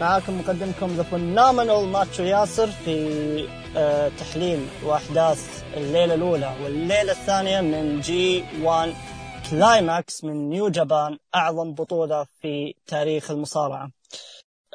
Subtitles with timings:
[0.00, 8.00] معاكم مقدمكم the phenomenal ماتشو ياسر في آه، تحليل وأحداث الليلة الأولى والليلة الثانية من
[8.00, 13.90] G1 Climax من New Japan أعظم بطولة في تاريخ المصارعة.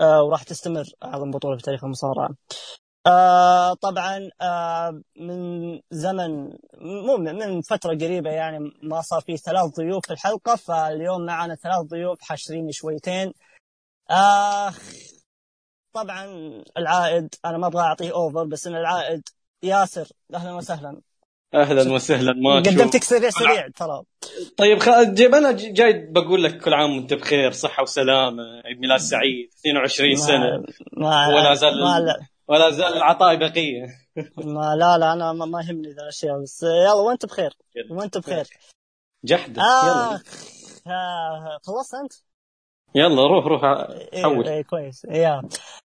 [0.01, 2.29] آه، وراح تستمر أعظم بطولة في تاريخ المصارعة.
[3.07, 10.05] آه طبعا آه من زمن مو من فترة قريبة يعني ما صار في ثلاث ضيوف
[10.07, 13.33] في الحلقة فاليوم معنا ثلاث ضيوف حاشرين شويتين.
[14.11, 14.73] آه
[15.93, 16.25] طبعا
[16.77, 19.29] العائد أنا ما أبغى أعطيه over بس إن العائد
[19.63, 21.01] ياسر أهلا وسهلا.
[21.53, 24.03] أهلا وسهلا ماتشو قدمتك سريع سريع ترى.
[24.57, 24.89] طيب خ...
[25.01, 30.15] جيب أنا جاي بقول لك كل عام وأنت بخير صحة وسلامة عيد ميلاد سعيد 22
[30.15, 30.63] سنة.
[30.97, 33.85] ما ولا زال ما لا, ولا زال العطاء بقية.
[34.37, 37.53] ما لا لا أنا ما, ما يهمني ذا الأشياء بس يلا وأنت بخير.
[37.89, 38.47] وأنت بخير.
[39.23, 40.15] جحدة يلا.
[40.15, 40.21] آخ
[40.87, 42.13] آه خلصت أنت؟
[42.95, 43.63] يلا روح روح
[44.13, 45.05] إيه حول إيه كويس.
[45.05, 45.41] yeah.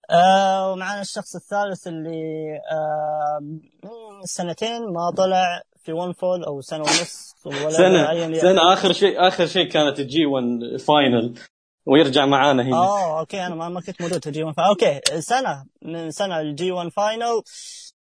[0.09, 3.39] آه ومعنا الشخص الثالث اللي آه
[3.83, 8.41] من سنتين ما طلع في One Fall أو سنة ونص ولا سنة يكن.
[8.41, 8.73] سنة.
[8.73, 10.45] آخر شيء آخر شيء كانت ال G1
[10.87, 11.39] final
[11.85, 12.77] ويرجع معانا هنا.
[12.77, 15.65] آه okay أنا ما ما كنت موجود في G1 okay سنة.
[15.81, 17.41] من سنة ال G1 final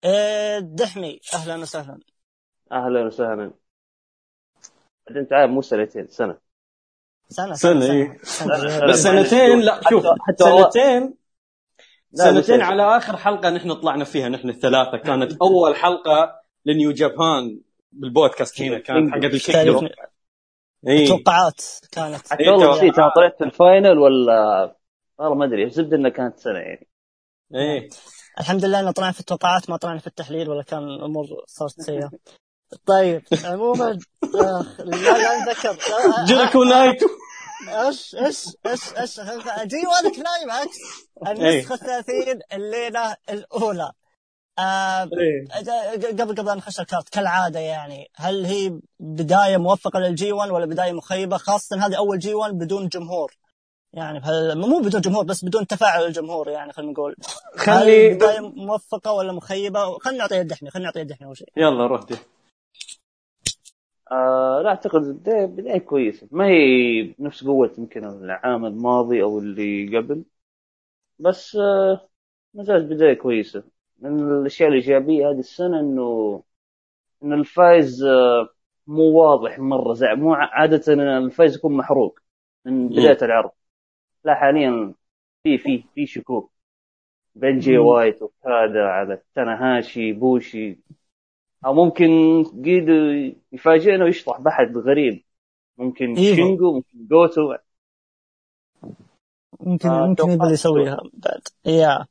[0.03, 1.19] آه دحمي.
[1.33, 1.99] أهلا وسهلا.
[2.71, 3.51] أهلا وسهلا.
[5.07, 6.46] بعدين أنت عارف مو سنتين سنة.
[7.29, 8.17] سنة سنة، إيه.
[8.23, 8.87] سنة.
[8.89, 11.13] بس سنتين لا شوف حتى- سنتين
[12.11, 14.97] لا، سنتين على آخر حلقة نحن طلعنا فيها نحن الثلاثة.
[14.97, 17.59] كانت أول حلقة لنيو جابان
[17.91, 19.91] بالبودكاست هنا كانت حقت الكيك تاريخ دروب.
[20.87, 21.61] اي توقعات
[21.91, 22.27] كانت.
[22.31, 22.77] حتى إيه، والله.
[22.77, 24.75] نسيت أنا طلعت في الفاينل ولا؟
[25.19, 26.87] والله ما أدري الزبده إنها كانت سنة يعني.
[27.55, 27.89] إيه.
[28.39, 32.11] الحمد لله ان طلعنا في التوقعات ما طلعنا في التحليل ولا كان الأمور صارت سيئة.
[32.85, 33.99] طيب عموما
[34.35, 37.05] آخ، لا لا جيريكو نايتو.
[37.67, 39.19] إيش إيش إيش إيش
[39.65, 40.77] G1 Climax
[41.27, 43.91] النسخة الثلاثين الليلة الأولى.
[44.59, 45.47] آه إيه.
[46.07, 48.11] قبل قبل أن نخش ال card كالعادة يعني.
[48.15, 53.37] هل هي بداية موفقة لل G1 ولا بداية مخيبة؟ خاصة هذه أول G1 بدون جمهور.
[53.93, 54.21] يعني
[54.55, 57.15] مو بدون جمهور بس بدون تفاعل الجمهور يعني خلينا نقول.
[57.57, 61.47] خلي بداية موفقة ولا مخيبة؟ خلينا نعطي الدحمي خلينا نعطي الدحمي أول شيء.
[61.57, 62.17] يلا روح دي.
[64.11, 66.27] آه لا أعتقد بدايه بداية كويسة.
[66.31, 70.25] ما هي بنفس قوة يمكن العام الماضي أو اللي قبل.
[71.19, 72.09] بس آه
[72.53, 73.63] ما زالت بداية كويسة.
[73.99, 76.43] من الأشياء الإيجابية هذه السنة إنه
[77.23, 78.49] إن الفايز آه
[78.87, 79.93] مو واضح مرة.
[79.93, 82.19] زي مو عادة الفايز يكون محروق
[82.65, 83.51] من بداية العرض.
[84.25, 84.93] لا حاليا
[85.43, 86.51] في في في شكوك.
[87.35, 87.77] بين جي.
[87.77, 90.79] وايت وكادا على تناهاشي بوشي.
[91.65, 92.07] أو ممكن
[92.65, 92.93] قيدو
[93.51, 95.23] يفاجئنا ويشطح بحد غريب.
[95.77, 96.35] ممكن إيفو.
[96.35, 97.53] شينجو ممكن جوتو.
[99.59, 100.29] ممكن آه، ممكن.
[100.31, 101.41] يبغى يسويها بعد.
[101.65, 102.05] يا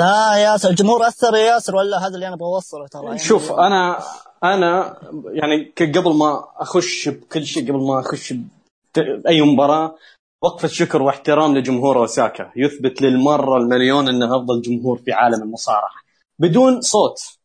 [0.00, 3.52] آه ياسر الجمهور أثر يا ياسر ولا هذا اللي أنا أبغى أوصله ترى؟ يعني شوف
[3.52, 3.98] أنا
[4.44, 4.98] أنا
[5.32, 9.96] يعني قبل ما أخش بكل شيء قبل ما أخش بت- أي مباراة
[10.42, 12.52] وقفه شكر واحترام لجمهور أوساكا.
[12.56, 15.90] يثبت للمرة المليون إنه أفضل جمهور في عالم المصارعة.
[16.38, 17.37] بدون صوت.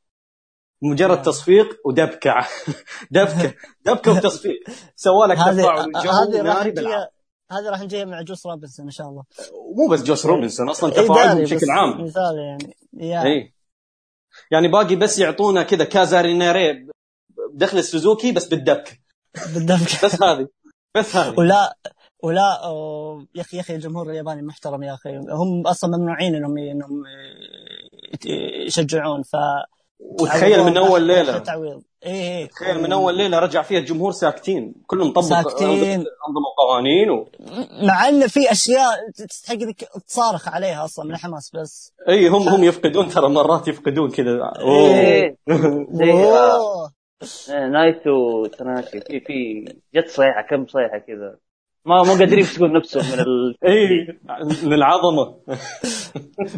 [0.84, 1.22] مجرد نعم.
[1.22, 2.34] تصفيق ودبكة.
[3.12, 3.54] دبكة.
[3.86, 4.60] دبكة وتصفيق.
[4.96, 5.86] سوى لك هذه راح
[6.66, 7.10] نجيها
[7.52, 9.24] هذه راح نجيها مع جوس روبنسون إن شاء الله.
[9.78, 12.04] مو بس جوس روبنسون أصلا تفاعلهم بشكل عام.
[12.04, 12.76] مثال يعني.
[12.94, 13.24] يا.
[13.24, 13.54] إي.
[14.52, 16.88] يعني باقي بس يعطونا كذا كازارينيري
[17.54, 18.92] بدخل السوزوكي بس بالدبكة.
[19.54, 20.06] بالدبكة.
[20.06, 20.48] بس هذه.
[20.96, 21.40] بس هذه.
[21.40, 21.78] ولا
[22.24, 22.60] ولا
[23.36, 25.18] يا أخي يا أخي الجمهور الياباني محترم يا أخي.
[25.18, 27.04] هم أصلا ممنوعين انهم إنهم
[28.68, 29.36] يشجعون ف
[30.04, 34.74] وتخيل من أول ليلة تعويض اي اي تخيل من أول ليلة رجع فيها الجمهور ساكتين
[34.88, 36.06] كلهم طبق ساكتين.
[36.28, 37.30] انظموا قوانين و...
[37.88, 42.64] مع إن في أشياء تستحق انك تصارخ عليها أصلا من الحماس بس إي هم هم
[42.64, 44.54] يفقدون ترى مرات يفقدون كذا.
[44.60, 45.38] إيه.
[46.00, 46.92] زي آه، أوه.
[47.50, 49.66] إيه، نايتو تناشي في في
[49.96, 51.36] جت صيحة كم صيحة كذا
[51.86, 53.56] ما مو قادرين يمسكون نفسهم من ال...
[53.68, 54.08] إي
[54.64, 55.36] من العظمة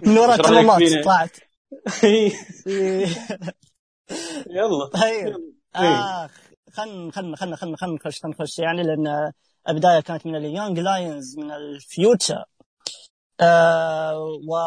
[0.05, 1.37] من وراء التمامات؟ طلعت.
[1.39, 1.44] إيه.
[4.49, 4.85] يلا.
[4.93, 5.35] طيب.
[5.75, 6.31] اخ
[6.73, 8.59] خلنا خلنا خلنا خلنا خلنا نخش خلنا نخش.
[8.59, 9.31] يعني لأن
[9.69, 12.43] البداية كانت من ال young lions من ال future
[13.41, 14.57] آه و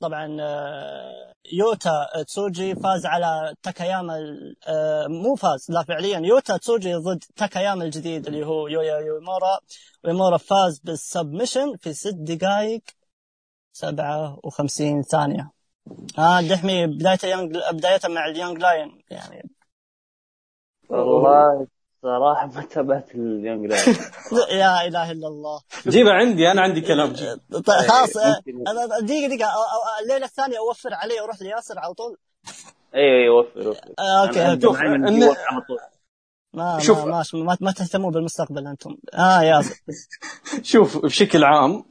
[0.00, 4.18] طبعا آه، يوتا تسوجي فاز على تاكاياما
[4.66, 6.18] آه، مو فاز لا فعليا.
[6.18, 9.58] يوتا تسوجي ضد تاكاياما الجديد اللي هو يويا يويمورا.
[10.04, 12.82] ويمورا فاز بال submission في ست دقائق
[13.72, 15.50] 57 ثانية.
[16.18, 19.50] آه دحمي بداية young بداية مع ال young lion يعني.
[20.88, 21.66] والله
[22.02, 23.96] صراحة ما تابعت ال young lion.
[24.60, 25.60] يا إله إلا الله.
[25.88, 27.12] جيبه عندي أنا عندي كلام.
[27.52, 28.64] طيب خلاص إيه، آه، ممكن.
[28.68, 32.16] أنا- دقيقة دقيقة أو- أو- الليلة الثانية أوفر عليه وأروح لياسر على طول.
[32.94, 34.80] أيوه أيوه وفر وفر آه، okay شوف،.
[36.54, 36.98] ما شوف.
[36.98, 38.96] ما ما, ما, ما تهتموا بالمستقبل أنتم.
[39.14, 39.76] آه ياسر.
[40.72, 41.84] شوف بشكل عام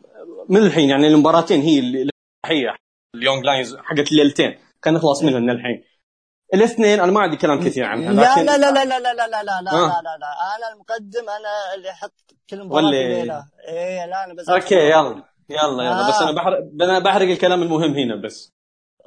[0.49, 2.09] من الحين يعني المباراتين هي اللي
[2.45, 2.75] هي
[3.15, 5.83] ال young lions حقت الليلتين كان نخلص منهن الحين
[6.53, 9.27] الاثنين أنا ما عندي كلام كثير عنها لا لكن لا لا لا لا لا لا
[9.27, 9.87] لا لا لا آه.
[9.87, 12.13] لا لا لا أنا المقدم أنا اللي أحط
[12.49, 16.09] كل مباراة واللي- في ليله إيه لا أنا بس okay يلا يلا يلا آه.
[16.09, 18.51] بس أنا بحرق أنا بحرق الكلام المهم هنا بس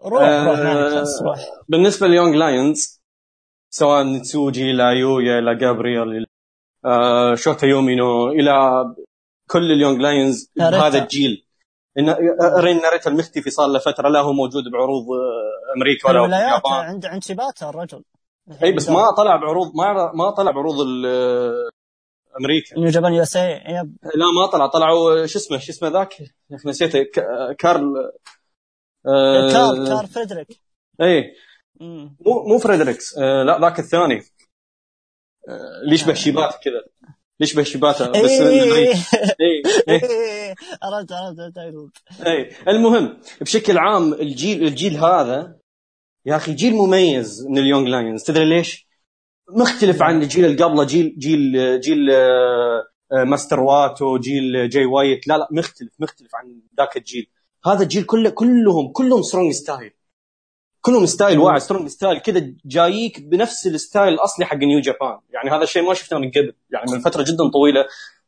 [0.04, 3.02] روح روح آه، روح بالنسبة ل young lions
[3.70, 6.26] سواء من تسوجي إلى يويا إلى جابرييل
[6.84, 8.84] آه شوتا يومينو إلى
[9.50, 10.50] كل ال young lions.
[10.60, 11.46] هذا الجيل
[11.99, 16.44] آه، رين ناريتا المختفي صار له فترة لا هو موجود بعروض آه، أمريكا ولا الولايات
[16.64, 18.05] اليابان عند عند شيباتا الرجل.
[18.62, 20.75] إي بس ما طلع بعروض ما ما طلع بعروض
[21.06, 21.69] آه،
[22.41, 22.79] أمريكا.
[22.79, 24.67] نيو جابان يو إس اي yep لا ما طلع.
[24.67, 26.14] طلعوا شو اسمه شو اسمه ذاك؟
[26.67, 27.06] نسيته؟
[27.58, 28.12] كارل
[29.06, 30.61] آه، كار كار فريدريك.
[31.00, 31.35] إي.
[31.81, 32.11] مو
[32.49, 34.23] مو فريدريكس آه لا ذاك الثاني.
[35.49, 36.85] آه اللي يشبه شيباتا كذا؟
[37.40, 38.75] يشبه شيباتا بس إيه.
[38.75, 38.92] اي
[39.40, 41.58] اي إيه، عرفت عرفت
[42.26, 45.58] اي المهم بشكل عام الجيل الجيل هذا
[46.26, 48.22] يا أخي جيل مميز من ال young lions.
[48.22, 48.88] تدري ليش؟
[49.50, 55.28] مختلف عن الجيل اللي قبله جيل جيل جيل آه، ماستر واتو جيل جاي وايت.
[55.28, 57.30] لا لا مختلف مختلف عن ذاك الجيل.
[57.66, 59.93] هذا الجيل كله كلهم كلهم strong style
[60.86, 65.50] كلهم style واحد strong style كذا جاييك بنفس ال style الأصلي حق نيو جابان يعني
[65.50, 66.54] هذا الشيء ما شفناه من قبل.
[66.70, 67.84] يعني من فترة جدا طويلة.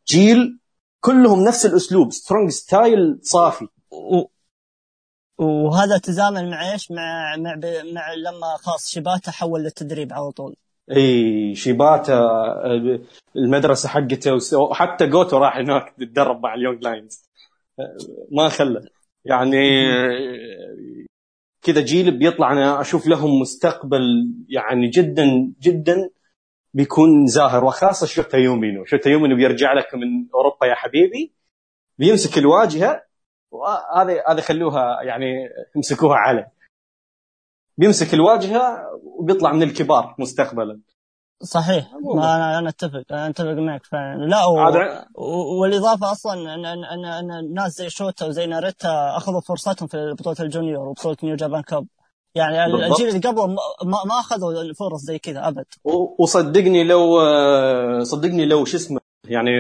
[0.09, 0.59] جيل
[1.01, 2.13] كلهم نفس الأسلوب.
[2.13, 3.69] strong style صافي.
[3.91, 4.25] و...
[5.39, 7.65] وهذا تزامن مع إيش؟ مع مع, ب...
[7.95, 10.57] مع لما خلاص شيباتا حول للتدريب على طول.
[10.97, 12.21] إي شيباتا
[13.37, 17.25] المدرسة حقته وحتى جوتو راح هناك يتدرب مع ال young lions.
[18.33, 18.81] ما خلى.
[19.25, 19.59] يعني
[21.67, 24.03] كذا جيل بيطلع أنا أشوف لهم مستقبل
[24.49, 26.11] يعني جدا جدا
[26.75, 27.65] بيكون زاهر.
[27.65, 31.33] وخاصة شوتا يومينو شوتا يومينو بيرجع لك من أوروبا يا حبيبي
[31.99, 33.03] بيمسك الواجهة
[33.51, 36.47] وهذا هذا خلوها يعني امسكوها على
[37.79, 40.81] بيمسك الواجهة وبيطلع من الكبار مستقبلا.
[41.43, 41.95] صحيح.
[41.95, 42.21] عموماً.
[42.23, 44.25] ما أنا أنا أتفق أنا أتفق معك فعلا.
[44.25, 44.47] لا
[45.15, 45.61] و...
[45.61, 50.37] والإضافة أصلا ان ان ان, أن ناس زي شوتا وزي ناريتا أخذوا فرصتهم في بطولة
[50.41, 51.87] ال junior وبطولة نيو جابان كاب.
[52.35, 52.91] يعني ال- بالضبط.
[53.01, 53.57] الجيل اللي قبله ما,
[54.07, 55.65] ما أخذوا فرص زي كذا أبد.
[55.85, 59.51] و- وصدقني لو آه، صدقني لو شو اسمه يعني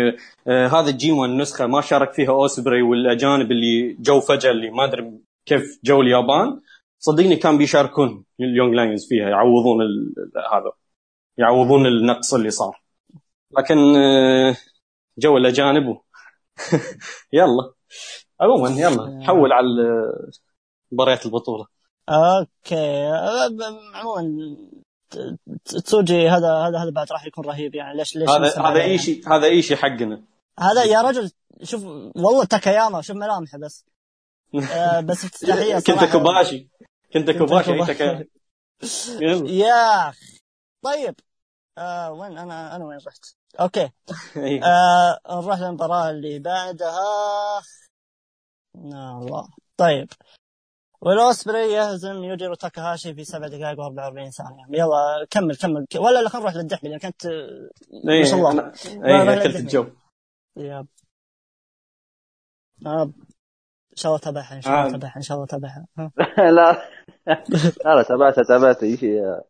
[0.46, 4.84] آه، هذا الجي 1 نسخة ما شارك فيها أوسبري والأجانب اللي جو فجأة اللي ما
[4.84, 5.12] أدري
[5.46, 6.60] كيف جو اليابان
[6.98, 10.14] صدقني كان بيشاركون ال young lions فيها يعوضون ال-
[10.52, 10.72] هذا.
[11.38, 12.82] يعوضون النقص اللي صار.
[13.58, 14.56] لكن آه،
[15.18, 16.00] جو الاجانب
[17.32, 17.72] يلا.
[18.40, 19.24] عموما يلا.
[19.26, 19.66] حول على
[20.92, 21.66] مباريات البطولة.
[22.08, 23.06] okay.
[23.94, 24.56] عموما
[25.64, 27.98] تسوجي هذا هذا هذا بعد راح يكون رهيب يعني.
[27.98, 30.22] ليش ليش هذا هذا يعني؟ شيء هذا اي شيء حقنا.
[30.58, 31.30] هذا يا رجل
[31.62, 33.84] شوف والله تاكاياما شوف ملامحه بس.
[34.72, 36.12] آه بس افتتاحيه كنت.
[36.12, 36.68] كوباشي.
[37.12, 37.72] كنت كوباشي.
[39.46, 40.35] يا أخي.
[40.82, 41.14] طيب.
[41.78, 43.24] آه وين أنا؟ أنا وين رحت؟
[43.60, 43.90] okay.
[44.36, 44.64] إيه.
[44.64, 47.62] آه نروح للمباراة اللي بعدها.
[48.74, 49.48] يا الله.
[49.76, 50.08] طيب.
[51.00, 54.64] والاوسبري يهزم يوجيرو تاكاهاشي في 7 دقائق و44 ثانية.
[54.70, 55.86] يلا كمل كمل.
[55.96, 57.12] ولا لا خلينا نروح للدحمي لأن
[58.08, 58.72] إيه، ما شاء الله.
[59.04, 59.86] إيه اكلت لا، الجو.
[60.56, 60.86] يا
[62.86, 63.02] آه.
[63.92, 64.92] إن شاء الله تابعها إن شاء الله عاد.
[64.92, 65.86] تابعها إن شاء الله تابعها.
[65.98, 66.10] ها.
[66.56, 66.88] لا.
[67.84, 69.44] لا تابعتها تابعتها.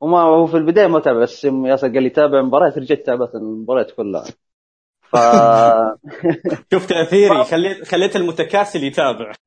[0.00, 3.90] وما هو في البداية ما تابع بس ياسر قال لي تابع مباريات رجعت تابعت المباريات
[3.90, 4.24] كلها.
[5.02, 5.16] ف
[6.72, 9.32] شوف تاثيري خليت خليت المتكاسل يتابع.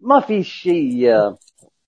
[0.00, 1.10] ما في شيء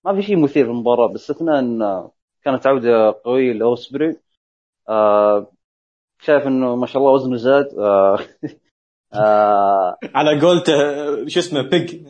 [0.05, 2.07] ما في شيء مثير في المباراة باستثناء ان
[2.43, 4.15] كانت عودة قوية لأوسبري.
[6.21, 7.67] شايف إنه ما شاء الله وزنه زاد.
[10.15, 10.73] على قولته
[11.27, 11.95] شو اسمه big.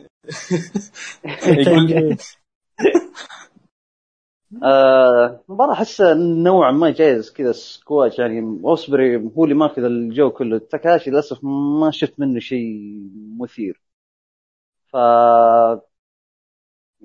[1.46, 2.16] يقول
[4.64, 10.58] آه، المباراة احسها نوعا ما جايز كذا سكواش يعني أوسبري هو اللي ماخذ الجو كله
[10.58, 13.00] تاكاشي للأسف ما شفت منه شيء
[13.40, 13.80] مثير
[14.92, 14.96] ف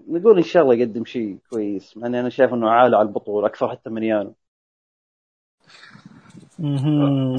[0.08, 3.48] نقول إن شاء الله يقدم شيء كويس مع إني أنا شايف إنه عالي على البطولة
[3.48, 4.36] أكثر حتى من يانو.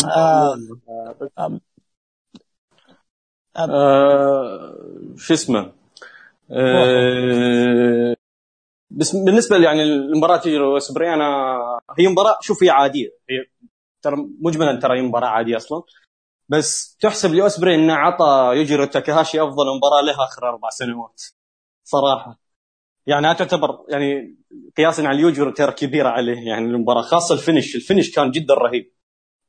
[0.04, 0.56] آه.
[3.58, 4.74] آه،
[5.16, 5.72] شو اسمه
[6.50, 8.15] آه،
[8.90, 11.56] بس بالنسبة يعني المباراه يوجيرو اسبري أنا
[11.98, 13.08] هي مباراة شوف هي عادية.
[13.30, 13.46] هي
[14.02, 15.82] ترى مجملا ترى هي مباراة عادية أصلا.
[16.48, 21.22] بس تحسب لاوسبري إنه عطى يوجيرو تاكاهاشي أفضل مباراة له آخر أربع سنوات.
[21.84, 22.40] صراحة.
[23.06, 24.36] يعني تعتبر يعني
[24.76, 27.76] قياسا على اليوجيرو ترى كبيرة عليه يعني المباراة خاصة ال finish.
[27.76, 28.92] ال finish كان جدا رهيب.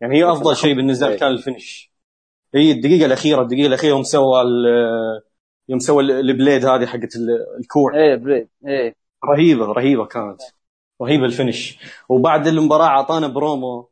[0.02, 1.92] يعني هي أفضل شيء بالنسبة كان ال finish.
[2.56, 4.42] هي الدقيقة الأخيرة الدقيقة الأخيرة يوم سوى
[5.70, 7.16] يوم سوى ال blade هذه حقت
[7.60, 7.96] الكوع.
[7.96, 8.50] إيه blade.
[8.68, 9.07] إيه.
[9.26, 10.42] رهيبة رهيبة كانت.
[11.02, 11.80] رهيبة ال finish.
[12.10, 13.90] وبعد المباراة أعطانا promo.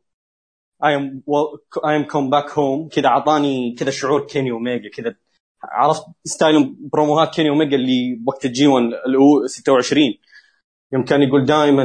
[0.84, 1.22] I'm
[1.86, 5.16] I'm come back home كذا أعطاني كذا شعور كيني أوميجا كذا.
[5.64, 8.84] عرفت style بروموهات كيني أوميجا اللي وقت الجي 1
[9.46, 10.14] 26
[10.92, 11.84] يوم كان يقول دائما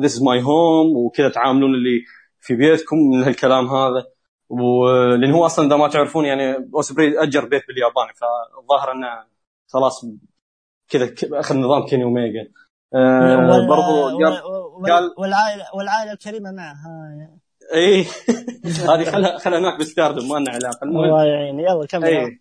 [0.00, 2.04] ذيس از ماي هوم وكذا تعاملون اللي
[2.40, 4.06] في بيتكم من هالكلام هذا.
[4.48, 9.24] ولان هو أصلا إذا ما تعرفون يعني أوسبري أجر بيت باليابان فالظاهر إنه
[9.68, 10.06] خلاص
[10.88, 12.48] كذا أخذ نظام كيني اوميجا
[12.94, 14.42] آه برضو قال,
[14.90, 17.28] قال والعائله والعائلة الكريمة معها
[17.74, 18.06] إي.
[18.90, 20.84] هذه خلها خلها هناك بستاردم ما لنا علاقة.
[20.84, 21.60] الله يعين.
[21.60, 22.04] يلا كمل.
[22.04, 22.40] إي.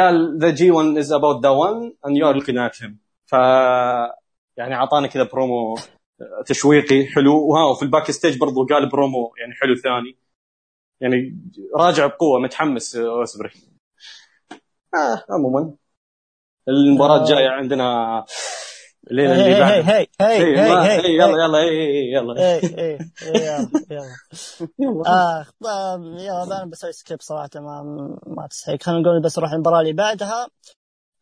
[0.00, 1.74] قال ذا جي 1 از اباوت ذا 1
[2.06, 3.32] and you are looking at him ف
[4.56, 5.78] يعني أعطانا كذا برومو
[6.46, 7.48] تشويقي حلو.
[7.48, 10.16] وها وفي ال backstage برضو قال برومو يعني حلو ثاني.
[11.00, 11.38] يعني
[11.76, 13.50] راجع بقوة متحمس اسبري
[14.94, 15.74] آه عموما.
[16.68, 18.24] المباراة الجاية عندنا
[19.10, 19.72] الليلة اللي بعد.
[19.72, 22.34] هي هي هي هي يلا يلا هي يلا.
[23.22, 24.16] يلا يلا.
[25.06, 27.82] اخ طيب يلا أنا بسوي skip صراحة ما
[28.26, 30.48] ما تستحق خلينا نقول بس نروح المباراة اللي بعدها.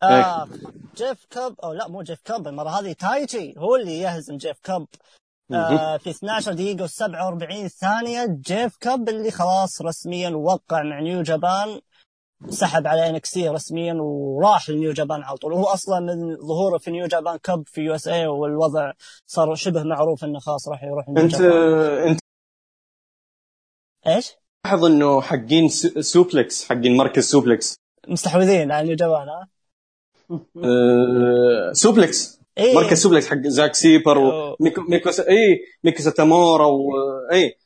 [0.02, 0.48] آه
[0.96, 4.86] جيف كوب أو لا مو جيف كوب المرة هذه تايتشي هو اللي يهزم جيف كوب
[5.52, 11.80] آه في 12 دقيقة و47 ثانية جيف كوب اللي خلاص رسميا وقع مع نيو جابان.
[12.48, 17.06] سحب على انكسي رسميا وراح لنيو جابان على طول وهو أصلا من ظهوره في نيو
[17.06, 18.92] جابان كان في USA والوضع
[19.26, 22.08] صار شبه معروف إنه خلاص راح يروح نيو أنت جابان.
[22.08, 22.20] أنت
[24.06, 24.32] إيش؟
[24.64, 25.68] لاحظ إنه حقين
[26.00, 27.76] سوبلكس حقين مركز سوبلكس
[28.08, 29.48] مستحوذين على نيو جابان ها؟
[30.64, 37.56] أه سوبلكس إيه؟ مركز سوبلكس حق زاك سيبر وميكو ميكو اي ميكو ساتامورا واي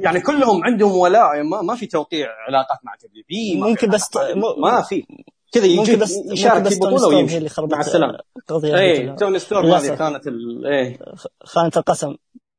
[0.00, 4.10] يعني كلهم عندهم ولاء ما, ما في توقيع علاقات مع دبليو بي ممكن بس
[4.58, 5.06] ما في.
[5.52, 7.36] كذا يجي بس يشارك في بطولة ويمشي.
[7.36, 8.18] اللي مع السلامة.
[8.64, 10.66] اي توني ستورم هذه كانت ال...
[10.66, 10.98] إيه.
[11.44, 12.16] خانة القسم.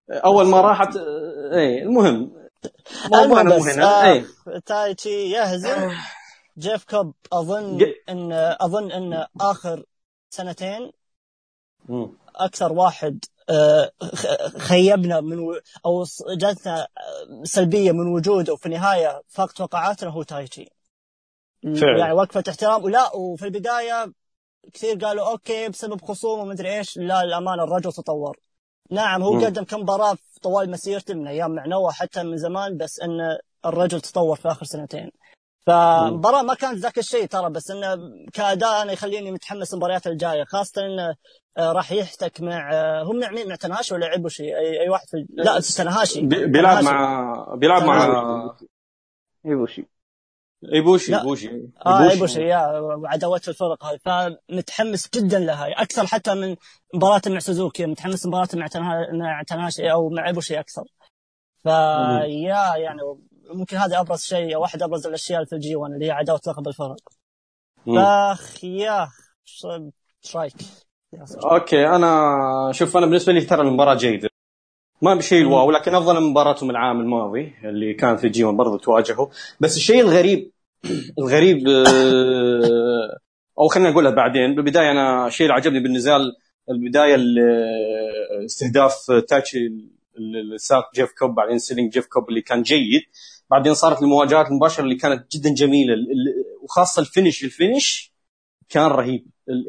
[0.10, 0.98] أول ما راحت
[1.54, 2.32] إيه المهم.
[3.12, 4.24] موضوعنا مو هنا آه
[4.66, 5.92] تايتشي يهزم.
[6.58, 8.32] جيف كوب أظن ان
[8.62, 9.84] أظن إن آخر
[10.30, 10.92] سنتين
[12.36, 13.26] أكثر واحد
[14.58, 15.60] خيبنا من و...
[15.86, 16.06] أو
[16.38, 16.88] جاتنا
[17.44, 20.70] سلبية من وجوده وفي النهاية فاق توقعاتنا هو تايتشي
[21.64, 21.98] فعلا.
[22.00, 24.14] يعني وقفة احترام ولا وفي البداية
[24.74, 28.38] كثير قالوا okay بسبب خصوم ومدري إيش لا للأمانة الرجل تطور
[28.92, 29.46] نعم هو م.
[29.46, 34.02] قدم كم مباراه طوال مسيرته من أيام مع نوا حتى من زمان بس إن الرجل
[34.02, 35.12] تطور في آخر سنتين
[35.65, 37.98] فمباراة ما كانت ذاك الشيء ترى بس إنه
[38.34, 41.15] كاداء أنا يخليني متحمس المباريات الجاية خاصة إنه
[41.60, 45.60] راح يحتك مع هم مع مين مع تاناهاشي ولا إيبوشي أي, أي واحد في لا
[45.60, 46.22] تاناهاشي.
[46.22, 48.55] بيلعب مع بيلعب مع
[49.46, 49.86] إيبوشي.
[50.74, 51.50] إيبوشي إيبوشي.
[51.86, 52.41] آه إيبوشي.
[52.42, 54.00] yeah وعداوات الفرق هذه
[54.50, 55.82] فمتحمس جدا لها.
[55.82, 56.55] أكثر حتى من
[56.93, 58.67] مباراة مع سوزوكي متحمس مباراة مع
[59.13, 60.84] مع تاناهاشي أو مع إيبوشي أكثر.
[61.63, 63.01] ف yeah يعني
[63.50, 66.68] ممكن هذا أبرز شيء أو واحد أبرز الأشياء في ال G1 اللي هي عداوة لقب
[66.68, 66.98] الفرق
[67.86, 69.08] فاخ yeah
[70.24, 70.54] إيش رايك؟
[71.52, 74.30] okay أنا شوف أنا بالنسبة لي ترى المباراة جيدة.
[75.02, 78.58] ما بشيء ال wow لكن أفضل من مباراتهم العام الماضي اللي كان في ال G1
[78.58, 79.28] برضه تواجهوا.
[79.60, 80.52] بس الشيء الغريب
[81.20, 81.68] الغريب
[83.60, 84.56] أو خلينا نقولها بعدين.
[84.56, 86.36] بالبداية أنا الشيء اللي عجبني بالنزال
[86.70, 87.18] البداية
[88.46, 89.58] استهداف تايتشي
[90.18, 93.02] الساق جيف كوب بعدين selling جيف كوب اللي كان جيد.
[93.50, 95.96] بعدين صارت المواجهات المباشرة اللي كانت جدا جميلة.
[96.64, 97.44] وخاصة ال finish.
[97.44, 98.13] ال finish
[98.70, 99.26] كان رهيب.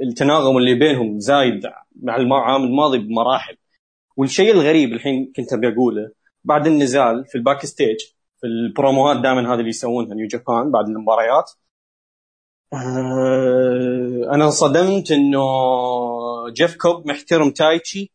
[0.08, 1.66] التناغم اللي بينهم زايد
[2.02, 3.56] مع العام الماضي بمراحل.
[4.16, 6.10] والشيء الغريب الحين كنت أبي أقوله
[6.44, 7.96] بعد النزال في ال backstage
[8.40, 11.50] في البروموهات دائما هذه اللي يسوونها نيو جابان بعد المباريات
[14.32, 15.40] أنا انصدمت إنه
[16.52, 18.12] جيف كوب محترم تايتشي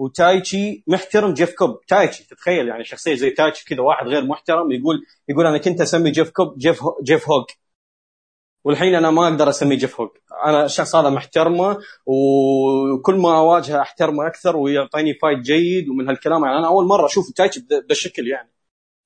[0.00, 1.80] وتايتشي محترم جيف كوب.
[1.88, 6.10] تايتشي تتخيل يعني شخصية زي تايتشي كذا واحد غير محترم يقول يقول أنا كنت أسمي
[6.10, 7.44] جيف كوب جيف هو جيف هوج
[8.64, 10.10] والحين أنا ما أقدر أسميه جيف هوج
[10.46, 16.58] أنا الشخص هذا محترمة وكل ما أواجهه أحترمه أكثر ويعطيني fight جيد ومن هالكلام يعني
[16.58, 18.50] أنا أول مرة أشوف تايتشي بالشكل يعني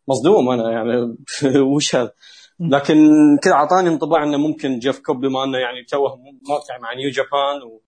[0.09, 1.17] مصدوم أنا يعني
[1.75, 2.13] وش هذا؟
[2.61, 2.97] لكن
[3.43, 6.17] كذا أعطاني انطباع إنه ممكن جيف كوب بما إنه يعني توه
[6.49, 7.83] موقع مع نيو جابان و...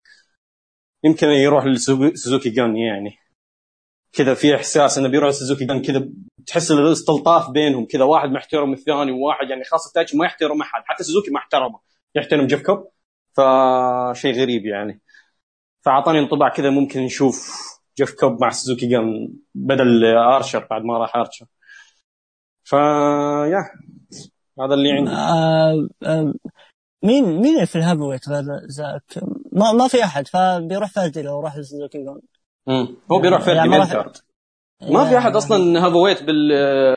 [1.07, 3.19] يمكن يروح لسوزوكي جان يعني.
[4.13, 6.09] كذا في إحساس إنه بيروح سوزوكي جان كذا
[6.47, 11.05] تحس الاستلطاف بينهم كذا واحد محترم الثاني وواحد يعني خاصة تايتشي ما يحترم أحد حتى
[11.05, 11.81] سوزوكي ما احترمه
[12.15, 12.89] يحترم جيف كوب
[13.33, 15.01] فشيء غريب يعني.
[15.81, 17.37] فأعطاني انطباع كذا ممكن نشوف
[17.99, 21.47] جيف كوب مع سوزوكي جان بدل أرشر بعد ما راح أرشر.
[22.65, 22.73] ف
[23.53, 23.63] yeah
[24.61, 25.11] هذا اللي عندي.
[25.11, 26.35] آه آه
[27.03, 29.03] مين مين في ال heavyweight غير زاك؟
[29.53, 32.21] ما, ما في أحد فبيروح فردي لو راح لسوزوكي جان.
[32.67, 32.97] مم.
[33.13, 34.17] هو بيروح فردي يعني ما راح- كارد.
[34.83, 36.97] ما في أحد أصلا heavyweight بال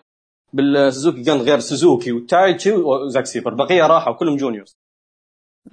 [0.53, 4.75] بالسوزوكي جان غير سوزوكي وتايتشي وزاك سيبر بقية راحوا كلهم juniors.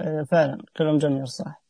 [0.01, 1.63] آه، فعلا كلهم junior صح.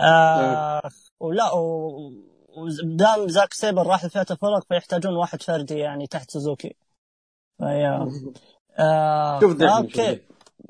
[0.00, 0.82] آه
[1.20, 2.12] ولا و-
[2.56, 6.76] ودام زاك سيبر راح لفئة الفرق فيحتاجون واحد فردي يعني تحت سوزوكي.
[7.58, 8.08] ف yeah.
[8.78, 10.20] آه شوف دحمي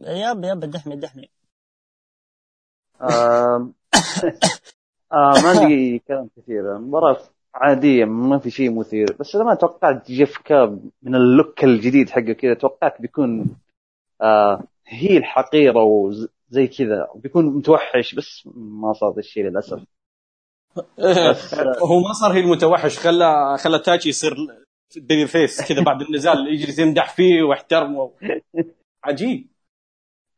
[0.03, 1.31] شوف okay دحمي.
[3.03, 3.75] آم،
[5.13, 6.77] آه ما عندي كلام كثير.
[6.77, 7.19] المباراة
[7.55, 9.17] عادية ما في شيء مثير.
[9.21, 12.55] بس أنا ما توقعت جيف كوب من ال look الجديد حقه كذا.
[12.55, 13.57] توقعت بيكون
[14.23, 17.09] آه heel حقيرة وزي كذا.
[17.15, 19.81] بيكون متوحش بس ما صار ذا الشيء للأسف.
[20.99, 21.55] بس-
[21.91, 22.99] هو ما صار هي المتوحش.
[22.99, 24.37] خلى خلى تايتشي يصير
[24.97, 25.63] babyface.
[25.69, 28.13] كذا بعد النزال يجي يمدح فيه واحترمه
[29.05, 29.52] عجيب.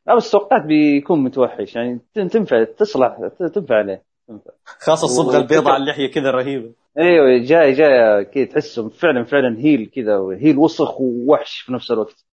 [0.07, 3.17] لا بس توقعت بيكون متوحش يعني تن- تنفع تصلح
[3.53, 4.03] تنفع عليه.
[4.27, 6.71] تنفع خاصة الصبغة البيضاء على اللحيه كذا رهيبة.
[6.97, 12.25] أيوه جاي جاي كذا تحسه فعلا فعلا heel كذا heel وسخ ووحش في نفس الوقت.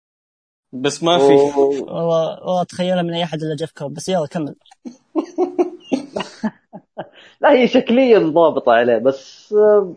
[0.74, 1.24] بس ما في.
[1.34, 3.94] والله والله اتخيلها من أي أحد إلا جيف كوب.
[3.94, 4.56] بس يلا كمل.
[7.42, 9.96] لا هي شكليا ضابطة عليه بس آه،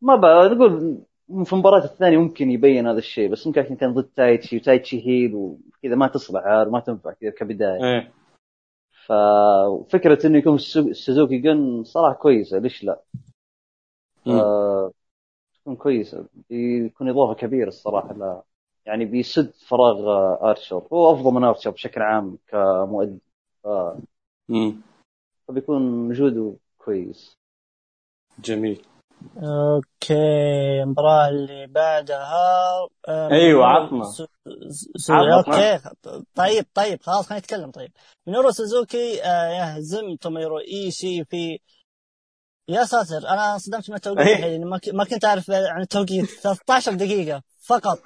[0.00, 0.98] ما بقى نقول
[1.44, 5.34] في المباراة الثانية ممكن يبين هذا الشيء بس ممكن عشان كان ضد تايتشي وتايتشي heel
[5.34, 7.84] وكذا ما تصلح ما تنفع كذا كبداية.
[7.84, 8.12] إيه.
[9.06, 13.00] ففكرة إنه يكون سو- سوزوكي جن صراحة كويسة ليش لا؟
[14.26, 14.92] آه،
[15.54, 16.26] تكون كويسة.
[16.50, 18.42] بيكون إضافة كبيرة الصراحة لا.
[18.86, 20.08] يعني بيسد فراغ
[20.50, 23.18] ارشر هو أفضل من ارشر بشكل عام كمؤدي.
[23.62, 23.96] ف-.
[25.48, 27.36] فبيكون وجوده كويس.
[28.38, 28.82] جميل.
[29.36, 34.04] أوكي المباراة اللي بعدها آه، مينورو عطنا.
[35.36, 35.80] okay
[36.34, 37.70] طيب طيب خلاص خلينا نتكلم.
[37.70, 37.92] طيب
[38.26, 41.58] مينورو سوزوكي آه، يهزم توميرو إيشي في
[42.68, 44.38] يا ساتر أنا انصدمت من التوقيت.
[44.38, 46.24] الحين ما, كنت أعرف عن التوقيت.
[46.24, 47.98] 13 دقيقة فقط.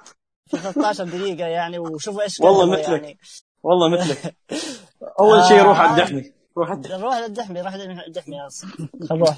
[0.45, 2.89] في 13 دقيقة يعني وشوفوا إيش والله مثلك.
[2.89, 3.17] يعني.
[3.63, 4.35] والله مثلك.
[5.19, 6.33] أول شيء روح على الدحمي.
[6.57, 7.61] روح على الدحمي.
[7.61, 8.69] للدحمي يا أصلاً.
[9.09, 9.37] خل نروح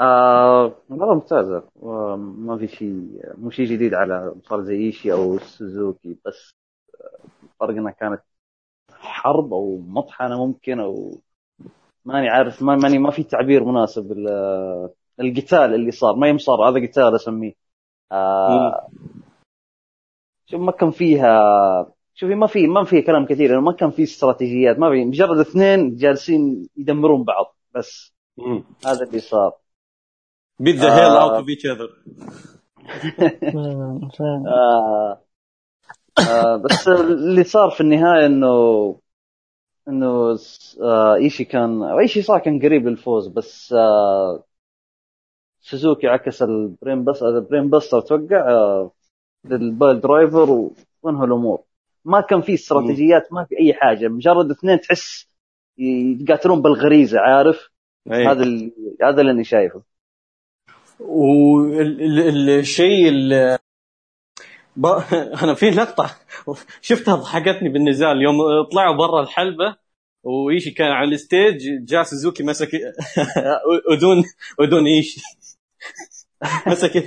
[0.00, 1.62] آه مرة ممتازة.
[1.76, 6.54] وما في شيء مو شيء جديد على صار زي إيشي أو سوزوكي بس
[7.00, 7.18] آه،
[7.60, 8.22] فرقنا كانت
[8.92, 11.18] حرب أو مطحنة ممكن أو
[12.04, 16.16] ماني عارف ما ماني ما في تعبير مناسب ال- القتال اللي صار.
[16.16, 17.52] ما يوم صار هذا قتال أسميه.
[18.12, 18.88] آه
[20.46, 21.30] شوف ما كان فيها
[22.14, 25.38] شوفي ما في ما في كلام كثير لأنه ما كان في استراتيجيات ما في مجرد
[25.38, 28.12] اثنين جالسين يدمرون بعض بس
[28.86, 29.52] هذا اللي صار.
[30.60, 30.94] beat the آه.
[30.94, 31.88] hell out of each other
[33.52, 34.44] فعلاً- فعلاً.
[34.46, 35.20] آه
[36.28, 38.96] آه بس اللي صار في النهاية إنه
[39.88, 40.36] إنه
[40.82, 44.44] آه إيشي كان إيشي صار كان قريب للفوز بس آه
[45.60, 48.90] سوزوكي عكس ال brain bus ال brainbuster وقع آه
[49.44, 50.70] لل piledriver
[51.02, 51.62] وانهى الأمور
[52.04, 55.28] ما كان في استراتيجيات ما في أي حاجة مجرد اثنين تحس
[55.78, 57.70] يتقاتلون بالغريزة عارف
[58.12, 58.30] أيه.
[58.30, 59.82] هذا ال- هذا اللي أنا شايفه
[61.00, 62.58] والشيء
[63.08, 63.58] اللي
[64.76, 64.86] ب...
[65.42, 66.16] أنا في لقطة
[66.82, 68.22] شفتها ضحكتني بالنزال.
[68.22, 68.36] يوم
[68.72, 69.76] طلعوا برا الحلبة
[70.22, 72.70] وإيشي كان على ال stage جاء سوزوكي مسك
[73.92, 74.24] اذون
[74.60, 75.20] اذون إيشي.
[76.66, 77.04] مسك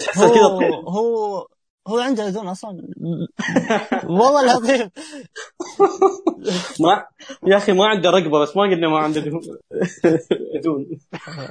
[0.00, 0.68] تحسه هو كذا.
[0.68, 1.46] هو
[1.88, 2.88] هو عنده اذون أصلا.
[4.04, 4.90] والله العظيم.
[6.80, 7.06] ما
[7.46, 9.20] يا أخي ما عنده رقبة بس ما قلنا ما عنده
[10.56, 10.86] اذون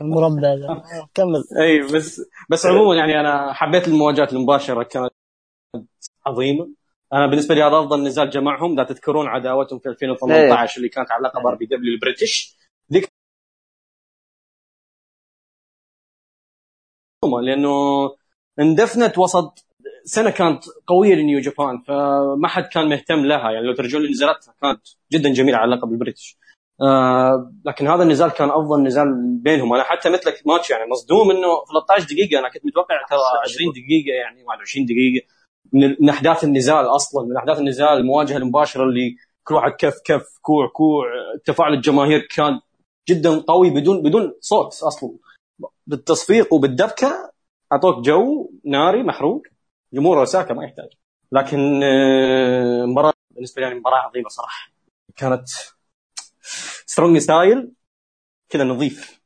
[0.02, 1.44] المربع كمل.
[1.62, 5.12] أي بس بس عموما يعني أنا حبيت المواجهات المباشرة كانت
[6.26, 6.70] عظيمة.
[7.14, 11.24] أنا بالنسبة لي هذا أفضل نزال جمعهم لا تذكرون عداوتهم في 2018 اللي كانت على
[11.24, 12.58] لقب RPW ال British
[12.94, 13.10] ذيك
[17.44, 17.70] لأنه
[18.60, 19.69] اندفنت وسط
[20.10, 23.52] سنة كانت قوية ل New Japan فما حد كان مهتم لها.
[23.52, 26.38] يعني لو ترجعون لنزالاتها كانت جدا جميلة على لقب ال British.
[26.82, 29.74] آه لكن هذا النزال كان أفضل نزال بينهم.
[29.74, 32.40] أنا حتى مثلك ماتش يعني مصدوم إنه 13 دقيقة.
[32.40, 35.26] أنا كنت متوقع ترى 20 دقيقة يعني 21 دقيقة.
[35.74, 40.68] من أحداث النزال أصلا من أحداث النزال المواجهة المباشرة اللي كل واحد كف كف كوع
[40.68, 41.06] كوع.
[41.46, 42.60] تفاعل الجماهير كان
[43.10, 45.12] جدا قوي بدون بدون صوت أصلا.
[45.88, 47.32] بالتصفيق وبالدبكة
[47.74, 49.42] أعطوك جو ناري محروق.
[49.94, 50.90] جمهور اوساكا ما يحتاج.
[51.32, 54.72] لكن آه، مباراه بالنسبة لي يعني مباراة عظيمة صراحة.
[55.16, 55.48] كانت
[56.86, 57.72] strong style
[58.50, 59.22] كذا نظيف.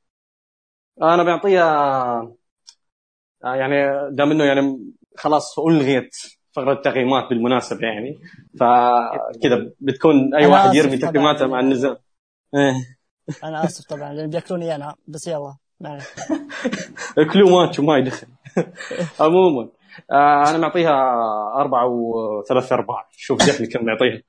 [1.02, 1.64] أنا بعطيها
[3.44, 3.76] آه، يعني
[4.16, 6.16] دام إنه يعني خلاص ألغيت
[6.52, 8.20] فقرة التقييمات بالمناسبة يعني
[8.60, 10.98] فكذا بتكون أي واحد يرمي.
[10.98, 11.98] تقييماته مع النزال
[12.56, 12.98] إيه.
[13.44, 15.56] أنا آسف طبعا لأن بياكلوني أنا بس يلا.
[17.34, 18.28] كلو ماتش وما يدخل.
[19.20, 19.70] عموما.
[20.12, 20.94] آه أنا معطيها
[21.56, 23.08] أربعة وثلاث أرباع.
[23.12, 24.22] شوف جحلي كم معطيها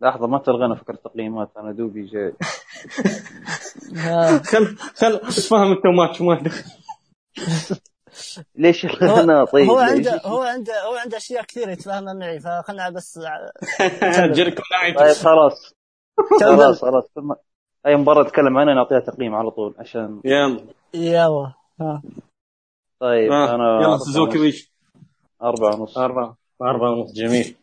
[0.00, 2.32] لحظة ما تلغينا فكرة التقييمات أنا دوبي جاي.
[4.06, 6.64] آه، خل خل اتفاهم أنت ماتش وما يدخل
[8.54, 12.90] ليش هو لغينا طيب؟ هو؟ عنده هو عنده هو عنده أشياء كثيرة يتفاهمها معي فخلنا
[12.90, 13.18] بس
[14.94, 15.74] طيب خلاص.
[16.40, 17.04] خلاص خلاص.
[17.14, 17.34] ثم-
[17.86, 20.64] أي مباراة اتكلم عنها نعطيها تقييم على طول عشان يلا.
[20.94, 21.52] يلا.
[21.80, 22.02] ها
[23.00, 24.72] طيب آه، أنا يلا سوزوكي ويش.
[25.42, 25.98] أربعة ونص.
[25.98, 26.36] أربعة.
[26.62, 27.12] أربعة ونص.
[27.12, 27.56] جميل.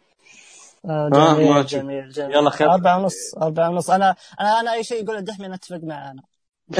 [0.86, 1.66] آه، آه، جميل.
[1.66, 2.36] جميل جميل.
[2.36, 2.72] يلا خير.
[2.72, 3.90] أربعة ونص أربعة ونص.
[3.90, 6.24] أنا أنا أنا أي شيء يقول الدحمي أنا أتفق معه أنا.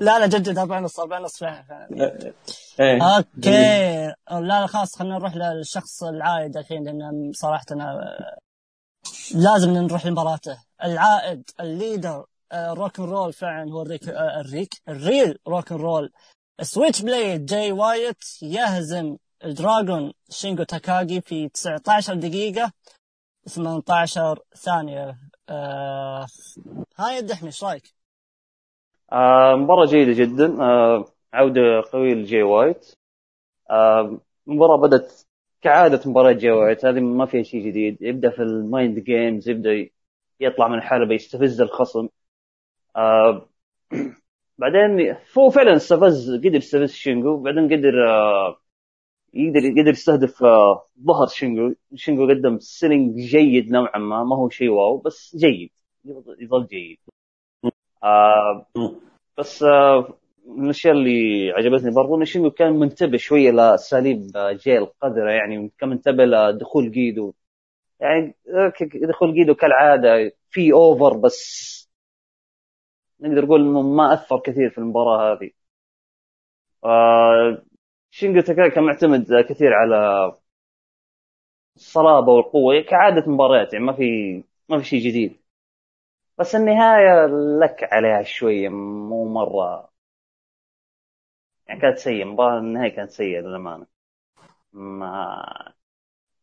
[0.00, 2.32] لا لا جد جد أربعة ونص أربعة ونص فعلا فعلا.
[2.80, 4.14] إيه okay.
[4.30, 8.00] لا لا خلاص خلينا نروح للشخص العائد الحين لأن صراحة أنا
[9.34, 10.58] لازم نروح لمباراته.
[10.84, 16.12] العائد ال leader آه، rock and roll فعلا هو الريك آه، الريك ال real rock
[16.60, 22.72] roll Switchblade جاي وايت يهزم Dragon شينجو تاكاجي في 19 دقيقة
[23.46, 25.18] 18 ثانية.
[25.48, 26.26] آه
[26.98, 27.94] هاي الدحمي إيش رأيك؟
[29.12, 30.62] آه مباراة جيدة جدا.
[30.62, 31.60] آه عودة
[31.92, 32.94] قوية لجي وايت
[33.70, 35.26] آه مباراة بدت
[35.62, 37.98] كعادة مباراة جي وايت هذه ما فيها شيء جديد.
[38.02, 39.88] يبدأ في ال mind games يبدأ
[40.40, 42.08] يطلع من الحلبة يستفز الخصم.
[42.96, 43.48] آه
[44.58, 47.42] بعدين هو فعلا استفز قدر يستفز شينجو.
[47.42, 48.56] بعدين قدر آه
[49.34, 51.74] يقدر قدر يستهدف آه ظهر شينجو.
[51.94, 55.70] شينجو قدم selling جيد نوعا ما ما هو شيء wow بس جيد.
[56.40, 56.98] يظل جيد.
[59.38, 59.62] بس
[60.46, 65.88] من الأشياء اللي عجبتني برضو إن شينجو كان منتبه شوية لأساليب جاي القذرة يعني كان
[65.88, 67.34] منتبه لدخول جيدو.
[68.00, 68.36] يعني
[69.08, 71.81] دخول جيدو كالعادة في over بس
[73.22, 75.50] نقدر نقول إنه ما أثر كثير في المباراة هذه.
[76.84, 77.62] آه،
[78.10, 80.32] شينجو تاكاي كان معتمد كثير على
[81.76, 84.04] الصلابة والقوة كعادة مباريات يعني ما في
[84.68, 85.42] ما في شيء جديد.
[86.38, 87.26] بس النهاية
[87.60, 89.92] لك عليها شوية مو مرة.
[91.68, 93.86] يعني كانت سيئة مباراة النهاية كانت سيئة للأمانة.
[94.72, 95.74] ما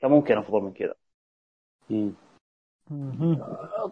[0.01, 0.95] كان ممكن أفضل من كذا.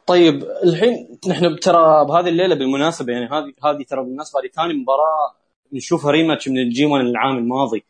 [0.07, 5.35] طيب الحين نحن ترى بهذه الليلة بالمناسبة يعني هذه هذه ترى بالمناسبة هذه ثاني مباراة
[5.73, 7.85] نشوفها rematch من ال G1 العام الماضي.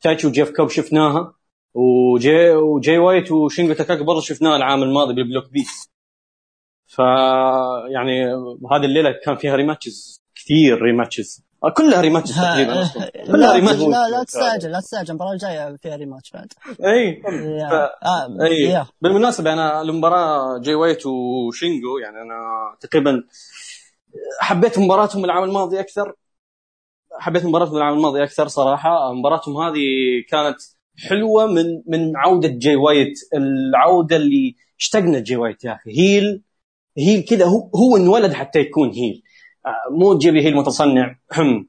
[0.00, 1.34] تايتشي وجيف كوب شفناها
[1.74, 5.64] وجي وجي وايت وشينجو تاكاجي برضه شفناها العام الماضي بال block B.
[6.86, 6.98] ف
[7.88, 8.34] يعني
[8.72, 13.10] هذه الليلة كان فيها rematches كثير rematches كلها rematches تقريبا أصلا.
[13.26, 16.52] كلها rematch لا لا تستعجل لا تستعجل المباراة الجاية فيها rematch بعد.
[16.84, 17.22] أي.
[17.70, 18.84] ف- آه أي.
[19.00, 22.36] بالمناسبة أنا المباراة جاي وايت وشينجو يعني أنا
[22.80, 23.22] تقريبا
[24.40, 26.14] حبيت مباراتهم العام الماضي أكثر.
[27.18, 29.12] حبيت مباراتهم العام الماضي أكثر صراحة.
[29.12, 29.80] مباراتهم هذه
[30.28, 30.56] كانت
[31.08, 33.18] حلوة من من عودة جاي وايت.
[33.34, 35.90] العودة اللي اشتقنا جاي وايت يا أخي.
[35.98, 36.42] heel
[36.98, 39.22] heel كذا هو هو انولد حتى يكون heel.
[39.66, 41.68] آه، مو تجيب لي heel متصنع هم.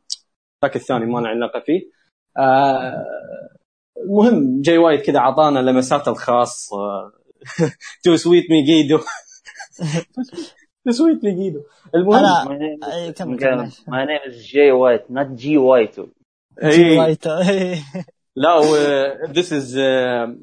[0.65, 1.81] ذاك الثاني ما له علاقة فيه.
[2.37, 3.05] آه،
[3.97, 6.69] المهم جاي وايت كذا اعطانا لمساته الخاص.
[8.03, 8.99] تو سويت مي جيدو
[10.85, 11.61] تو سويت مي جيدو
[11.95, 12.25] المهم
[14.27, 15.99] is Jay White not G White
[16.63, 17.27] جي اي وايت.
[17.27, 17.77] إيه.
[18.35, 18.61] لا
[19.31, 19.77] ذيس از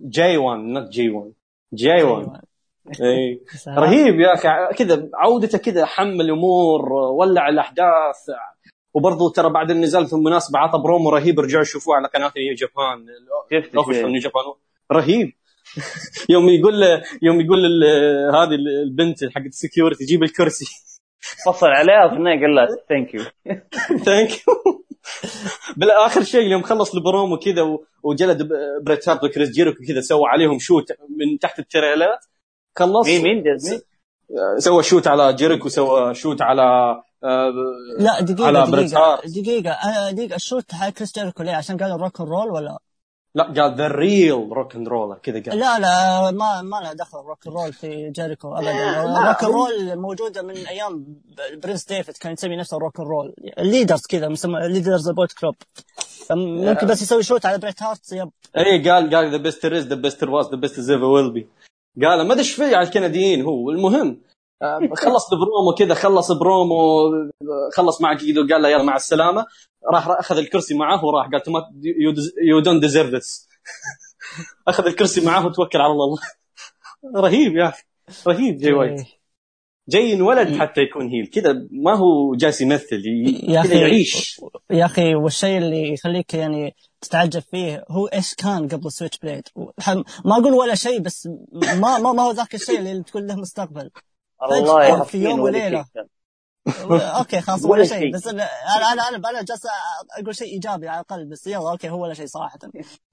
[0.08, 1.32] جي 1 نوت جي 1
[1.74, 2.40] جي 1
[3.02, 3.40] إي.
[3.82, 4.48] رهيب يا أخي.
[4.76, 8.16] كذا عودته كذا حمل الأمور ولع الأحداث.
[8.94, 13.06] وبرضه ترى بعد النزال في المناسبة عطى برومو رهيب رجعوا يشوفوه على قناة نيو جابان.
[13.52, 14.04] شفت.
[14.04, 14.44] نيو جابان.
[14.92, 15.32] رهيب.
[16.34, 16.74] يوم يقول
[17.22, 17.84] يوم يقول
[18.34, 20.66] هذه البنت حقت ال security جيب الكرسي.
[21.46, 23.22] فصل عليها في النهاية قال لها thank you
[24.04, 24.54] thank you
[25.76, 30.58] بالاخر شيء يوم خلص البرومو كذا وجلد ب- بريت هارت وكريس جيريكو كذا سوى عليهم
[30.58, 32.24] shoot من تحت التريلات.
[32.78, 33.44] خلص مين مين؟
[34.58, 36.62] سوى shoot على جيريكو سوى shoot على
[37.24, 37.52] آه،
[37.98, 39.20] لا دقيقة على دقيقة.
[39.24, 40.36] دقيقة أنا دقيقة.
[40.36, 42.78] ال shoot حق كريس جيريكو ليه؟ عشان قالوا rock roll ولا؟
[43.34, 45.58] لا قال the real rock and roll كذا قال.
[45.58, 49.28] لا لا ما ما له دخل rock roll في جيريكو ابدا.
[49.28, 51.22] rock roll موجودة من أيام
[51.62, 55.54] برنس ديفيد كان يسمي نفسه rock roll ال leaders كذا مسمى leaders بولت كلوب
[56.30, 58.30] ممكن بس يسوي shoot على بريت هارت yep.
[58.56, 61.48] اي قال قال the best is the best was the best is ever will be
[62.02, 63.70] قال ما أدري إيش فيه على الكنديين هو.
[63.70, 64.20] المهم
[64.62, 67.10] آه، خلص برومو كذا خلص برومو
[67.72, 69.46] خلص مع جيدو قال له يلا مع السلامة.
[69.92, 71.42] راح أخذ الكرسي معاه وراح قال
[72.42, 73.48] you don't deserve this
[74.68, 76.18] أخذ الكرسي معاه وتوكل على الله.
[77.24, 77.82] رهيب يا أخي
[78.26, 79.06] رهيب جاي وايت
[79.88, 83.02] جاي انولد حتى يكون heel كذا ما هو جالس يمثل
[83.62, 84.40] كذا يعيش.
[84.70, 89.48] يا أخي والشيء اللي يخليك يعني تتعجب فيه هو إيش كان قبل Switchblade
[90.24, 93.90] ما أقول ولا شيء بس ما ما, ما هو ذاك الشيء اللي تقول له مستقبل.
[94.42, 95.50] الله في يوم
[95.94, 96.06] كان.
[97.18, 98.14] أوكي خلاص ولا شيء.
[98.14, 98.42] بس أنا
[98.76, 99.62] أنا أنا أنا جالس
[100.18, 102.58] أقول شيء إيجابي على الأقل بس يلا أوكي هو ولا شيء صراحة.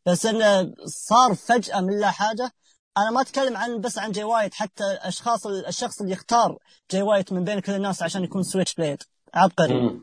[0.06, 2.52] بس انه صار فجأة من لا حاجة.
[2.97, 6.58] أنا ما أتكلم عن بس عن جاي وايت حتى اشخاص الشخص اللي يختار
[6.91, 10.00] جاي وايت من بين كل الناس عشان يكون Switchblade عبقري.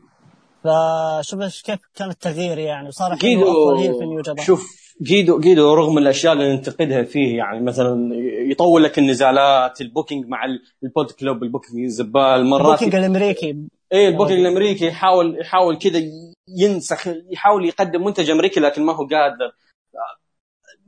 [0.64, 7.03] فشوف كيف كان التغيير يعني؟ وصار جيدو في شوف جيدو جيدو رغم الأشياء اللي ننتقدها
[7.03, 8.14] فيه يعني مثلا
[8.50, 10.44] يطول لك النزالات ال booking مع
[10.83, 13.57] البولت كلوب ال booking زبال مرات ال booking الأمريكي.
[13.92, 16.00] إيه ال booking الأمريكي يحاول يحاول كذا
[16.48, 19.53] ينسخ يحاول يقدم منتج أمريكي لكن ما هو قادر.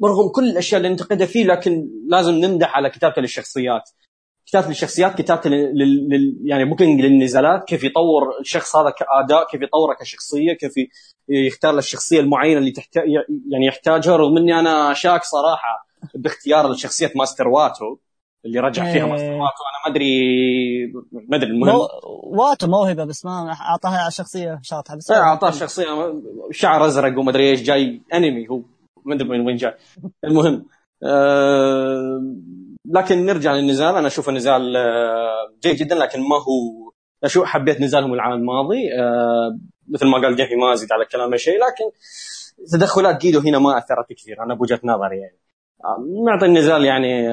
[0.04, 3.90] رغم كل الأشياء اللي ننتقدها فيه لكن لازم نمدح على كتابته للشخصيات.
[4.46, 6.08] كتابته للشخصيات كتابته لل...
[6.08, 6.38] لل...
[6.44, 10.72] يعني booking للنزالات كيف يطور الشخص هذا كأداء كيف يطوره كشخصية كيف
[11.28, 12.96] يختار له الشخصية المعينة اللي تحت...
[13.50, 17.96] يعني يحتاجها رغم إني أنا شاك صراحة باختيار لشخصيه ماستر واتو
[18.44, 19.10] اللي رجع فيها إيه.
[19.10, 19.40] ماستر واتو.
[19.40, 20.12] أنا ما أدري
[21.28, 21.74] ما أدري المهم.
[21.74, 21.88] مو...
[22.42, 25.84] واتو موهبة بس ما أعطاها شخصية شاطحة بس إيه اعطاه شخصية
[26.50, 28.62] شعر أزرق وما أدري إيش جاي أنمي هو
[29.04, 29.74] ما أدري من وين جاي.
[30.24, 30.66] المهم
[31.02, 32.20] آه
[32.90, 33.94] لكن نرجع للنزال.
[33.96, 36.92] أنا أشوف النزال آه جيد جدا لكن ما هو
[37.24, 38.92] أشوف حبيت نزالهم العام الماضي.
[39.00, 41.90] آه مثل ما قال جيفي ما ازيد على كلامه شيء لكن
[42.72, 45.38] تدخلات جيدو هنا ما أثرت كثير أنا بوجهة نظري يعني.
[45.84, 47.28] آه، نعطي النزال يعني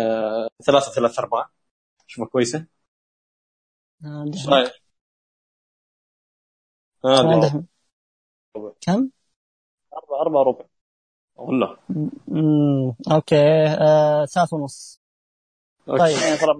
[0.66, 1.50] ثلاثة ثلاثة أرباع
[2.08, 2.66] شوفها كويسة.
[4.06, 4.72] إيش رأيك؟
[8.82, 9.10] كم؟
[9.98, 10.66] أربعة أربعة ربع.
[11.36, 11.78] والله.
[13.12, 15.03] أوكي آه، ثلاث ونص.
[15.88, 16.17] طيب.
[16.24, 16.54] يعني ترى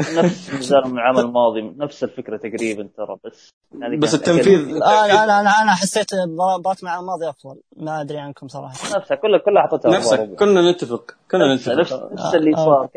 [0.00, 3.50] نفس نزال من العام الماضي نفس الفكرة تقريبا ترى بس
[3.82, 7.60] هذه بس التنفيذ أنا أنا أنا أنا حسيت مباراة مع الماضي أفضل.
[7.76, 8.74] ما أدري عنكم صراحة.
[8.96, 10.34] نفسها كلها كلها حطيتها نفسك.
[10.38, 11.72] كنا نتفق كنا نتفق.
[11.72, 12.64] نفس, نفس اللي آه.
[12.64, 12.88] صار.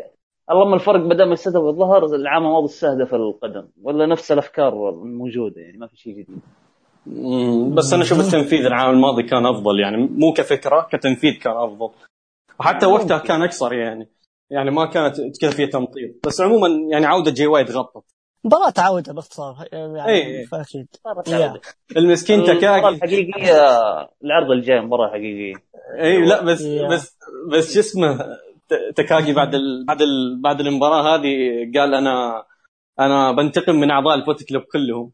[0.50, 3.68] اللهم الفرق بدل ما استهدف الظهر العام الماضي استهدف القدم.
[3.82, 6.40] ولا نفس الأفكار موجودة يعني ما في شيء جديد.
[7.74, 11.90] بس أنا أشوف التنفيذ العام الماضي كان أفضل يعني مو كفكرة كتنفيذ كان أفضل.
[12.60, 14.08] وحتى وقتها كان أقصر يعني.
[14.50, 18.04] يعني ما كانت كذا فيها تمطيط بس عموما يعني عودة جاي وايت غطت
[18.44, 20.46] مباراة عودة باختصار يعني إيه.
[20.46, 20.86] فاكيد
[21.28, 21.34] يا.
[21.34, 21.60] عودة.
[21.96, 23.68] المسكين المباراة تكاكي الحقيقية
[24.24, 25.54] العرض الجاي مباراه حقيقيه
[26.00, 26.88] اي لا بس يا.
[26.88, 27.16] بس
[27.52, 28.36] بس شو اسمه
[28.96, 31.36] تكاكي بعد ال بعد ال بعد المباراة هذه
[31.78, 32.44] قال أنا
[33.00, 35.12] أنا بنتقم من أعضاء البولت كلوب كلهم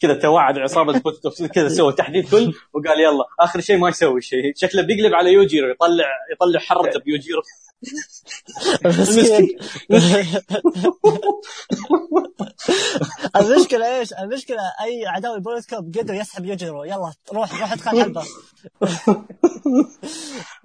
[0.00, 4.20] كذا توعد عصابة البولت كلوب كذا سوى تحديد كل وقال يلا آخر شيء ما يسوي
[4.20, 7.42] شيء شكله بيقلب على يوجيرو يطلع يطلع حرته بيوجيرو
[8.86, 9.58] مسكين
[13.36, 16.84] المشكلة إيش؟ المشكلة أي عداوي بوليت كوب قدر يسحب يجرو.
[16.84, 18.22] يلا روح روح ادخل حلبة.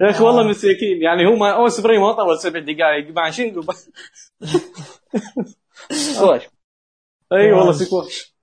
[0.02, 3.62] يا أخي والله مساكين يعني هو ما اوس بري ما طول سبع دقائق مع شينجو
[3.62, 3.90] بس
[7.34, 8.36] أي والله سكواش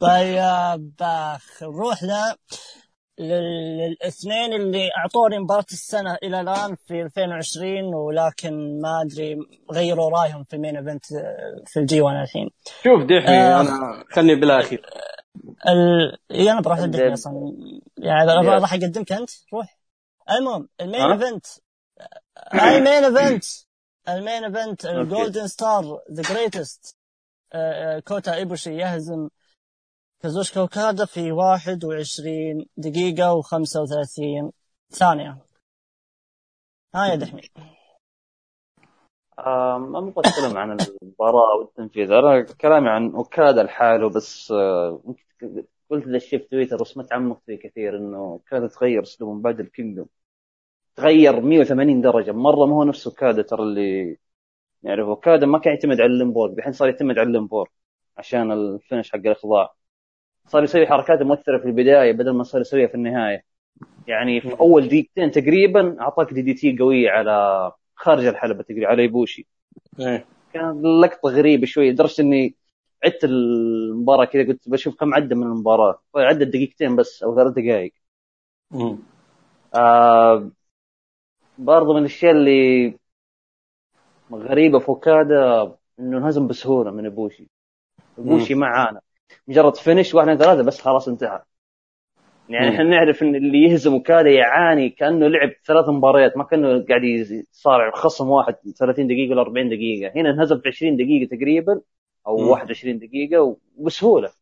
[0.00, 0.92] طيب
[1.62, 2.34] نروح ل لل-
[3.20, 9.38] للاثنين اللي اعطوني مباراة السنة إلى الآن في 2020 ولكن ما أدري
[9.72, 11.04] غيروا رأيهم في ال main event
[11.66, 12.50] في الجي 1 الحين.
[12.84, 13.60] شوف دحمي آه.
[13.60, 14.86] أنا خلني بالاخير
[15.68, 16.18] ال...
[16.30, 17.12] إيه أنا بروح للدحمي قدم.
[17.12, 17.56] أصلا
[17.98, 19.78] يعني راح أقدمك أنت روح
[20.30, 21.46] المهم المين؟ ايفنت
[22.54, 23.44] المين ايفنت
[24.08, 26.96] المين ايفنت الجولدن ستار ذا جريتست
[28.08, 29.28] كوتا إيبوشي يهزم
[30.22, 34.50] كازوشكا اوكادا في 21 دقيقة و35
[34.90, 35.38] ثانية.
[36.94, 37.42] ها يا دحمي.
[39.78, 40.70] ما أبغى أتكلم عن
[41.02, 42.12] المباراة والتنفيذ.
[42.12, 44.52] أنا كلامي عن أوكادا لحاله بس
[45.90, 49.60] قلت ذا الشيء في تويتر ما تعمقت فيه كثير إنه أوكادا تغير أسلوبه من بعد
[49.60, 50.06] ال kingdom
[50.96, 52.32] تغير 180 درجة.
[52.32, 54.18] مرة ما هو نفس أوكادا ترى اللي
[54.82, 57.50] يعرف أوكادا ما كان يعتمد على ال limb work الحين صار يعتمد على ال limb
[57.50, 57.70] work
[58.16, 59.79] عشان ال finish حق الإخضاع.
[60.46, 63.44] صار يسوي حركات مؤثرة في البداية بدل ما صار يسويها في النهاية.
[64.06, 69.46] يعني في أول دقيقتين تقريبا أعطاك DDT قوية على خارج الحلبة تقريبا على إيبوشي
[70.00, 70.24] إيه.
[70.52, 72.54] كانت لقطة غريبة شوي لدرجة إني
[73.04, 76.02] عدت المباراة كذا قلت بشوف كم عدى من المباراة.
[76.16, 77.92] عدى دقيقتين بس أو ثلاث دقائق.
[79.74, 80.50] آه
[81.58, 82.94] برضو من الأشياء اللي
[84.32, 85.62] غريبة في اوكادا
[86.00, 87.48] إنه انهزم بسهولة من ابوشي
[88.18, 89.00] ابوشي معانا.
[89.48, 91.42] مجرد فينش واحد ثلاثة بس خلاص انتهى
[92.48, 92.68] يعني.
[92.68, 97.90] إحنا نعرف إن اللي يهزم اوكادا يعاني كأنه لعب ثلاث مباريات ما كأنه قاعد يصارع
[97.90, 101.80] خصم واحد 30 دقيقة ولا 40 دقيقة هنا انهزم في 20 دقيقة تقريبا
[102.26, 102.48] أو مم.
[102.48, 104.32] 21 دقيقة وبسهولة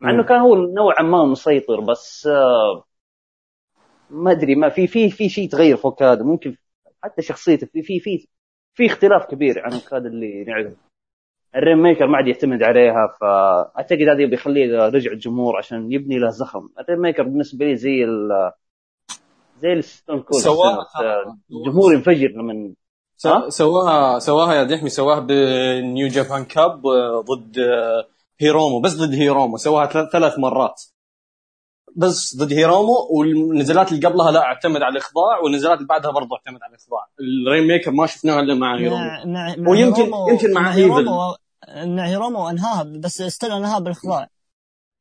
[0.00, 0.22] مع إنه.
[0.22, 2.84] كان هو نوعا ما مسيطر بس آه،
[4.10, 6.56] ما أدري ما في في في شيء تغير في اوكادا ممكن
[7.02, 8.28] حتى شخصيته في في في
[8.74, 10.91] في اختلاف كبير عن اوكادا اللي نعرفه
[11.56, 16.68] ال Rainmaker ما عاد يعتمد عليها فأعتقد هذا بيخليه رجع الجمهور عشان يبني له زخم.
[16.80, 18.52] ال Rainmaker بالنسبة لي زي ال
[19.58, 20.86] زي ال Stone Cold سواها
[21.50, 22.72] الجمهور ينفجر لما؟
[23.48, 26.82] سواها سواها يا دحمي سواها بالنيو جابان كاب
[27.30, 28.04] ضد آه،
[28.40, 30.82] هيرومو بس ضد هيرومو سواها ثلاث مرات.
[31.96, 36.62] بس ضد هيرومو والنزلات اللي قبلها لا اعتمد على الإخضاع والنزلات اللي بعدها برضه اعتمد
[36.62, 37.06] على الإخضاع.
[37.20, 38.96] ال Rainmaker ما شفناها إلا مع هيرومو.
[39.04, 39.24] مع
[39.58, 41.34] مع ويمكن- هيرومو- يمكن مع هيرومو
[41.86, 44.28] مع هيرومو أنهاها بس still أنهاها بالإخضاع.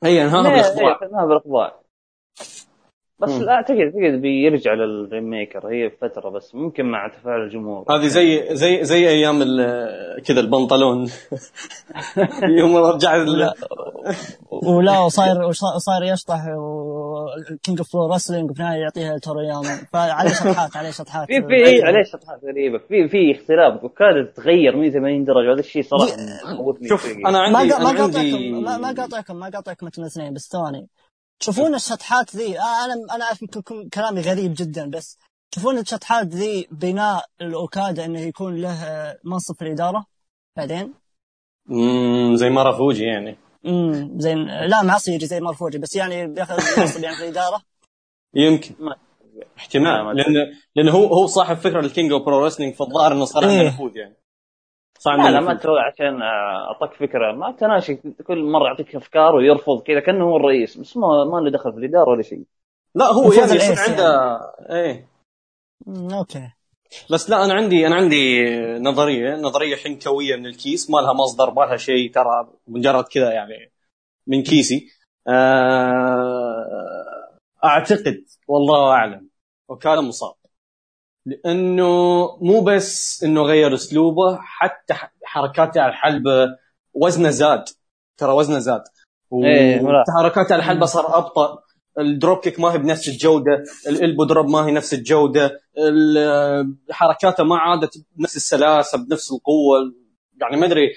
[0.04, 1.00] هي أنهاها لا، بالإخضاع.
[1.12, 1.82] ما بالإخضاع؟
[3.22, 3.42] بس مم.
[3.44, 5.68] لا اعتقد اعتقد بيرجع لل Rainmaker.
[5.68, 7.86] هي فترة بس ممكن مع تفاعل الجمهور.
[7.90, 11.08] هذه زي زي زي أيام ال- كذا البنطلون.
[12.60, 13.54] يوم رجع ال- لا
[14.52, 15.44] ولا وصاير
[15.76, 16.46] وصاير يشطح
[17.64, 21.28] كينج اوف فلور رسلينج وفي النهاية يعطيها تورياما فعليه شطحات عليه شطحات.
[21.28, 22.78] في في إيه عليه شطحات غريبة.
[22.78, 23.84] في في اختلاف.
[23.84, 25.54] وكاد تغير 180 درجة.
[25.54, 26.16] هذا الشيء صراحة
[26.58, 27.18] خوفني شوف.
[27.26, 30.88] أنا ما عندي ما قاطعكم ما ما قاطعكم ما قاطعكم أنتم الاثنين بس ثواني.
[31.42, 32.60] تشوفون الشطحات ذي.
[32.60, 33.46] آه أنا أنا أعرف
[33.94, 35.18] كلامي غريب جدا بس
[35.52, 40.06] تشوفون الشطحات ذي بناء الاوكادا إنه يكون له آه، منصب في الإدارة
[40.58, 40.94] بعدين.
[41.66, 43.38] مم، زي ماروفوجي يعني.
[43.66, 44.48] امم زين.
[44.68, 47.62] لا ما يجي زي ماروفوجي بس يعني بياخذ منصب يعني في الإدارة.
[48.36, 48.76] يمكن.
[48.80, 48.96] ما-
[49.58, 50.34] احتمال ما لأن
[50.76, 53.68] لأن هو هو صاحب فكرة ال King of Pro Wrestling فالظاهر إنه صار عنده إيه.
[53.68, 54.16] نفوذ يعني.
[55.02, 55.54] صار لا لا ما.
[55.54, 57.32] تروح عشان آه، اعطاك فكرة.
[57.32, 57.96] ما تاناهاشي
[58.28, 60.78] كل مرة يعطيك أفكار ويرفض كذا كأنه هو الرئيس.
[60.78, 62.44] بس ما ما له دخل في الإدارة ولا شيء.
[62.96, 65.08] لا هو يعني يصير عنده إيه.
[66.18, 66.50] أوكي.
[67.12, 68.44] بس لا أنا عندي أنا عندي
[68.80, 70.90] نظرية نظرية حنكوية من الكيس.
[70.90, 73.72] ما لها مصدر ما لها شيء ترى مجرد كذا يعني
[74.28, 74.88] من كيسي.
[75.28, 76.66] آه،
[77.66, 79.30] أعتقد والله أعلم
[79.70, 80.41] وكان مصاب.
[81.26, 81.88] لأنه
[82.42, 86.48] مو بس إنه غير أسلوبه حتى حركاته على الحلبة
[86.94, 87.64] وزنه زاد.
[88.18, 88.84] ترى وزنه زاد.
[89.34, 90.04] إيه، لا.
[90.18, 91.60] وحركاته على الحلبة صار أبطأ.
[92.00, 97.44] ال dropkick ما هي بنفس الجودة ال elbow drop ما هي نفس الجودة ال- حركاته
[97.44, 99.94] ما عادت بنفس السلاسة بنفس القوة.
[100.42, 100.90] يعني ما أدري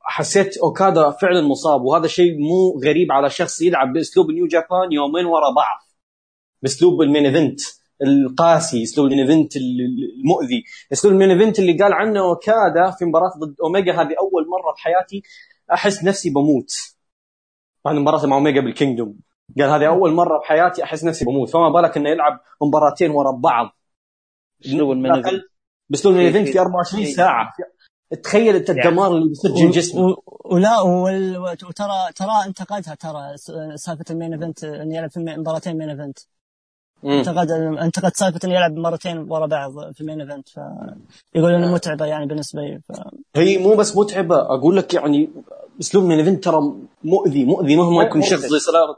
[0.00, 1.82] حسيت أوكادا فعلا مصاب.
[1.82, 5.78] وهذا شيء مو غريب على شخص يلعب بأسلوب نيو جابان يومين ورا بعض.
[6.62, 7.60] بأسلوب ال main event.
[8.02, 10.64] القاسي أسلوب ال main event المؤذي.
[10.92, 14.74] أسلوب ال main event اللي قال عنه أوكادا في مباراة ضد أوميجا هذه أول مرة
[14.76, 15.22] في حياتي
[15.72, 16.72] أحس نفسي بموت.
[17.84, 19.16] بعد مباراة مع أوميجا بال kingdom.
[19.58, 21.48] قال هذه أول مرة بحياتي أحس نفسي بموت.
[21.50, 23.66] فما بالك إنه يلعب مباراتين ورا بعض.
[24.66, 25.42] أسلوب ال main event.
[25.90, 27.52] بأسلوب event في- في 24 في- ساعة.
[28.22, 30.00] تخيل أنت يعني- الدمار اللي بيصير جسمه.
[30.02, 33.36] و- ولا وال- وترى ترى انتقدها ترى
[33.76, 36.18] سالفة ال main event انه يلعب في مباراتين main event.
[37.04, 40.48] انتقد انتقد سالفه انه يلعب مرتين ورا بعض في ال main event
[41.32, 42.92] فيقول إنه متعبة يعني بالنسبة لي ف...
[43.36, 45.30] هي مو بس متعبة أقول لك يعني
[45.80, 46.60] أسلوب من ايفنت ترى
[47.04, 48.22] مؤذي مؤذي مهما يكون.
[48.22, 48.40] شخص.
[48.46, 48.94] زي سلام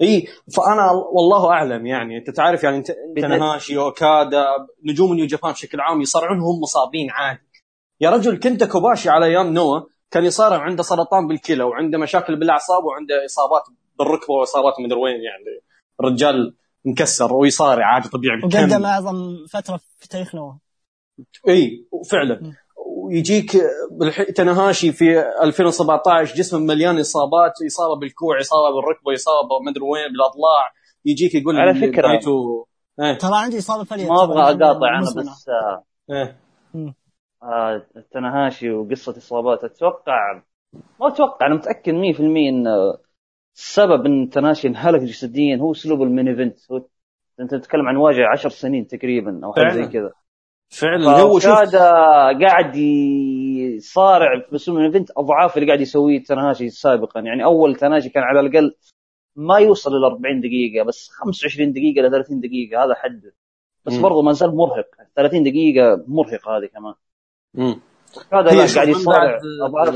[0.00, 0.26] إي
[0.56, 4.44] فأنا والله أعلم يعني أنت تعرف يعني انت أنت بدأت- نهاشي أوكادا
[4.84, 7.40] نجوم نيو جابان بشكل عام يصارعون هم مصابين عادي.
[8.00, 9.80] يا رجل كنت كوباشي على أيام نوا
[10.10, 13.62] كان يصارع عنده سرطان بالكلى وعنده مشاكل بالأعصاب وعنده إصابات
[13.98, 15.60] بالركبة وإصابات مدري وين يعني.
[16.00, 16.54] الرجال
[16.84, 18.84] مكسر ويصارع عادي طبيعي وقدم.
[18.84, 20.52] أعظم فترة في تاريخ نوا
[21.48, 22.52] إي فعلا.
[22.86, 23.50] ويجيك
[23.90, 24.22] بالح...
[24.22, 30.72] تنهاشي في 2017 جسمه مليان إصابات إصابة بالكوع إصابة بالركبة إصابة ما أدري وين بالأضلاع.
[31.04, 31.72] يجيك يقول على.
[31.72, 32.66] بدايته
[33.00, 33.18] إيه.
[33.18, 35.10] ترى عندي إصابة فليه ما أبغى أقاطع أنا.
[35.16, 36.38] بس آه، إيه
[37.42, 39.64] آه، تنهاشي وقصة إصابات.
[39.64, 40.42] أتوقع
[41.00, 42.64] ما أتوقع أنا متأكد 100% إن
[43.56, 46.58] السبب إن تاناهاشي انهلك جسديا هو أسلوب ال main event.
[46.72, 46.82] هو
[47.40, 49.86] أنت تتكلم عن واجهه 10 سنين تقريبا أو حاجة زي.
[49.86, 50.12] كذا.
[50.68, 51.10] فعلا.
[51.10, 51.76] هو شوف
[52.42, 57.20] قاعد يصارع في اسلوب ال main event أضعاف اللي قاعد يسويه تاناهاشي سابقا.
[57.20, 58.74] يعني أول تاناهاشي كان على الأقل
[59.36, 63.34] ما يوصل إلى 40 دقيقة بس 25 دقيقة إلى 30 دقيقة هذا حده
[63.84, 63.98] بس.
[63.98, 64.86] برضه ما زال مرهق.
[65.16, 66.94] 30 دقيقة مرهقه هذه كمان.
[67.54, 67.80] مم.
[68.32, 69.94] هذا قاعد يصارع اضعاف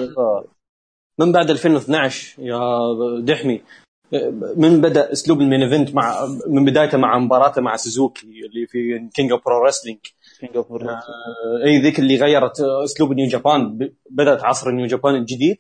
[1.18, 2.60] من بعد 2012 يا
[3.20, 3.62] دحمي
[4.56, 9.08] من بدأ أسلوب ال main event مع من بدايته مع مباراته مع سوزوكي اللي في
[9.14, 9.98] King of Pro Wrestling
[10.44, 10.90] King of Pro.
[11.66, 15.56] أي ذيك اللي غيرت أسلوب نيو جابان بدأت عصر نيو جابان الجديد.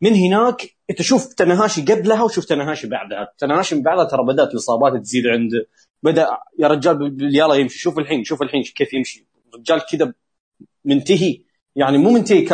[0.00, 3.32] من هناك أنت شوف تاناهاشي قبلها وشوف تاناهاشي بعدها.
[3.38, 5.66] تاناهاشي من بعدها ترى بدأت الإصابات تزيد عنده
[6.02, 6.26] بدأ
[6.58, 9.26] يا رجال يلا يمشي شوف الحين شوف الحين كيف يمشي.
[9.54, 10.14] الرجال كذا
[10.84, 11.49] منتهي.
[11.76, 12.52] يعني مو منتهي ك...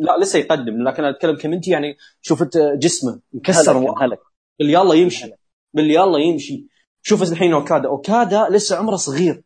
[0.00, 4.20] لا لسه يقدم لكن أتكلم كمنتهي يعني شفت جسمه مكسر هلك
[4.58, 5.32] باللي يلا يمشي
[5.74, 6.66] باللي يلا يمشي.
[7.02, 7.88] شوف الحين أوكادا.
[7.88, 9.42] أوكادا لسه عمره صغير.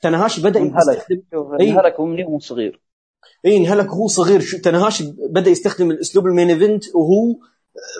[0.00, 0.60] تاناهاشي بدأ.
[0.60, 1.22] يستخدم.
[1.60, 2.80] انهلك ومن يوم صغير.
[3.46, 4.40] إي انهلك وهو صغير.
[4.40, 7.38] شو تاناهاشي بدأ يستخدم الأسلوب ال main event وهو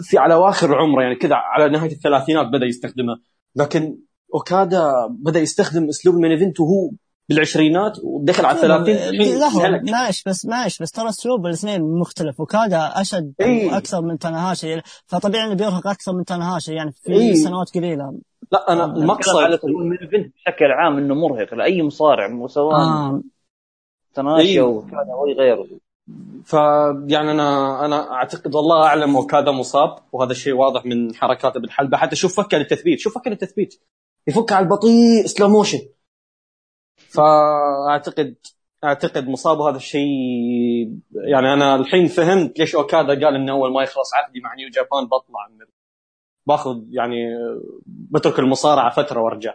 [0.02, 3.20] في على أواخر عمره يعني كذا على نهاية الثلاثينات بدأ يستخدمه.
[3.56, 3.98] لكن
[4.34, 6.90] أوكادا بدأ يستخدم أسلوب ال main event وهو
[7.28, 9.92] بالعشرينات ودخل على الثلاثين الحين لحظه.
[9.92, 13.76] معلش بس معلش بس ترى اسلوب الاثنين مختلف أوكادا أشد إي.
[13.76, 17.34] أكثر من تناهاشي فطبيعي إنه بيرهق أكثر من تناهاشي يعني في إي.
[17.34, 18.18] سنوات قليلة
[18.52, 22.76] لا أنا على المقصد اسلوب ال main event بشكل عام إنه مرهق لأي مصارع سواء
[22.76, 23.22] آه.
[24.14, 24.60] تناهاشي إي.
[24.60, 25.66] أو كذا أو غيره
[26.44, 26.52] ف
[27.06, 32.16] يعني أنا أنا أعتقد والله أعلم أوكادا مصاب وهذا الشيء واضح من حركاته بالحلبه حتى
[32.16, 33.80] شوف فكة للتثبيت شوف فكة للتثبيت
[34.26, 35.80] يفك على البطيء slow motion
[37.18, 38.36] فاعتقد
[38.84, 44.14] أعتقد مصاب وهذا الشيء يعني أنا الحين فهمت ليش أوكادا قال إنه أول ما يخلص
[44.14, 45.66] عقدي مع نيو جابان بطلع من
[46.46, 47.16] باخذ يعني
[47.86, 49.54] بترك المصارعة فترة وأرجع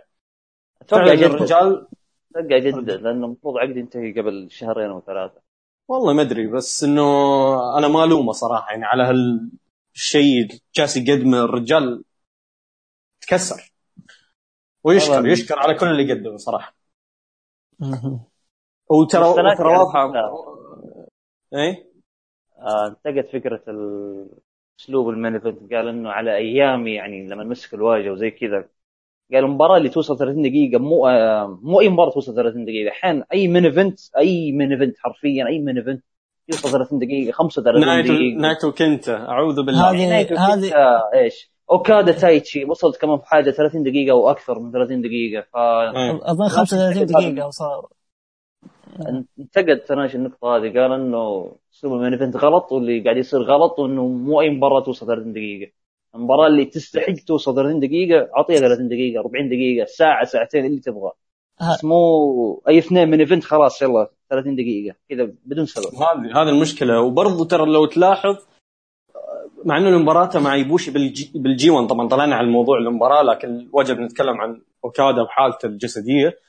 [0.82, 1.88] أتوقع فعلا جد الرجال
[2.36, 5.42] أتوقع جد لأنه المفروض عقدي ينتهي قبل شهرين أو ثلاثة
[5.88, 7.08] والله ما أدري بس إنه
[7.78, 12.04] أنا ما ألومه صراحة يعني على هالشيء جالس يقدمه الرجال
[13.22, 13.74] تكسر
[14.84, 15.28] ويشكر.
[15.28, 16.83] يشكر على كل اللي قدمه صراحة.
[18.90, 20.12] وترى يعني واضحه.
[21.54, 21.94] إيه؟
[22.60, 23.62] آه، انتقد فكرة
[24.80, 28.66] اسلوب ال main event قال إنه على أيامي يعني لما مسك الواجهة وزي كذا
[29.34, 32.92] قال المباراة اللي توصل 30 دقيقة مو آه، مو أي مباراة توصل 30 دقيقة.
[32.92, 36.04] أحيانا أي main event أي main event حرفيا أي main event
[36.50, 38.42] يوصل 30 دقيقة 35 نايتو دقيقة.
[38.42, 39.92] نايتو كنتا أعوذ بالله.
[39.92, 40.74] هذه- نايتو هذه-
[41.14, 45.56] إيش؟ أوكادا تايتشي وصلت كمان في حاجة 30 دقيقة أو أكثر من 30 دقيقة ف
[45.56, 46.20] إيه.
[46.32, 47.88] أظن 35 دقيقة وصار
[49.40, 53.80] انتقد تناهاشي النقطة هذه قال إنه اسلوب ال main event غلط واللي قاعد يصير غلط
[53.80, 55.72] وانه مو أي مباراة توصل 30 دقيقة.
[56.16, 61.12] المباراة اللي تستحق توصل 30 دقيقة أعطيها 30 دقيقة 40 دقيقة ساعة ساعتين اللي تبغى.
[61.62, 65.86] بس مو أي اثنين main event خلاص يلا 30 دقيقة كذا بدون سبب.
[65.96, 67.02] هذه هذه المشكلة.
[67.02, 68.36] وبرضه ترى لو تلاحظ
[69.66, 74.00] مع إنه المباراة مع ايبوشي بالجي, بالجي 1 طبعا طلعنا على الموضوع المباراة لكن وجب
[74.00, 76.40] نتكلم عن أوكادا وحالته الجسدية.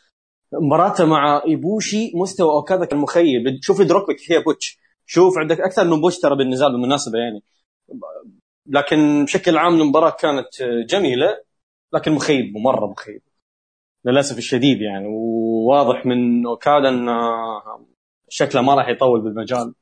[0.52, 4.78] مباراته مع ايبوشي مستوى أوكادا كان مخيب شوف dropkick فيها botch.
[5.06, 7.42] شوف عندك أكثر من botch ترى بالنزال بالمناسبة يعني.
[8.66, 11.38] لكن بشكل عام المباراة كانت جميلة
[11.92, 13.22] لكن مخيب مرة مخيب.
[14.04, 17.14] للأسف الشديد يعني وواضح من أوكادا انه
[18.28, 19.74] شكله ما راح يطول بالمجال.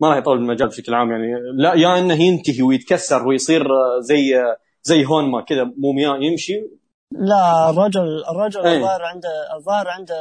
[0.00, 3.66] ما راح يطول بالمجال بشكل عام يعني لا يا إنه ينتهي ويتكسر ويصير
[4.00, 4.42] زي
[4.82, 6.64] زي هونما كذا مومياء يمشي
[7.12, 8.76] لا الرجل الرجل إيه.
[8.76, 10.14] الظاهر عنده الظاهر عنده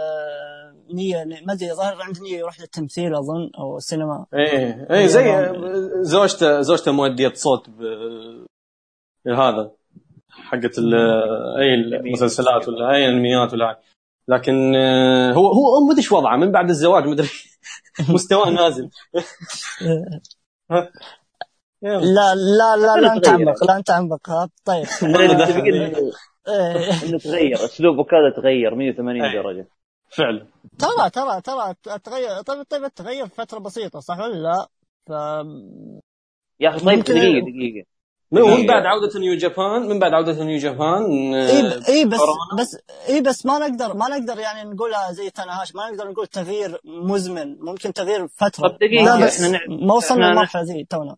[0.93, 5.53] نية ما أدري الظاهر عنده نية يروح للتمثيل أظن أو السينما إيه إيه زي
[6.01, 7.81] زوجته زوجته مؤدية صوت ب
[9.27, 9.71] هذا
[10.29, 10.95] حقت ال
[11.59, 13.79] اي المسلسلات ولا اي انميات ولا.
[14.27, 17.29] لكن آه، هو هو ما أدري إيش وضعه من بعد الزواج ما أدري
[18.09, 18.89] مستواه نازل.
[21.81, 24.85] لا لا لا لا نتعمق لا نتعمق ها طيب.
[26.47, 27.03] إيه.
[27.03, 29.33] إنه تغير اسلوب اوكادا تغير 180 أي.
[29.33, 29.67] درجة
[30.09, 30.47] فعلا
[30.79, 34.67] ترى ترى ترى تغير طيب طيب تغير في فترة بسيطة صح ولا لا؟
[35.07, 35.09] ف
[36.59, 37.85] يا أخي طيب دقيقة دقيقة
[38.31, 42.61] من بعد عودة نيو جابان من بعد عودة نيو جابان آه، اي اي بس كورونا.
[42.61, 42.77] بس
[43.09, 47.57] اي بس ما نقدر ما نقدر يعني نقولها زي تناهاشي ما نقدر نقول تغيير مزمن
[47.59, 51.15] ممكن تغيير فترة طب دقيقة، لا بس إحنا نع- ما وصلنا للمرحله ذي تونا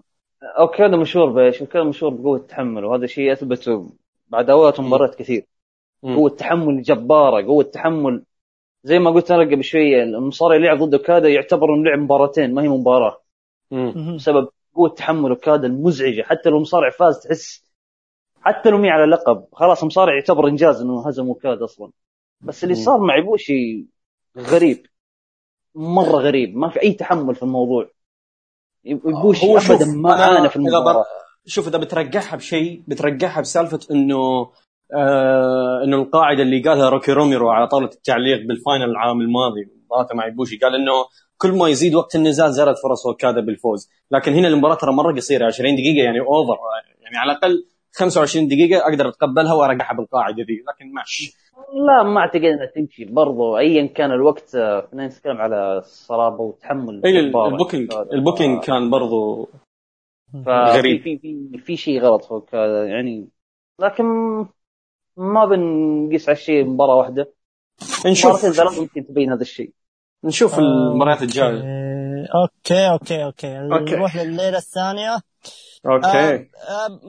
[0.60, 3.90] اوكادا مشهور بإيش؟ اوكادا مشهور بقوة التحمل وهذا شيء اثبته
[4.28, 5.46] بعد اوقات مباريات كثير
[6.04, 6.16] مم.
[6.16, 8.24] قوة تحمل جبارة قوة تحمل
[8.84, 12.54] زي ما قلت أنا قبل شوية المصارع اللي يلعب ضد أوكادا يعتبر إنه لعب مباراتين
[12.54, 13.22] ما هي مباراة
[13.72, 14.16] مم.
[14.16, 14.48] بسبب
[14.78, 16.22] قوة تحمل اوكادا المزعجة.
[16.22, 17.68] حتى لو مصارع فاز تحس
[18.42, 19.46] حتى لو مو على لقب.
[19.54, 21.92] خلاص مصارع يعتبر إنجاز إنه هزم اوكادا أصلا.
[22.42, 22.76] بس اللي.
[22.76, 23.86] صار مع ايبوشي
[24.38, 24.86] غريب.
[25.76, 26.58] مرة غريب.
[26.58, 27.90] ما في أي تحمل في الموضوع.
[29.06, 31.06] ايبوشي هو شوف، ابدا ما أنا عانى في المباراة.
[31.46, 34.52] شوف إذا بترجعها بشيء بترجعها بسالفة إنه
[34.94, 40.16] آه إنه القاعدة اللي قالها روكي روميرو على طاولة التعليق بال final العام الماضي مباراته
[40.16, 40.92] مع ايبوشي قال إنه
[41.38, 43.90] كل ما يزيد وقت النزال زادت فرص اوكادا بالفوز.
[44.12, 46.58] لكن هنا المباراة ترى مرة قصيرة 20 دقيقة يعني over
[47.02, 50.64] يعني على الأقل 25 دقيقة أقدر أتقبلها وأرجعها بالقاعدة ذي.
[50.68, 51.34] لكن ماشي.
[51.88, 53.06] لا ما أعتقد إنها تمشي.
[53.06, 57.02] برضو ايا كان الوقت آه، خلينا نتكلم على الصلابة وتحمل.
[57.06, 59.50] ال booking ال booking كان برضو
[60.48, 61.02] غريب.
[61.02, 63.28] في في في شيء غلط فوق هذا يعني
[63.82, 64.06] لكن
[65.18, 67.34] ما بنقيس على الشيء مباراة واحدة.
[68.06, 68.32] نشوف.
[68.32, 69.72] مرتين ثلاث ممكن تبين هذا الشيء.
[70.24, 71.62] نشوف المباريات الجاية.
[72.36, 72.90] okay.
[72.90, 73.96] okay okay okay.
[73.96, 75.20] نروح لليله الثانية.
[75.86, 76.08] okay.
[76.08, 77.00] آه، آه،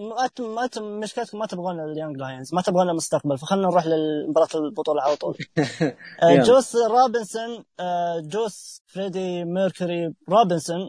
[0.40, 5.02] ما ت- مشكلتكم ما تبغون ال young lions ما تبغون المستقبل فخلنا نروح لمباراة البطولة
[5.02, 5.36] على طول.
[6.22, 6.36] آه،.
[6.36, 10.88] جوس روبنسون آه، جوس فريدي ميركوري روبنسون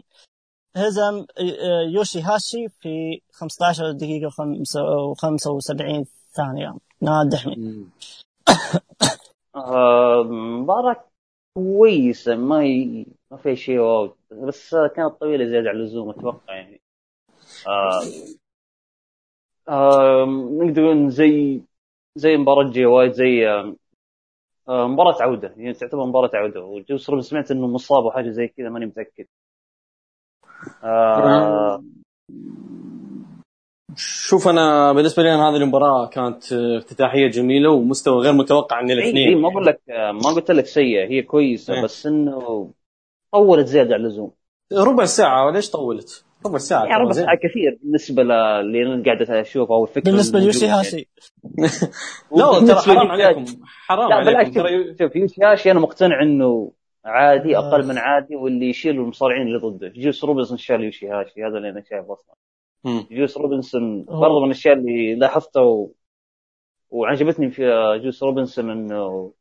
[0.76, 6.04] هزم آه، يوشي هاشي في 15 دقيقة و75
[6.36, 6.76] ثانية.
[9.56, 11.09] آه، مباراة
[11.78, 13.06] كويسة ما ي...
[13.30, 14.16] ما فيها شيء wow.
[14.30, 16.80] بس كانت طويلة زيادة عن اللزوم أتوقع يعني.
[17.66, 18.02] آه...
[19.68, 20.24] آه...
[20.52, 21.62] نقدر نقول زي
[22.16, 23.48] زي مباراة جي وايت زي
[24.68, 24.86] آه...
[24.88, 25.54] مباراة عودة.
[25.56, 26.60] يعني تعتبر مباراة عودة.
[27.10, 29.26] روبنسون سمعت إنه مصاب وحاجة زي كذا ماني متأكد.
[30.84, 31.82] آه...
[33.96, 38.98] شوف أنا بالنسبة لي أنا هذه المباراة كانت افتتاحية جميلة ومستوى غير متوقع من إيه،
[38.98, 41.82] الاثنين ما بقول لك ما قلت لك سيئة هي كويسة إيه.
[41.82, 42.70] بس إنه
[43.32, 44.30] طولت زيادة عن اللزوم
[44.72, 47.12] ربع ساعة وليش طولت؟ ربع ساعة يعني ربع.
[47.12, 50.80] ساعة كثير بالنسبة اللي أنا قاعد أشوفه أو الفكرة بالنسبة ليوشي الموجودة.
[50.80, 51.08] هاشي
[52.36, 53.44] لا ترى حرام لي- عليكم
[53.86, 56.72] حرام لا عليكم ترى شوف- يوشي هاشي أنا مقتنع إنه
[57.04, 57.68] عادي آه.
[57.68, 61.68] أقل من عادي واللي يشيل المصارعين اللي ضده جوس روبنسون شال يوشي هاشي هذا اللي
[61.70, 62.34] أنا شايفه أصلا.
[63.10, 64.04] جوس روبنسون.
[64.04, 65.92] برضه من الأشياء اللي لاحظتها و...
[66.90, 67.62] وعجبتني في
[68.04, 69.32] جوس روبنسون إنه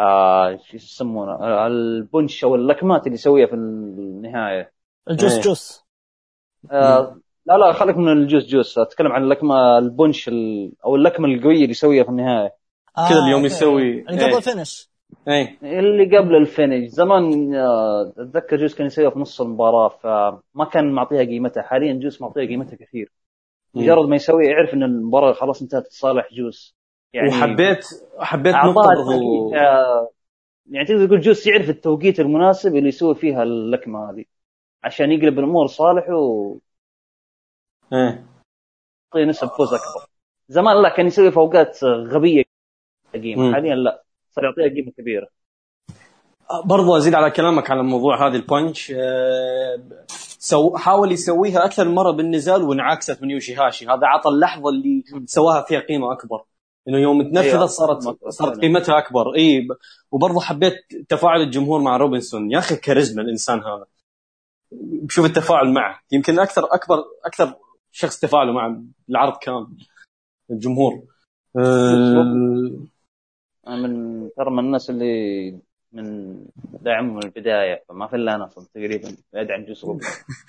[0.00, 4.72] آه شو يسمونه آه ال punch أو اللكمات اللي يسويها في النهاية
[5.10, 5.40] الجوس إيه.
[5.42, 5.84] جوس
[6.70, 10.72] آه لا لا خليك من الجوس جوس أتكلم عن اللكمة ال punch ال...
[10.84, 12.54] أو اللكمة القوية اللي يسويها في النهاية
[13.08, 13.44] كذا اليوم.
[13.44, 14.87] يسوي- اللي قبل إيه.
[15.28, 20.64] اي اللي قبل ال finish زمان آه، أتذكر جوس كان يسويها في نص المباراة فما
[20.72, 21.62] كان معطيها قيمتها.
[21.62, 23.12] حاليا جوس معطيها قيمتها كثير.
[23.74, 26.76] مجرد ما يسوي يعرف إن المباراة خلاص انتهت لصالح جوس
[27.12, 27.84] يعني وحبيت
[28.18, 30.10] حبيت نقطة برضو التوقيت، آه،
[30.70, 34.24] يعني تقدر تقول جوس يعرف التوقيت المناسب اللي يسوي فيها اللكمة هذه.
[34.84, 36.60] عشان يقلب الأمور صالحه ويعطي
[39.16, 39.24] إيه.
[39.24, 40.10] نسب فوز أكبر.
[40.48, 42.44] زمان لا كان يسوي في اوقات غبية.
[43.14, 44.04] قيمه حاليا لا.
[44.38, 45.28] صار يعطيها قيمة كبيرة.
[46.64, 49.82] برضو أزيد على كلامك على موضوع هذه البانش آه،
[50.38, 53.86] so حاول يسويها أكثر من مرة بالنزال وانعكست من يوشي هاشي.
[53.86, 56.44] هذا عطى اللحظة اللي سواها فيها قيمة أكبر.
[56.88, 57.66] إنه يوم تنفذت أيوة.
[57.66, 59.34] صارت صارت قيمتها أكبر.
[59.36, 59.68] إي
[60.10, 60.74] وبرضه حبيت
[61.08, 62.50] تفاعل الجمهور مع روبنسون.
[62.50, 63.86] يا أخي كاريزما الإنسان هذا.
[65.08, 66.00] شوف التفاعل معه.
[66.12, 67.54] يمكن أكثر أكبر أكثر
[67.92, 68.80] شخص تفاعله مع
[69.10, 69.66] العرض كامل
[70.50, 71.02] الجمهور.
[71.58, 72.88] آه،
[73.68, 75.58] أنا من ترى من الناس اللي
[75.92, 76.36] من
[76.80, 80.00] دعمهم من البداية فما في إلا أنا تقريبا ادعم جوس روبن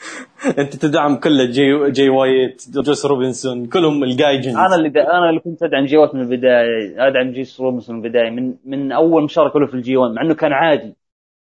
[0.59, 5.30] أنت تدعم كله جي جي وايت جوس روبنسون كلهم ال gaijins أنا اللي دا أنا
[5.30, 8.30] اللي كنت أدعم جي وايت من البداية أدعم جيس روبنسون من البداية.
[8.30, 10.95] من من أول مشاركة له في ال G1 مع إنه كان عادي.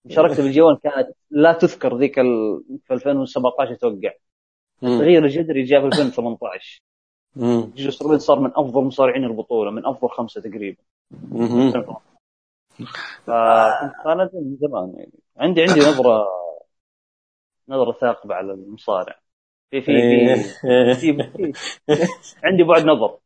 [0.04, 2.62] مشاركته في ال G1 كانت لا تذكر ذيك ال...
[2.84, 4.12] في 2017 أتوقع
[4.82, 6.82] التغيير الجذري جاء في 2018
[7.74, 10.82] جيس روبن صار من أفضل مصارعين البطولة من أفضل خمسة تقريبا.
[11.10, 11.72] مم.
[13.26, 15.12] فكنت أنا من زمان يعني.
[15.36, 16.26] عندي عندي نظرة
[17.68, 19.18] نظرة ثاقبة على المصارع.
[19.70, 20.34] في في إيه.
[20.94, 21.52] في, في,
[21.86, 22.06] في
[22.44, 23.18] عندي بعد نظر.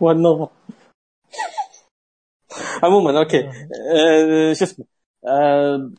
[0.00, 0.48] والنظر
[2.82, 3.48] عموما okay.
[3.94, 4.86] آه، شو اسمه؟
[5.26, 5.90] آه،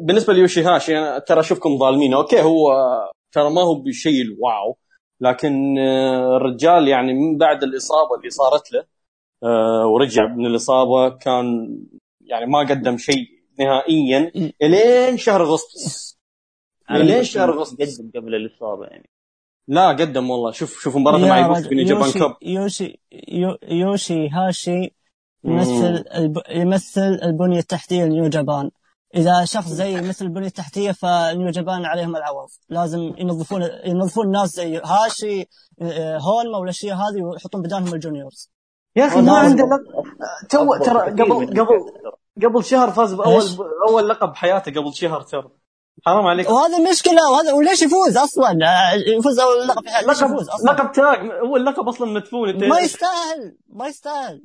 [0.00, 2.14] بالنسبة ليوشي هاشي أنا ترى أشوفكم ظالمين.
[2.14, 2.72] okay هو
[3.32, 4.76] ترى ما هو بشيء ال wow.
[5.22, 8.84] لكن آه، الرجال يعني من بعد الإصابة اللي صارت له
[9.42, 11.78] آه، ورجع من الإصابة كان
[12.20, 13.26] يعني ما قدم شيء
[13.58, 16.18] نهائيا إلين شهر أغسطس.
[16.90, 18.00] إلين شهر أغسطس.
[18.00, 19.08] قدم قبل الإصابة يعني.
[19.68, 20.50] لا قدم والله.
[20.50, 22.36] شوف شوف مباراته مع جابان يوشي كاب.
[22.42, 24.94] يوشي يو- يوشي هاشي
[25.44, 26.38] يمثل الب...
[26.48, 28.70] يمثل البنية التحتية ل New Japan.
[29.14, 34.50] إذا شخص زي مثل البنية التحتية ف New Japan عليهم العوض لازم ينظفون ينظفون الناس
[34.50, 35.48] زي هاشي
[35.82, 38.50] آه، هونما والأشياء هذه ويحطون بدالهم ال juniors.
[38.96, 39.64] يا أخي ما عنده.
[39.64, 40.04] لق...
[40.50, 41.92] تو ترى قبل قبل.
[42.42, 43.42] قبل شهر فاز باول؟
[43.88, 45.50] أول لقب بحياته قبل شهر ترى.
[46.06, 46.50] حرام عليك.
[46.50, 50.92] وهذا المشكلة وهذا وليش يفوز أصلا؟ آه، يفوز أول لقب في لقب يفوز أصلا؟ لقب
[50.92, 51.30] tag.
[51.46, 52.68] هو اللقب أصلا مدفون.
[52.68, 54.42] ما يستاهل ما يستاهل.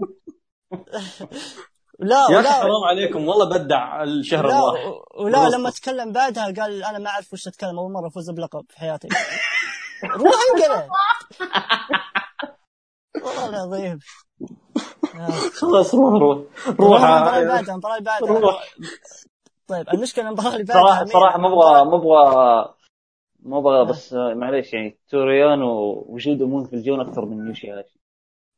[1.99, 4.85] لا يا أخي حرام عليكم والله بدع الشهر لا الراح
[5.19, 5.53] ولا خلاص.
[5.53, 9.07] لما تكلم بعدها قال أنا ما أعرف وش أتكلم أول مرة أفوز بلقب في حياتي.
[10.21, 10.87] روح انقلع.
[13.25, 13.99] والله العظيم.
[15.53, 16.37] خلاص روح روح.
[16.79, 18.39] روح روح المباراه اللي بعدها اللي بعدها.
[18.39, 18.63] روح.
[19.67, 22.73] طيب المشكلة المباراه اللي بعدها صراحة مين؟ صراحة ما أبغى ما أبغى
[23.39, 27.67] ما أبغى بس معليش يعني توريانو وجوده مهم في الجون أكثر من يوشي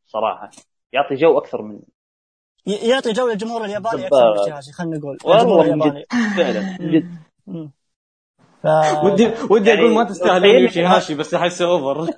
[0.07, 0.49] صراحة.
[0.93, 1.79] يعطي جو أكثر من
[2.65, 4.35] يعطي جو للجمهور الياباني أكثر.
[4.39, 5.13] من جهازي خلينا نقول.
[5.25, 6.05] الجمهور والله من الياباني.
[6.13, 7.15] جد فعلا جد.
[8.63, 8.67] ف...
[9.03, 12.13] ودي ودي يعني أقول ما تستاهلون تخيل- يوشي هاشي بس احسه over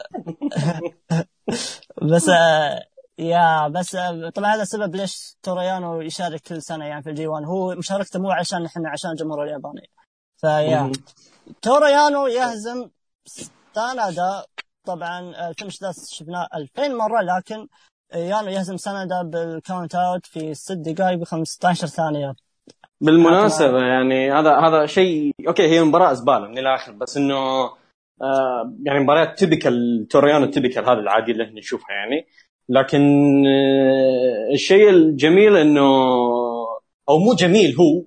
[2.14, 2.86] بس آه،
[3.18, 7.44] يا بس آه، طبعا هذا السبب ليش توريانو يشارك كل سنة يعني في ال G1
[7.46, 9.90] هو مشاركته مو عشان إحنا عشان الجمهور الياباني.
[10.38, 10.92] فيا
[11.62, 12.90] توريانو يهزم
[13.76, 14.44] سانادا
[14.86, 17.68] طبعا ال finish ذا شفناه 2000 مرة لكن
[18.16, 22.36] يانو يهزم سانادا بال count out في 6 دقائق و15 ثانية.
[23.02, 27.36] بالمناسبة يعني هذا هذا شيء okay هي مباراة زبالة من الآخر بس إنه
[28.22, 32.28] آه يعني مباريات typical توريانو typical هذا العادي اللي إحنا نشوفها يعني.
[32.70, 33.02] لكن
[33.48, 35.82] آه الشيء الجميل إنه
[37.10, 38.06] أو مو جميل هو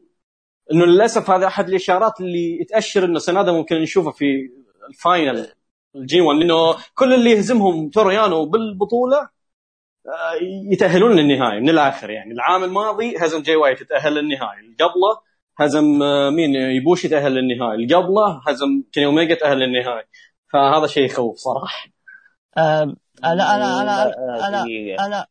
[0.73, 4.51] إنه للأسف هذا أحد الإشارات اللي تأشر إنه سنادا ممكن نشوفه في
[4.89, 5.47] ال final
[5.97, 9.34] ال G1 لأنه كل اللي يهزمهم توريانو بالبطولة
[10.73, 12.33] يتأهلون للنهائي من الآخر يعني.
[12.33, 14.61] العام الماضي هزم جاي وايت يتاهل للنهائي.
[14.61, 15.21] اللي قبله
[15.59, 17.75] هزم آه، مين؟ يبوش يتأهل للنهائي.
[17.75, 20.05] اللي قبله هزم كيني اوميجا تأهل للنهائي.
[20.53, 21.89] فهذا شيء يخوف صراحة.
[22.59, 22.95] آه،
[23.25, 24.15] أنا أنا أنا
[24.47, 25.27] لا، أنا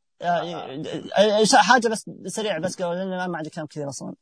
[1.56, 4.14] حاجة بس سريع بس قبل لأن ما عندي كلام كثير أصلا.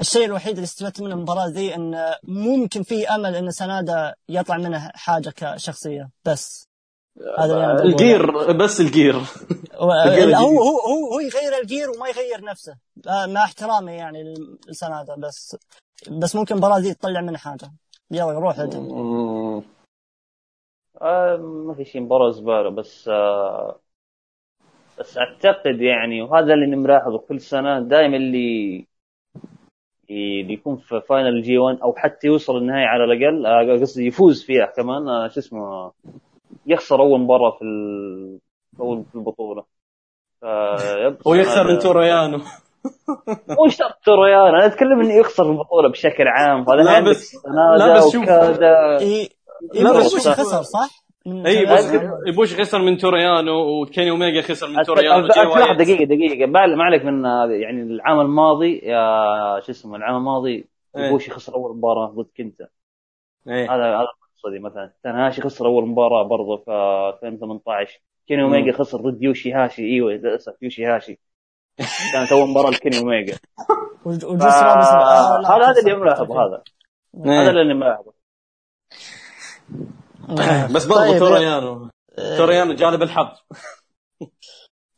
[0.00, 4.92] الشيء الوحيد اللي استفدت من المباراة ذي إن ممكن في أمل إن سنادا يطلع منها
[4.94, 6.71] حاجة كشخصية بس.
[7.38, 7.82] هذا.
[7.82, 9.92] ال gear بس ال gear هو.
[10.46, 14.34] هو هو هو يغير ال gear وما يغير نفسه مع احترامي يعني
[14.68, 15.56] لسنادا بس
[16.22, 17.70] بس ممكن المباراه ذي تطلع منها حاجة
[18.10, 18.74] يلا روح انت.
[21.02, 23.80] آه ما في شيء مباراة زبالة بس آه
[24.98, 28.86] بس أعتقد يعني وهذا اللي ملاحظه كل سنة دائما اللي
[30.10, 34.66] اللي يكون في final G1 أو حتى يوصل النهائي على الأقل آه، قصدي يفوز فيها
[34.66, 35.92] كمان آه، شو اسمه
[36.66, 38.38] يخسر أول مباراة في ال-
[38.80, 39.64] أول في البطولة
[40.40, 42.38] فيب- ويخسر من توريانو
[43.58, 47.34] مو شرط توريان أنا أتكلم إنه يخسر البطولة بشكل عام هذا لا بس-
[47.78, 48.28] لا بس شوف.
[48.28, 49.28] إيه
[49.74, 50.32] لا، بس بوش شوف.
[50.32, 50.88] خسر صح؟
[51.26, 51.92] إي توريانو؟ بس
[52.26, 55.72] يبوش خسر من توريانو وكيني اوميجا خسر من توريانو لحظة.
[55.72, 57.24] دقيقة دقيقة ما ما عليك من
[57.62, 60.66] يعني العام الماضي يا شو اسمه العام الماضي.
[61.10, 62.66] بوشي خسر أول مباراة ضد كنتا.
[63.48, 64.06] هذا هذا
[64.44, 64.92] قصدي مثلا.
[65.04, 69.82] تنهاشي خسر أول مباراة برضه في 2018 كيني اوميجا خسر ضد يوشي هاشي.
[69.82, 71.18] إيوه للأسف يوشي هاشي.
[72.12, 73.34] كانت أول مباراة لكيني اوميجا
[74.04, 75.94] ف- آه، هذا هذا اللي.
[75.96, 76.62] ملاحظه هذا.
[77.26, 77.42] إيه.
[77.42, 78.12] هذا اللي ملاحظه
[80.30, 80.66] آه.
[80.74, 81.88] بس برضه طيب، توريانو.
[82.36, 83.26] توريانو جالب الحظ.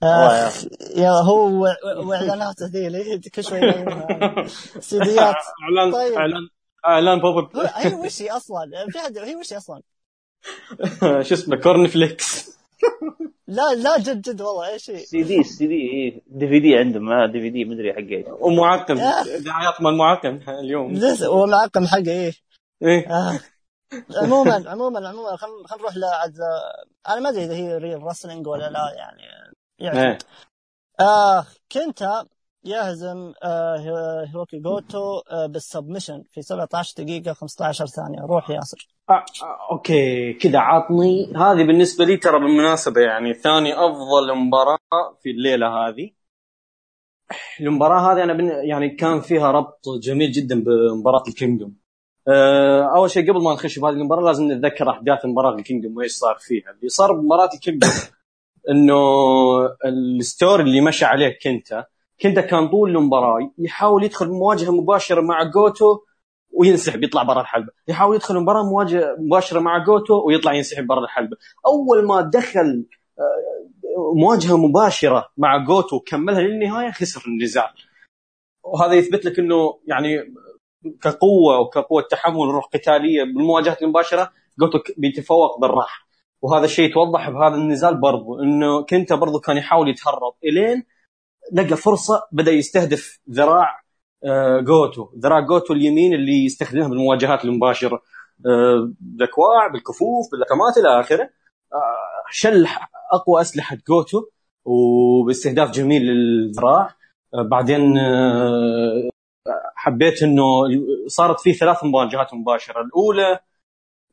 [0.02, 0.50] يا آه،
[0.96, 1.60] يا هو
[2.08, 3.60] وإعلاناته ذي اللي كل شوي.
[4.90, 5.34] سيديات.
[5.62, 6.12] اعلان طيب.
[6.12, 6.48] اعلان
[6.86, 9.82] اعلان بوب هو- هي وش هي أصلا؟ في حد هي وش هي أصلا؟
[11.26, 12.54] شو اسمه corn flakes
[13.48, 17.40] لا لا جد جد والله إيش هي؟ سي دي سي دي DVD عندهم آه، دي
[17.40, 19.38] في دي مدري حق إيش ومعقم يا.
[19.38, 22.32] دعايات مال معقم اليوم لسه هو معقم حقه إيه
[22.82, 23.40] إيه آه.
[24.16, 26.36] عموما عموما عموما خلينا خل نروح لعد
[27.08, 29.22] أنا ما أدري إذا هي real wrestling ولا لا يعني
[29.78, 30.18] يعني إيه
[31.00, 32.26] آه كنتا
[32.64, 38.20] يهزم آه هي- هيروكي جوتو آه بال submission في 17 دقيقة 15 ثانية.
[38.20, 38.88] روح ياسر.
[39.10, 39.24] آه، آه،
[39.72, 41.32] okay كذا عطني.
[41.36, 44.78] هذه بالنسبة لي ترى بالمناسبة يعني ثاني أفضل مباراة
[45.22, 46.10] في الليلة هذه.
[47.60, 48.48] المباراة هذه أنا بن...
[48.68, 51.76] يعني كان فيها ربط جميل جدا بمباراة ال Kingdom.
[52.28, 56.12] آه، أول شيء قبل ما نخش بهذه المباراة لازم نتذكر أحداث مباراه ال Kingdom وإيش
[56.12, 56.70] صار فيها.
[56.70, 57.90] اللي صار بمباراة ال Kingdom
[58.70, 58.94] إنه
[59.86, 61.84] ال story اللي مشى عليه كنتا
[62.22, 65.98] كنتا كان طول المباراة يحاول يدخل مواجهة مباشرة مع جوتو
[66.52, 67.72] وينسحب يطلع برا الحلبة.
[67.88, 71.36] يحاول يدخل مباراة مواجهة مباشرة مع جوتو ويطلع ينسحب برا الحلبة.
[71.66, 72.86] أول ما دخل
[73.18, 77.68] آه، مواجهة مباشرة مع جوتو وكملها للنهاية خسر النزال
[78.64, 80.34] وهذا يثبت لك إنه يعني
[81.02, 86.04] كقوة وكقوة تحمل وروح قتالية بالمواجهات المباشرة جوتو بيتفوق بالراحة.
[86.42, 90.34] وهذا الشيء يتوضح بهذا النزال برضو إنه كنتا برضو كان يحاول يتهرب.
[90.44, 90.84] إلين
[91.52, 93.84] لقى فرصة بدأ يستهدف ذراع
[94.24, 95.08] آه، جوتو.
[95.18, 98.02] ذراع جوتو اليمين اللي يستخدمها بالمواجهات المباشرة.
[98.46, 101.22] آه، بالأكواع بالكفوف باللكمات إلى آخره.
[101.72, 102.66] آه، شل
[103.12, 104.22] أقوى أسلحة جوتو
[104.64, 106.94] وباستهداف جميل للذراع.
[107.50, 107.94] بعدين
[109.76, 110.42] حبيت إنه
[111.06, 112.80] صارت في ثلاث مواجهات مباشرة.
[112.80, 113.38] الأولى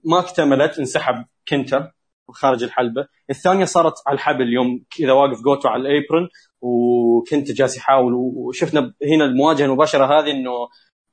[0.04, 1.92] ما اكتملت انسحب كنتا
[2.32, 3.08] خارج الحلبة.
[3.30, 6.28] الثانية صارت على الحبل يوم كذا واقف جوتو على ال apron
[6.62, 10.52] وكنتا جالس يحاول وشفنا هنا المواجهة المباشرة هذه إنه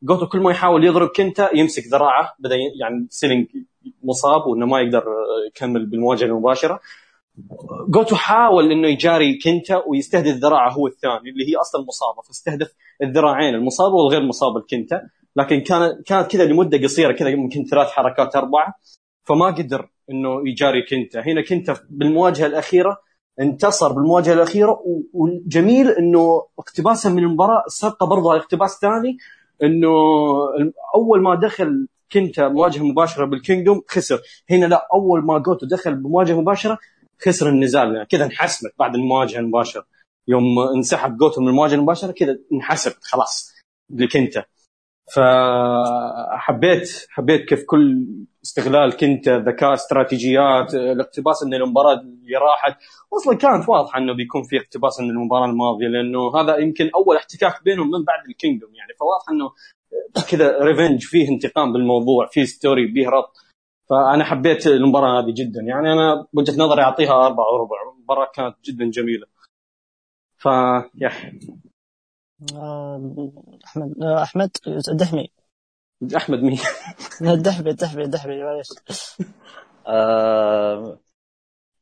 [0.02, 3.46] جوتو كل ما يحاول يضرب كنتا يمسك ذراعه بدأ يعني selling
[4.02, 5.04] مصاب وإنه ما يقدر
[5.48, 6.80] يكمل بالمواجهة المباشرة.
[7.88, 13.54] جوتو حاول إنه يجاري كنتا ويستهدف ذراعه هو الثاني اللي هي أصلا مصابة فاستهدف الذراعين
[13.54, 15.02] المصابه والغير مصابه الكنتا.
[15.36, 18.74] لكن كان كانت كذا لمدة قصيرة كذا يمكن ثلاث حركات أربعة
[19.24, 21.20] فما قدر إنه يجاري كنتا.
[21.20, 22.98] هنا كنتا بالمواجهة الأخيرة
[23.40, 24.80] انتصر بالمواجهة الأخيرة
[25.12, 29.18] والجميل إنه اقتباسا من المباراة سبقه برضه اقتباس ثاني
[29.62, 29.88] إنه
[30.94, 34.20] أول ما دخل كنتا مواجهة مباشرة بال Kingdom خسر.
[34.50, 36.78] هنا لا أول ما جوتو دخل بمواجهة مباشرة
[37.22, 37.94] خسر النزال.
[37.94, 39.86] يعني كذا انحسمت بعد المواجهة المباشرة.
[40.28, 40.44] يوم
[40.76, 43.54] انسحب جوتو من المواجهة المباشرة كذا انحسمت خلاص
[43.90, 44.44] لكنتا.
[45.14, 48.06] فحبيت حبيت كيف كل
[48.44, 52.76] استغلال كنتا ذكاء استراتيجيات الاقتباس إن المباراة اللي راحت.
[53.16, 57.64] أصلا كانت واضحة إنه بيكون في اقتباس من المباراة الماضية لأنه هذا يمكن أول احتكاك
[57.64, 58.92] بينهم من بعد ال Kingdom يعني.
[59.00, 59.50] فواضح إنه
[60.30, 63.36] كذا revenge فيه انتقام بالموضوع فيه story فيه ربط.
[63.90, 65.92] فأنا حبيت المباراة هذه جدا يعني.
[65.92, 69.26] أنا وجهه نظري أعطيها أربعة وربع المباراه كانت جدا جميلة.
[70.36, 70.90] ف آه،
[72.43, 74.51] أحمد آه، أحمد
[74.97, 75.30] دحمي.
[76.16, 76.59] أحمد مين؟
[77.45, 78.68] دحبي دحبي دحبي معليش.
[79.86, 80.99] آه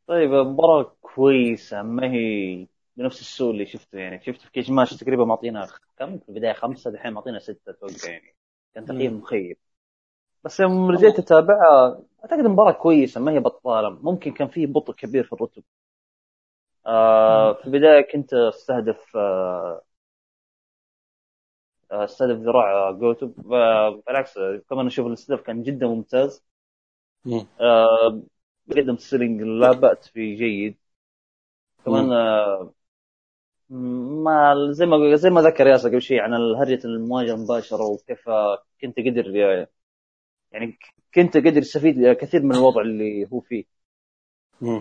[0.06, 4.22] طيب مباراة كويسة ما هي بنفس السوء اللي شفته يعني.
[4.24, 8.36] شفت في كيش ماتش تقريبا معطينا كم؟ في البداية خمسة دحين معطينا ستة أتوقع يعني.
[8.74, 9.56] كان تقييم مخيب.
[10.44, 13.90] بس يوم رجعت أتابعها أعتقد مباراة كويسة ما هي بطالة.
[13.90, 15.62] ممكن كان فيه بطء كبير في الرتب.
[16.86, 19.82] آه في البداية كنتا استهدف آه
[21.90, 24.38] استهدف ذراع جوتو آه، بالعكس
[24.70, 26.44] كمان أشوف الاستهداف كان جدا ممتاز
[27.24, 27.46] مم.
[27.60, 28.22] آه،
[28.70, 30.76] قدم selling لا بأس فيه جيد
[31.84, 32.12] كمان.
[32.12, 32.72] آه،
[33.70, 38.58] ما زي ما زي ما ذكر ياسر قبل شيء عن هرجة المواجهة المباشرة وكيف آه،
[38.80, 39.26] كنتا قدر
[40.52, 40.78] يعني
[41.14, 43.64] كنتا قدر يستفيد كثير من الوضع اللي هو فيه.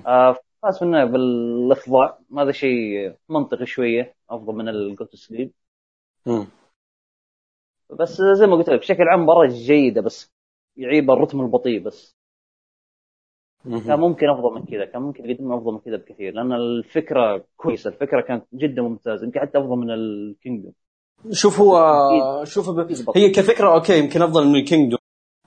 [0.05, 5.51] آه، فاز النهاية بالإخضاع هذا شيء منطقي شوية أفضل من ال go to sleep.
[7.99, 10.33] بس زي ما قلت لك بشكل عام مباراة جيدة بس
[10.77, 12.15] يعيب الرتم البطيء بس
[13.65, 13.99] كان مم.
[13.99, 18.21] ممكن أفضل من كذا كان ممكن يقدم أفضل من كذا بكثير لأن الفكرة كويسة الفكرة
[18.21, 20.73] كانت جدا ممتازة يمكن حتى أفضل من الكينجدوم
[21.31, 23.11] شوف هو شوف ب...
[23.15, 24.99] هي كفكرة okay يمكن أفضل من ال Kingdom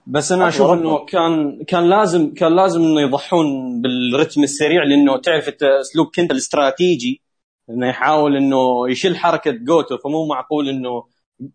[0.07, 0.71] بس أنا أشوف.
[0.71, 6.31] إنه كان كان لازم كان لازم إنه يضحون بالرتم السريع لأنه تعرف أنت اسلوب كنت
[6.31, 7.21] الاستراتيجي
[7.69, 11.03] إنه يحاول إنه يشيل حركة جوتو فمو معقول إنه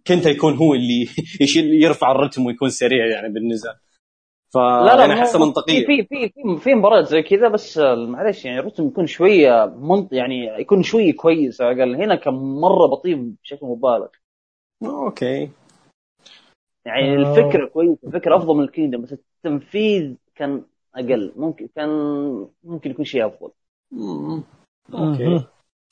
[0.07, 1.09] كنت يكون هو اللي
[1.41, 3.75] يشيل يرفع الرتم ويكون سريع يعني بالنزال
[4.55, 5.87] ف أنا احسها مو- منطقية.
[5.87, 7.79] في في في في مباريات زي كذا بس
[8.09, 12.03] معلش يعني الرتم يكون شوية منط يعني يكون شوية كويس على الأقل.
[12.03, 14.07] هنا كان مرة بطيء بشكل مبالغ.
[14.85, 15.51] okay.
[16.87, 17.17] يعني آه.
[17.17, 20.63] الفكرة كويسة الفكرة أفضل من ال Kingdom بس التنفيذ كان
[20.95, 21.33] أقل.
[21.37, 21.89] ممكن كان
[22.65, 23.51] ممكن يكون شيء أفضل.
[24.95, 25.45] okay.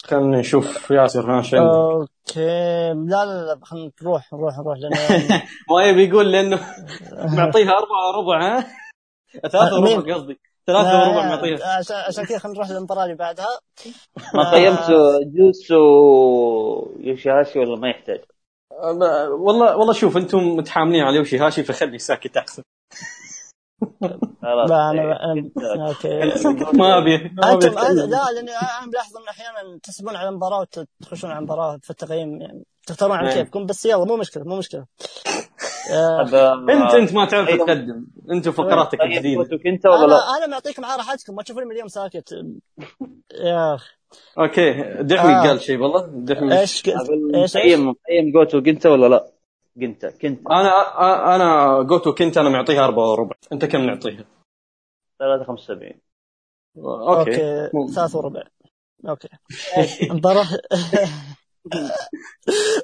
[0.05, 4.91] خلينا نشوف ياسر ها شو عندك؟ okay لا لا لا خلينا نروح نروح نروح لأن
[5.71, 6.57] ما يبي يقول لأنه
[7.37, 8.67] معطيها أربعة وربع ها
[9.49, 13.59] ثلاثة مين؟ وربع قصدي ثلاثة وربع معطيها عشان عشان كذا خلينا نروح للمباراة اللي بعدها
[14.35, 14.87] ما قيمت
[15.37, 15.77] جوسو
[17.01, 18.21] يوشيهاشي ولا ما يحتاج؟
[18.73, 22.63] أه، والله والله شوف أنتم متحاملين على يوشي هاشي فخلي ساكت أحسن
[24.43, 25.43] لا أنا إيه.
[25.43, 27.79] أنا- أوكي ما أبي ما أبي أنتم.
[28.11, 30.67] لا لاني أنا ملاحظ إن أحيانا تحسبون على المباراة
[31.01, 33.39] وتخشون على المباراة في التقييم يعني تختارون على نعم.
[33.39, 34.85] كيفكم بس يلا مو مشكلة مو مشكلة
[35.93, 36.23] آه،
[36.71, 37.67] أنت أنت ما تعرف أيوة.
[37.67, 41.43] تقدم أنت فقراتك طيب، الجديدة جوتو أنت ولا لا؟ أنا أنا معطيكم على راحتكم ما
[41.43, 42.33] تشوفوني من اليوم ساكت
[43.35, 43.91] يا أخي
[44.39, 45.43] أوكي دحمي آه.
[45.43, 49.33] قال شيء والله دحمي إيش قلت؟ أقول إيش إيش؟ قيم قيم جوتو أنت ولا لا؟
[49.81, 50.47] قنت كنت.
[50.51, 53.37] أنا أنا جوتو كنت أنا معطيها أربعة وربع.
[53.53, 54.25] أنت كم نعطيها؟
[55.19, 56.01] 375
[56.77, 57.31] أوكي.
[57.31, 57.71] أوكي.
[57.75, 58.43] مو- ثلاث وربع.
[59.09, 59.29] أوكي.
[60.11, 60.47] المباراة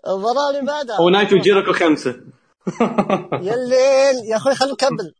[0.06, 1.00] المباراة اللي بعدها.
[1.00, 2.10] ونايتو جيريكو خمسة.
[3.32, 4.24] يا الليل.
[4.30, 5.14] يا أخوي خلينا نكمل.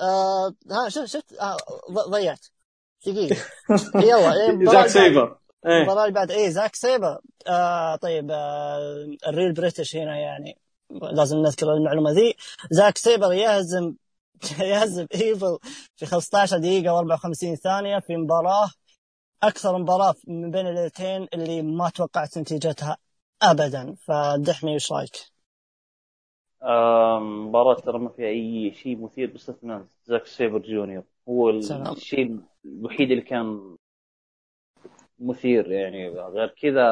[0.00, 1.56] آه ها شفت شفت آه
[2.10, 2.46] ضيعت.
[3.06, 3.36] دقيقة.
[4.08, 5.78] يلا إيه، المباراة إيه.
[5.78, 10.58] المباراه اللي بعد إيه زاك سيبر آه طيب آه الريل بريتش هنا يعني
[10.90, 12.34] لازم نذكر المعلومة ذي.
[12.70, 13.94] زاك سيبر يهزم
[14.60, 15.58] يهزم إيفل
[15.96, 18.70] في 15 دقيقة و54 ثانية في مباراة
[19.42, 22.96] أكثر مباراة من بين الاثنين اللي ما توقعت نتيجتها
[23.42, 23.94] ابدا.
[24.06, 25.16] فدحمي إيش رأيك؟
[26.62, 31.04] آم، مباراة ترى ما فيها أي شيء مثير باستثناء زاك سيبر جونيور.
[31.28, 31.50] هو.
[31.50, 33.77] الشيء الوحيد اللي كان
[35.18, 36.08] مثير يعني.
[36.08, 36.84] غير كذا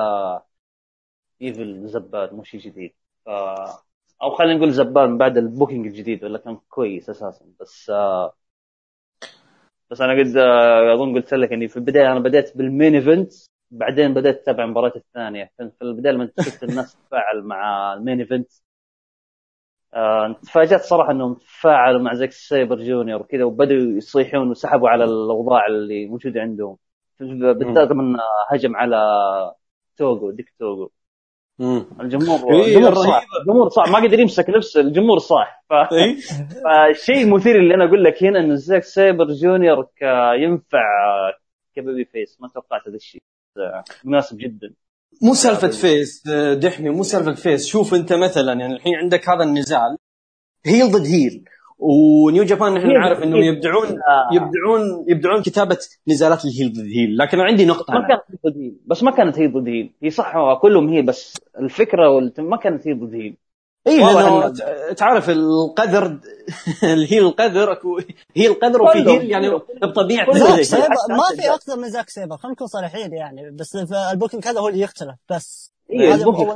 [1.42, 2.94] إيفل زبال مو شيء جديد.
[3.24, 3.28] ف...
[4.22, 7.46] أو خلينا نقول زبال من بعد ال booking الجديد ولا كان كويس أساسا.
[7.60, 7.90] بس
[9.90, 10.36] بس أنا قد
[10.94, 13.32] أظن قلت لك إني في البداية أنا بديت بال main event
[13.70, 15.50] بعدين بديت أتابع المباراة الثانية.
[15.56, 18.48] في البداية لما شفت الناس تتفاعل مع ال main event
[19.94, 25.66] آه، تفاجأت صراحة إنهم تفاعلوا مع زاك سايبر جونيور وكذا وبدأوا يصيحون وسحبوا على الأوضاع
[25.66, 26.76] اللي موجودة عندهم.
[27.20, 28.16] بالذات من
[28.50, 28.96] هجم على
[29.96, 30.90] توغو ديك توغو.
[32.00, 32.94] الجمهور إيه، الجمهور.
[32.94, 35.72] صح الجمهور صح ما قدر يمسك نفسه الجمهور صح ف...
[35.72, 36.16] إيه.
[36.64, 40.02] فالشيء المثير اللي أنا أقول لك هنا انه زاك سايبر جونيور ك...
[40.42, 40.84] ينفع
[41.76, 42.40] ك babyface.
[42.40, 43.20] ما توقعت هذا الشيء.
[44.04, 44.74] مناسب جدا.
[45.22, 46.28] مو سالفة face
[46.58, 47.66] دحمي مو سالفة face.
[47.66, 49.96] شوف أنت مثلا يعني الحين عندك هذا النزال.
[50.66, 51.44] heel ضد heel.
[51.78, 53.54] ونيو جابان نحن heel نعرف إنهم heel.
[53.54, 54.28] يبدعون آه.
[54.32, 58.08] يبدعون يبدعون كتابة نزالات ال heel ضد heel لكن عندي نقطة ما.
[58.08, 61.34] كانت heel ضد heel بس ما كانت heel ضد heel هي صح كلهم هي بس
[61.58, 62.40] الفكرة والت...
[62.40, 63.36] ما كانت heel ضد heel
[63.86, 64.52] اي لأنه
[64.96, 66.18] تعرف القدر
[66.82, 68.00] ال heel القدر أكو
[68.36, 68.98] heel قدر وفي.
[68.98, 69.50] heel يعني
[69.82, 71.54] بطبيعة ما في.
[71.54, 73.76] أكثر من زاك سيبر خلينا نكون صريحين يعني بس
[74.12, 76.48] ال booking هذا هو اللي يختلف بس إيه هذا ال booking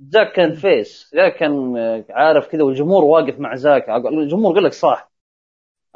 [0.00, 4.72] زاك كان face زاك كان آه، عارف كذا والجمهور واقف مع زاك الجمهور قال لك
[4.72, 5.10] صح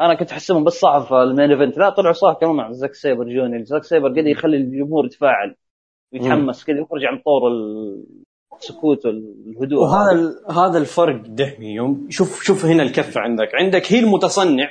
[0.00, 1.78] أنا كنت احسبهم بس صح في ال main event.
[1.78, 5.57] لا طلعوا صح كمان مع زاك سيبر جونيور زاك سيبر قد يخلي الجمهور يتفاعل
[6.12, 7.42] ويتحمس كذا يخرج عن طور
[8.59, 12.07] السكوت والهدوء وهذا هذا الفرق دحمي يوم.
[12.11, 13.48] شوف شوف هنا الكفه عندك.
[13.55, 14.70] عندك heel متصنع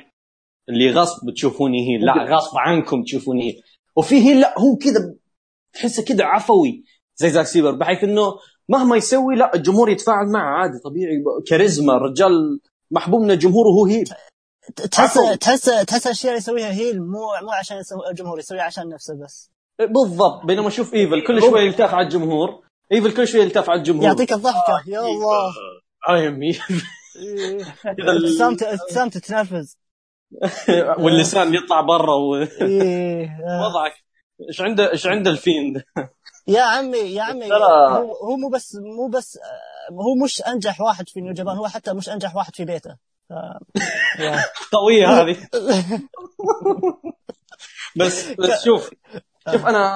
[0.69, 3.61] اللي غصب تشوفوني heel لا غصب عنكم تشوفوني heel
[3.95, 5.15] وفي heel لا هو كذا
[5.73, 6.84] تحسه كذا عفوي
[7.15, 8.23] زي زاك سيبر بحيث إنه
[8.70, 11.24] مهما يسوي لا الجمهور يتفاعل معه عادي طبيعي.
[11.47, 12.59] كاريزما الرجال
[12.91, 14.09] محبوب من الجمهور وهو heel.
[14.91, 15.38] تحس.
[15.39, 19.49] تحس تحس الاشياء اللي يسويها heel مو مو عشان يسوي الجمهور يسويها عشان نفسه بس.
[19.80, 20.45] بالضبط.
[20.45, 22.64] بينما شوف إيفل كل شوي يلتف على الجمهور.
[22.91, 24.05] إيفل كل شوي يلتف على الجمهور.
[24.05, 24.84] يعطيك الضحكة.
[24.88, 25.53] يا الله.
[26.09, 26.41] اي ام
[27.86, 29.78] ابتسامة ابتسامة تتنفس
[30.99, 33.26] واللسان يطلع برا إيه.
[33.26, 33.61] آه.
[33.66, 33.93] وضعك.
[34.49, 35.84] إيش عنده إيش عنده الفيند؟
[36.48, 40.82] يا عمي يا عمي ترى- هو, هو مو بس مو بس آه، هو مش أنجح
[40.82, 42.96] واحد في نيو جابان هو حتى مش أنجح واحد في بيته.
[43.30, 43.34] ف...
[44.76, 45.38] قوية هذه.
[47.96, 48.89] بس بس شوف
[49.52, 49.96] شوف أنا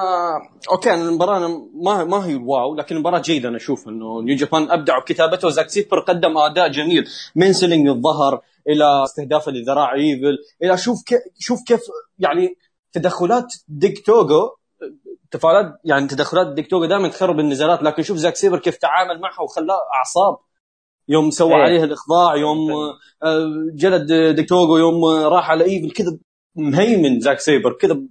[0.72, 4.36] okay أنا المباراة أنا ما ما هي wow لكن المباراة جيدة أنا أشوف إنه نيو
[4.38, 5.50] جابان أبدعوا بكتابته.
[5.50, 7.08] زاك سيبر قدم أداء جميل.
[7.36, 10.38] من selling الظهر إلى استهدافه لذراع إيفل.
[10.64, 11.82] إلى شوف كيف شوف كيف
[12.20, 12.56] يعني
[12.94, 14.57] تدخلات ديك توغو
[15.32, 19.42] تفاعلات يعني تدخلات ديك توغو دائما تخرب النزالات لكن شوف زاك سيبر كيف تعامل معها
[19.42, 20.38] وخلاه أعصاب
[21.08, 21.62] يوم سوى إيه.
[21.62, 22.72] عليه الإخضاع يوم
[23.24, 26.18] آه، جلد ديك توغو يوم راح على إيفل كذا
[26.56, 28.02] مهيمن زاك سيبر كذا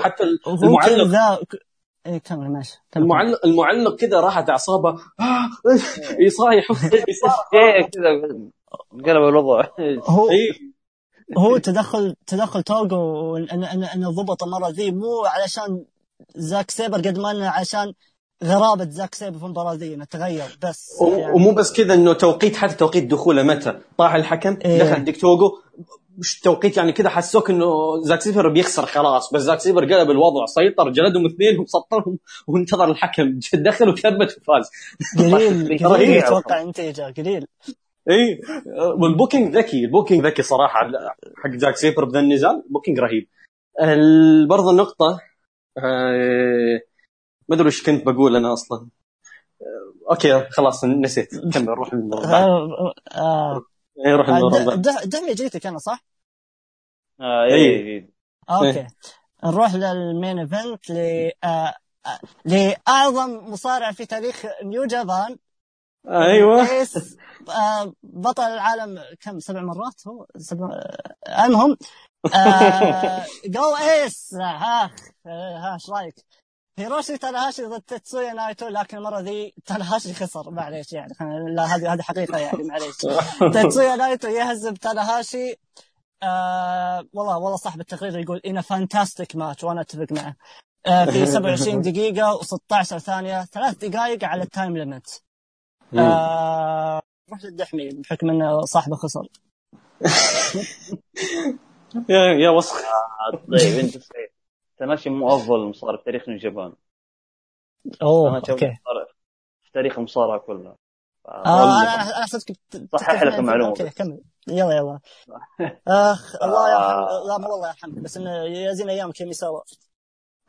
[0.00, 1.38] حتى المعلق كذا
[2.06, 2.78] إيه كمل ماشي.
[2.96, 5.48] المعلق المعلق كذا راحت أعصابه آه،
[6.26, 6.66] يصايح.
[7.54, 8.10] إيه كذا
[8.92, 9.68] قلب الوضع
[10.08, 10.74] هو إيه.
[11.38, 15.84] هو تدخل تدخل توغو انه انه ضبط المره ذي مو علشان
[16.36, 17.92] زاك سيبر قد ما إنه عشان
[18.44, 21.32] غرابة زاك سيبر في المباراه ذي إنه تغير بس يعني.
[21.32, 24.82] ومو بس كذا إنه توقيت حتى توقيت دخوله متى؟ طاح الحكم إيه.
[24.82, 25.58] دخل ديك توغو
[26.18, 27.66] مش توقيت يعني كذا حسوك إنه
[28.02, 33.38] زاك سيبر بيخسر خلاص بس زاك سيبر قلب الوضع سيطر جلدهم اثنين وسطرهم وانتظر الحكم
[33.54, 34.70] دخل وثبت وفاز
[35.18, 35.86] قليل رهيب.
[35.86, 37.46] قليل يتوقع نتيجه قليل.
[38.10, 38.40] إي
[39.00, 40.90] وال booking ذكي ال booking ذكي صراحة
[41.36, 43.28] حق زاك سيبر بذا النزال booking رهيب.
[44.48, 45.20] برضه النقطه
[47.48, 48.88] ما أدري وش كنت بقول أنا أصلا
[49.62, 52.42] آه، okay خلاص نسيت كمل روح للموضوع بعد.
[52.42, 53.62] آه، آه،
[54.06, 54.28] إيه، روح
[54.74, 56.04] د- دمي جيتك أنا صح؟
[57.20, 57.54] آه إيه.
[57.54, 58.10] إيه.
[58.50, 58.86] okay إيه.
[59.44, 60.96] نروح لل main event ل
[61.44, 61.74] آه،
[62.06, 65.36] آه، لأعظم مصارع في تاريخ نيو جابان
[66.08, 66.62] أيوه
[67.48, 70.68] آه، بطل العالم كم سبع مرات هو سبع
[71.26, 71.76] آه، المهم آه،
[73.46, 74.90] go ace ها
[75.26, 76.14] ها إيش رايك؟
[76.78, 80.50] هيروشي تاناهاشي ضد تتسويا نايتو لكن المرة ذي تاناهاشي خسر.
[80.50, 81.12] معليش يعني
[81.54, 82.96] لا هذه هذه حقيقة يعني معليش.
[83.54, 85.54] تتسويا نايتو يهزم تاناهاشي.
[86.22, 90.36] آه والله والله صاحب التقرير يقول إن fantastic match وأنا أتفق معه.
[90.86, 95.22] آه، في 27 دقيقة و16 ثانية ثلاث دقائق على ال time limit.
[95.98, 99.28] آه روح للدحمي بحكم إنه صاحبه خسر.
[102.08, 102.76] يا يا وسخ.
[102.76, 103.96] آه، طيب انت
[104.78, 106.72] تناشي مو افضل مصارع في تاريخ اليابان
[108.02, 108.56] أوه okay.
[109.62, 110.76] في تاريخ المصارعه كلها.
[111.28, 113.68] آه أنا بت- صحح لك المعلومة.
[113.70, 114.20] okay كمل.
[114.48, 115.00] يلا يلا.
[115.88, 117.24] أخ الله يرحم آه.
[117.28, 119.60] لا مو الله يرحمك بس إنه يا زين أيامك ميساوا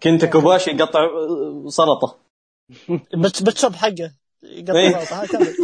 [0.03, 0.99] كنتا كوباشي يقطع
[1.67, 2.17] سلطة.
[3.13, 4.11] بت- ب chop حقه
[4.43, 4.99] يقطع إيه.
[4.99, 5.21] سلطة.
[5.21, 5.55] ها، كمل.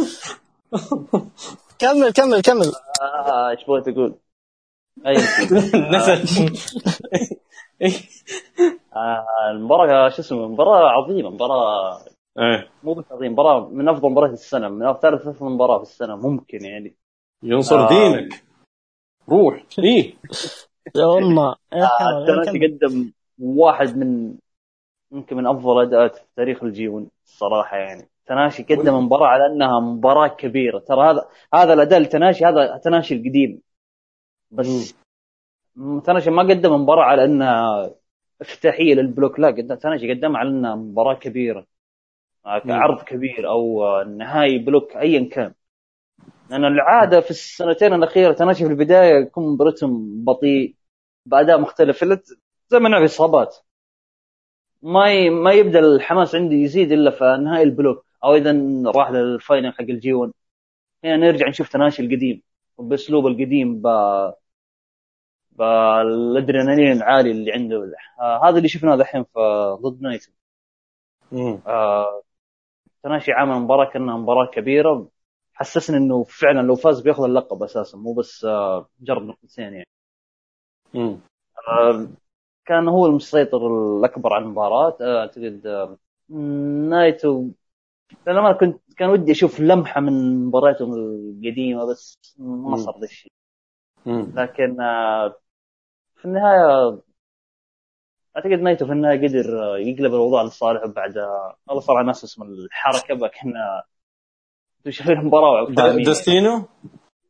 [1.78, 2.72] كمل كمل كمل.
[3.02, 4.18] آه، إيش بغيت أقول؟
[5.92, 6.52] نسج
[7.82, 7.92] إيه.
[8.96, 11.98] آه، المباراة شو اسمه مباراة عظيمة مباراة
[12.38, 12.68] إيه.
[12.82, 16.64] مو بس عظيمة مباراة من أفضل مباريات السنة من ثالث أفضل مباراة في السنة ممكن
[16.64, 16.96] يعني.
[17.42, 17.88] ينصر آه.
[17.88, 18.44] دينك.
[19.28, 19.62] روح.
[19.78, 20.14] إيه.
[20.96, 22.78] يا آه، كمل.
[22.80, 24.34] قدم واحد من
[25.12, 28.08] يمكن من أفضل اداءات في تاريخ الجيون الصراحة يعني.
[28.26, 30.78] تناشي قدم مباراة على أنها مباراة كبيرة.
[30.78, 33.60] ترى هذا هذا الأداء التناشي هذا تناشي القديم.
[34.52, 34.94] بس
[36.04, 37.90] تناشي ما قدم مباراة على إنها
[38.40, 41.66] افتتاحية لل block لا قدم تناشي قدمها على إنها مباراة كبيرة
[42.46, 45.54] آه، عرض كبير أو نهائي block ايا كان.
[46.50, 50.74] لأن العادة في السنتين الأخيرة تناشي في البداية يكون برتم بطيء
[51.26, 52.04] بأداء مختلف.
[52.68, 53.56] زي ما نعرف إصابات.
[54.82, 55.30] ما ي...
[55.30, 58.52] ما يبدأ الحماس عندي يزيد إلا في نهائي ال block أو إذا
[58.86, 60.32] راح لل final حق ال G 1
[61.04, 62.42] هنا نرجع نشوف تناشي القديم
[62.78, 63.86] باسلوب القديم ب
[65.58, 69.40] بالادرينالين العالي اللي عنده آه هذا اللي شفناه دحين في
[69.82, 70.26] ضد نايتو
[71.32, 71.60] مم.
[71.66, 72.22] آه
[73.02, 75.08] تناشي عامل مباراه كانها مباراة كبيرة
[75.54, 79.86] حسسني إنه فعلا لو فاز بياخذ اللقب أساسا مو بس آه جرب نقطتين يعني
[80.94, 81.20] مم.
[81.68, 82.08] آه
[82.66, 83.66] كان هو المسيطر
[83.98, 85.98] الأكبر على المباراة آه، أعتقد آه
[86.90, 87.48] نايتو
[88.28, 92.76] أنا ما كنت كان ودي أشوف لمحة من مبارياتهم القديمة بس ما.
[92.76, 93.32] صار ذا الشيء.
[94.34, 95.36] لكن آه،
[96.22, 96.98] في النهاية
[98.36, 101.16] أعتقد نايتو في النهاية قدر يقلب الاوضاع لصالحه بعد
[101.70, 103.54] الله صار على ناسي اسم الحركة لكن
[104.90, 106.04] شايفين المباراة فاهمين.
[106.04, 106.68] دستينو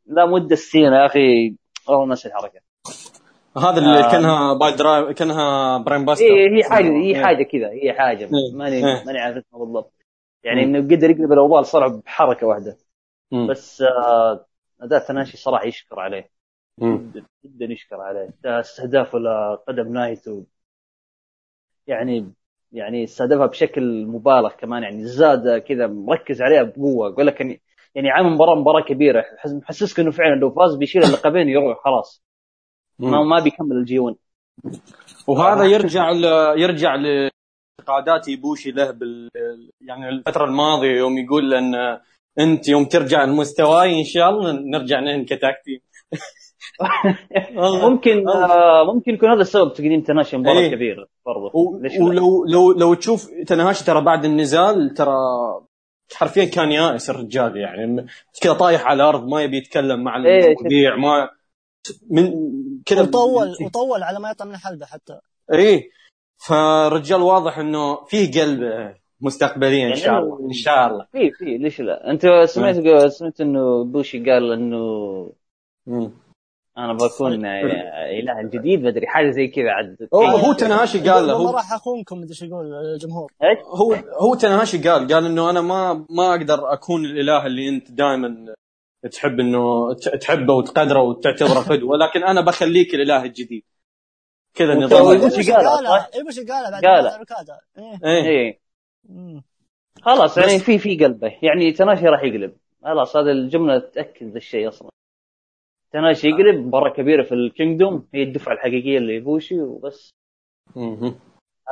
[0.07, 1.57] لا مو الدستينو يا أخي
[1.89, 2.61] والله ناسي الحركة
[3.57, 4.13] هذا اللي آه.
[4.13, 7.23] كأنها pile driver كأنها brainbuster هي هي حاجة هي إيه.
[7.23, 8.57] حاجة كذا هي حاجة إيه.
[8.57, 9.05] ماني إيه.
[9.07, 9.93] ماني عارف اسمها بالضبط
[10.45, 10.63] يعني.
[10.63, 12.77] إنه قدر يقلب الاوضاع لصالحه بحركة واحدة
[13.33, 13.47] مم.
[13.51, 14.47] بس آه،
[14.81, 16.31] أداء تناشي صراحة يشكر عليه.
[16.81, 18.35] جدا جدا يشكر عليه.
[18.45, 20.45] استهدافه لقدم نايتو
[21.87, 22.33] يعني
[22.73, 24.83] يعني استهدفها بشكل مبالغ كمان.
[24.83, 27.09] يعني زاد كذا مركز عليها بقوة.
[27.09, 27.63] يقول لك يعني
[27.95, 29.25] يعني عامل مباراه مباراة كبيرة.
[29.47, 32.25] محسسك إنه فعلا لو فاز بيشيل اللقبين يروح خلاص.
[32.99, 33.25] ما.
[33.25, 34.17] ما بيكمل ال G 1
[35.29, 36.25] وهذا يرجع ل...
[36.61, 39.29] يرجع لاعتقادات إيبوشي له بال
[39.81, 41.75] يعني الفترة الماضية يوم يقول ان
[42.39, 45.81] أنت يوم ترجع لمستواي إن شاء الله نرجع نحن ك tag team.
[47.83, 50.75] ممكن آه ممكن يكون هذا السبب تقديم تناشي مباراة إيه.
[50.75, 51.81] كبيره برضه و...
[52.01, 55.15] ولو لو لو تشوف تنهاشي ترى بعد النزال ترى
[56.15, 58.07] حرفيا كان يائس الرجال يعني.
[58.43, 61.31] كذا طايح على الأرض ما يبي يتكلم مع إيه، المذيع ما
[62.11, 62.33] من
[62.87, 63.03] كذا.
[63.03, 65.19] وطول وطول على ما يطلع من الحلبة حتى.
[65.53, 65.91] إيه.
[66.49, 71.07] فالرجال واضح إنه فيه قلب مستقبليا إن يعني شاء إنه- الله إن شاء الله.
[71.13, 72.77] في في ليش لا؟ أنت سمعت
[73.09, 75.33] سمعت إنه بوشي قال إنه.
[76.79, 79.07] أنا بكون إله الجديد بدري.
[79.07, 80.09] حاجة زي كذا عاد.
[80.15, 83.33] هو هو تنهاشي قال له هو راح أخونكم مدري إيش يقول الجمهور؟
[83.67, 88.55] هو هو تنهاشي قال قال إنه أنا ما ما أقدر أكون الإله اللي أنت دائما
[89.13, 93.65] تحب إنه تحبه وتقدره وتعتبره قدوه لكن أنا بخليك الإله الجديد.
[94.55, 95.23] كذا نظام.
[95.23, 97.17] إيش قالها، قالها صح؟ إيش قالها بعد قالها.
[97.17, 97.61] ركادة.
[98.05, 98.25] إيه.
[98.25, 98.61] إيه.
[99.09, 99.43] مم.
[100.03, 101.39] خلاص يعني في في قلبه.
[101.43, 102.57] يعني تناشي راح يقلب.
[102.85, 104.91] خلاص هذا الجملة تأكد ذا الشيء أصلا.
[105.93, 110.11] تناشي يقلب مباراه كبيرة في الكينجدوم هي الدفعة الحقيقية اللي يبوشي وبس
[110.77, 111.15] مهم.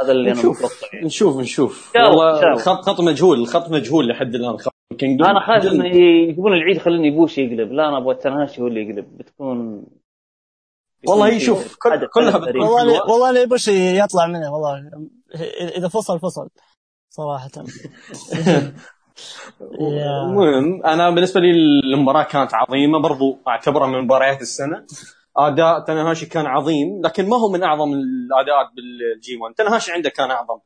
[0.03, 1.07] هذا اللي أنا نشوف متوقع يعني.
[1.07, 2.61] نشوف نشوف شاء الله، والله إن شاء الله.
[2.63, 7.09] الخط خط مجهول الخط مجهول لحد الآن خط كينجدوم أنا خايف انه يجيبون العيد خليني
[7.09, 9.87] يبوشي يقلب لا أنا أبغى تناشي هو اللي يقلب بتكون
[11.09, 11.29] والله
[11.83, 12.69] كل- حدث- كلها.
[12.69, 13.11] والله.
[13.11, 14.91] والله اللي يبوش يطلع منه والله
[15.77, 16.49] إذا فصل فصل
[17.11, 17.51] صراحة.
[19.81, 21.51] المهم أنا بالنسبة لي
[21.95, 22.99] المباراة كانت عظيمة.
[22.99, 24.85] برضو أعتبرها من مباريات السنة.
[25.37, 30.11] أداء تنهاشي كان عظيم لكن ما هو من أعظم الأداءات بال G 1 تنهاشي عنده
[30.11, 30.59] كان أعظم.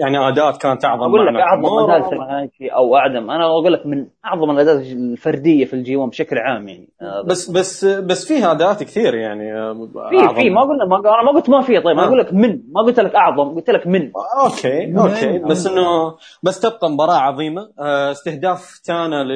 [0.00, 1.90] يعني اداءات كانت أعظم أقول لك أعظم.
[1.90, 3.30] اداء تنهاشي أو أعظم.
[3.30, 6.88] أنا أقول لك من أعظم الاداءات الفردية في ال G 1 بشكل عام يعني.
[7.02, 9.72] آه، بس بس بس فيها اداءات كثير يعني آه،
[10.10, 10.34] في.
[10.34, 10.50] في.
[10.50, 12.06] ما قلنا ما أنا ما قلت ما في طيب أنا آه.
[12.06, 12.60] أقول لك من.
[12.74, 14.12] ما قلت لك أعظم قلت لك من.
[14.44, 15.38] okay okay.
[15.38, 17.68] بس انه بس تبقى مباراة عظيمة.
[18.12, 19.30] استهداف تانا ل...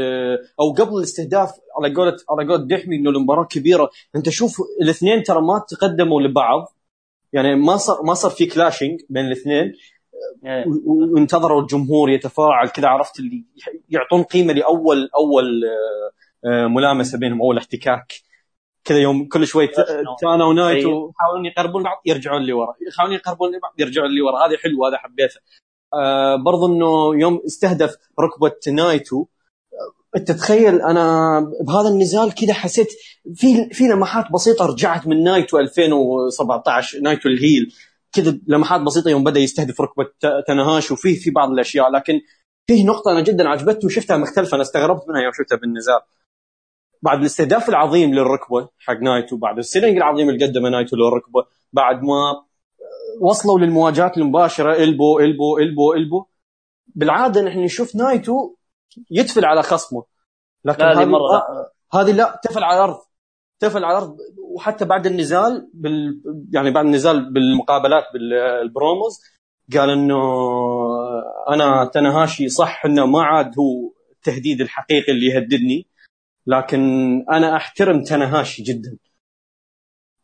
[0.60, 1.50] أو قبل الاستهداف
[1.80, 3.90] على قولة على قولة دحمي إنه المباراة كبيرة.
[4.16, 6.72] أنت شوف الاثنين ترى ما تقدموا لبعض.
[7.32, 9.72] يعني ما صار ما صار في clashing بين الاثنين.
[10.66, 13.44] و- وانتظروا الجمهور يتفاعل كذا عرفت اللي
[13.90, 15.44] يعطون قيمة لأول أول
[16.44, 18.12] آه، ملامسة بينهم أول احتكاك.
[18.84, 19.74] كذا يوم كل شوي ت-
[20.20, 22.74] تانا ونايتو يحاولون يقربون بعض يرجعون لي ورا.
[22.88, 24.46] يحاولون يقربون لبعض يرجعون لي ورا.
[24.46, 25.40] هذه حلوة هذا حبيته.
[25.94, 29.26] آه برضو إنه يوم استهدف ركبة نايتو
[30.16, 32.88] انت تخيل أنا بهذا النزال كذا حسيت
[33.34, 37.74] في في لمحات بسيطة رجعت من نايتو 2017 نايتو ال heel.
[38.12, 42.20] كذا لمحات بسيطة يوم بدأ يستهدف ركبة ت- تناهاش وفيه في بعض الأشياء لكن
[42.66, 46.00] فيه نقطة أنا جدا عجبتني وشفتها مختلفة أنا استغربت منها يوم شفتها بالنزال.
[47.02, 52.02] بعد الاستهداف العظيم للركبة حق نايتو بعد ال selling العظيم اللي قدمه نايتو للركبة بعد
[52.02, 52.42] ما
[53.20, 56.24] وصلوا للمواجهات المباشرة elbow elbow elbow elbow.
[56.94, 58.54] بالعادة نحن نشوف نايتو
[59.10, 60.04] يتفل على خصمه.
[60.64, 61.72] لكن لا، هذه مرة لا.
[62.00, 62.98] هذه لا تفل على الأرض.
[63.60, 64.16] تفل على الأرض.
[64.54, 66.22] وحتى بعد النزال بال
[66.52, 69.20] يعني بعد النزال بالمقابلات بال promos
[69.72, 70.22] قال إنه
[71.48, 75.86] أنا تنهاشي صح إنه ما عاد هو التهديد الحقيقي اللي يهددني
[76.46, 76.80] لكن
[77.30, 78.98] أنا أحترم تنهاشي جدا.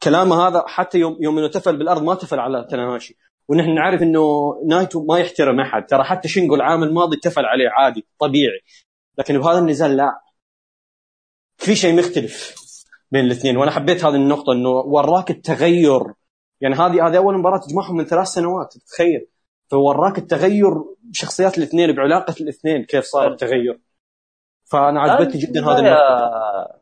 [0.03, 3.17] كلامه هذا حتى يوم يوم إنه تفل بالأرض ما تفل على تنهاشي.
[3.49, 5.87] ونحن نعرف إنه نايتو ما يحترم أحد.
[5.87, 8.61] ترى حتى شينجو العام الماضي تفل عليه عادي طبيعي.
[9.19, 10.21] لكن بهذا النزال لا.
[11.57, 12.55] في شيء مختلف
[13.11, 16.01] بين الاثنين وأنا حبيت هذه النقطة إنه وراك التغير.
[16.61, 19.29] يعني هذه هذه أول مباراة تجمعهم من ثلاث سنوات تخيل.
[19.71, 23.81] فوراك التغير بشخصيات الاثنين بعلاقة الاثنين كيف صار التغير.
[24.65, 26.81] فأنا عجبتني جدا هذه النقطة.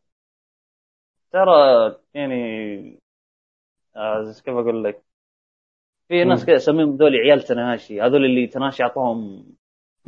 [1.33, 3.01] ترى يعني
[3.97, 5.06] آه، كيف أقول لك
[6.09, 6.47] في ناس مم.
[6.47, 9.45] كذا اسميهم ذول عيال تناشي هذول اللي تناشي أعطاهم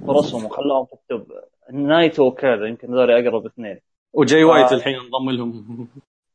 [0.07, 1.33] فرصهم وخلاهم في ال top
[1.73, 3.79] نايتو وكذا يمكن ذول أقرب اثنين
[4.13, 4.73] وجاي وايت.
[4.73, 5.89] الحين انضم لهم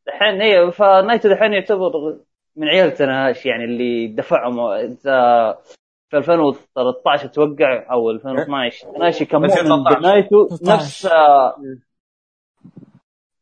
[0.08, 2.18] الحين إيه فنايتو الحين يعتبر
[2.56, 5.04] من عيال تناشي يعني اللي دفعهم انت
[6.10, 10.00] في 2013 أتوقع أو 2012 تناشي كان مؤمن 2013.
[10.00, 10.74] بنايتو 13.
[10.74, 11.08] نفس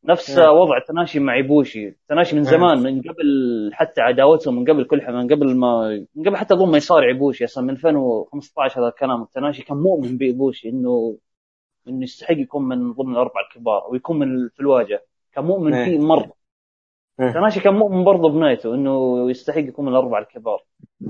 [0.06, 0.50] نفس إيه.
[0.50, 5.28] وضع تناشي مع إيبوشي تناشي من زمان من قبل حتى عداوتهم من قبل كل من
[5.28, 9.64] قبل ما من قبل حتى اظن ما يصارع إيبوشي أصلا من 2015 هذا الكلام تناشي
[9.64, 11.18] كان مؤمن بإيبوشي إنه
[11.88, 15.00] إنه يستحق يكون من ضمن الأربعة الكبار ويكون من في الواجهة
[15.34, 15.86] كان مؤمن إيه.
[15.86, 16.32] فيه مره
[17.20, 17.32] إيه.
[17.32, 20.64] تناشي كان مؤمن برضه بنايتو إنه يستحق يكون من الأربعة الكبار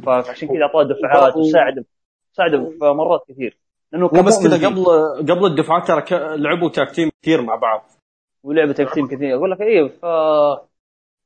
[0.04, 1.86] فعشان كذا أعطاه دفعات وساعده
[2.32, 3.58] ساعده في مرات كثير
[3.92, 4.68] لأنه كان مؤمن كذا.
[4.68, 4.86] قبل
[5.32, 8.01] قبل الدفعات ترى لعبوا tag team كثير مع بعض
[8.44, 10.06] ولعبوا tag team كثير أقول لك إيه ف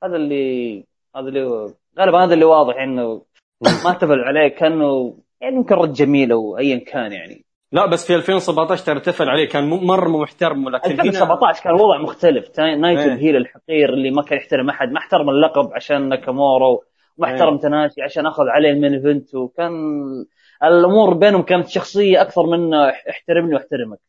[0.04, 0.78] هذا اللي
[1.16, 3.22] هذا اللي غالبا هذا اللي واضح إنه
[3.62, 8.16] ما تفل عليه كأنه يعني يمكن رد جميل أو ايا كان يعني لا بس في
[8.16, 13.14] 2017 ترى تفل عليه كان مرة محترم ولكن هنا 2017 كان الوضع مختلف نايتو إيه.
[13.14, 17.34] ال heel الحقير اللي ما كان يحترم أحد ما احترم اللقب عشان ناكامورا وما إيه.
[17.34, 19.74] احترم تناشي عشان أخذ عليه ال main event وكان
[20.64, 22.74] الأمور بينهم كانت شخصية أكثر من
[23.10, 24.00] احترمني واحترمك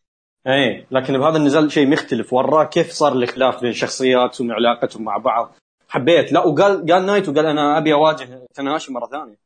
[0.46, 2.32] إيه لكن بهذا النزال شيء مختلف.
[2.32, 5.54] وراك كيف صار الخلاف بين شخصياتهم وعلاقتهم مع بعض؟
[5.88, 6.32] حبيت.
[6.32, 9.36] لا وقال قال نايتو قال أنا أبي أواجه تناشي مرة ثانية.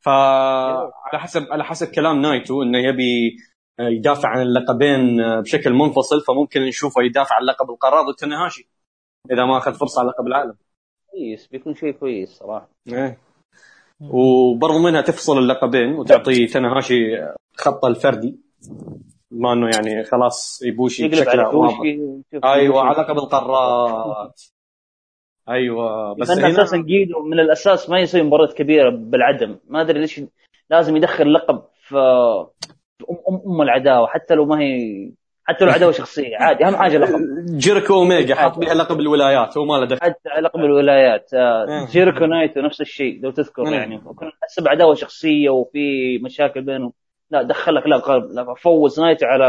[0.00, 3.36] فعلى حسب على حسب كلام نايتو إنه يبي
[3.80, 8.68] يدافع عن اللقبين بشكل منفصل فممكن نشوفه يدافع عن لقب القارات ضد تنهاشي
[9.32, 10.54] إذا ما أخذ فرصة على لقب العالم.
[11.10, 12.68] كويس بيكون شيء كويس صراحة.
[12.88, 13.18] إيه.
[14.00, 16.94] وبرضو منها تفصل اللقبين وتعطي تنهاشي
[17.56, 18.38] خطه الفردي.
[19.30, 22.88] ما انه يعني خلاص يبوشي بشكل واضح ونشوف أيوه كوشي.
[22.88, 24.42] على لقب القارات.
[25.48, 27.22] أيوه بس هنا أساسا جيدو.
[27.22, 29.58] من الأساس ما يسوي مباراة كبيرة بالعدم.
[29.68, 30.20] ما أدري ليش
[30.70, 31.98] لازم يدخل لقب في
[33.10, 35.10] ام ام, أم العداوة حتى لو ما هي
[35.44, 36.36] حتى لو عداوة شخصية.
[36.36, 37.20] عادي أهم حاجة لقب.
[37.56, 40.00] جيريكو أوميجا حط بها لقب الولايات هو ما له دخل.
[40.02, 41.34] حتى لقب الولايات.
[41.34, 41.86] آه، إيه.
[41.86, 43.74] جيريكو نايتو نفس الشيء لو تذكر إيه.
[43.74, 44.02] يعني.
[44.06, 46.92] وكان حسب عداوة شخصية وفي مشاكل بينهم.
[47.30, 49.48] لا دخل لك لقب لا، فوز نايتو على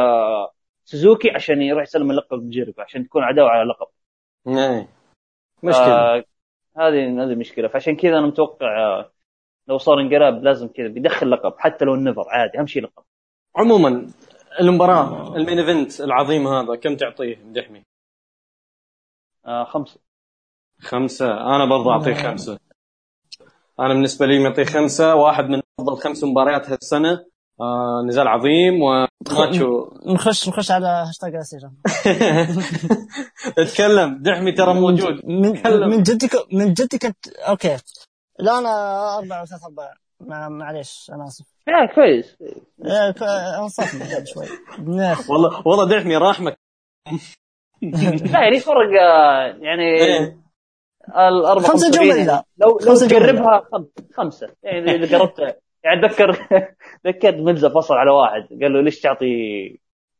[0.85, 3.87] سوزوكي عشان يروح يسلم اللقب جيريكو عشان تكون عداوة على لقب
[4.47, 4.89] إيه
[5.63, 5.85] مشكلة.
[5.85, 6.23] آه،
[6.77, 7.67] هذه هذه مشكلة.
[7.67, 9.11] فعشان كذا أنا متوقع آه،
[9.67, 13.03] لو صار انقلاب لازم كذا بيدخل لقب حتى لو النذر عادي أهم شيء لقب.
[13.55, 14.07] عموما
[14.59, 17.83] المباراة ال main event العظيم هذا كم تعطيه مدحمي؟
[19.45, 19.99] آه خمسة.
[20.79, 21.31] خمسة.
[21.31, 22.59] أنا برضه أعطيه خمسة.
[23.79, 25.15] أنا بالنسبة لي معطيه خمسة.
[25.15, 27.25] واحد من أفضل خمس مباريات هالسنة.
[27.61, 31.71] آه نزال عظيم وماتشو نخش نخش على هاشتاج الاسئله
[33.57, 35.25] اتكلم دحمي ترى موجود.
[35.25, 35.61] من.
[35.89, 37.15] من جدك من جدك
[37.47, 37.77] أوكي.
[38.39, 38.69] لا أنا
[39.17, 41.45] اربعه وثلاث ارباع مع- معليش أنا آسف.
[41.67, 42.35] يا كويس.
[42.85, 43.23] إيه، ك-
[43.59, 44.45] انصفنا شوي.
[45.29, 46.57] والله والله دحمي رحمك.
[48.31, 50.37] لا يعني فرق آه، يعني إيه.
[51.09, 52.43] الاربع خمسة 75 جمل لا.
[52.57, 53.07] لو لو خمسة.
[53.07, 53.85] تقربها خم-
[54.17, 54.47] خمسة.
[54.63, 56.31] يعني إذا قربت يعني اتذكر
[57.07, 58.41] ذكرت ملزا فصل على واحد.
[58.61, 59.25] قال له ليش تعطي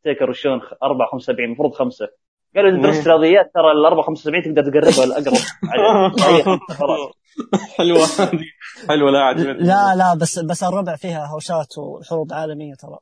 [0.03, 2.07] تيكر وشون 4 75 المفروض خمسة.
[2.55, 5.37] قال له إذا درست رياضيات ترى ال 4 75 تقدر تقربها الاقرب
[6.79, 7.11] خلاص.
[7.77, 8.39] حلوة هذه.
[8.89, 9.67] حلوة لا عجبتني.
[9.67, 12.97] لا لا بس بس الربع فيها هوشات وحروب عالمية ترى.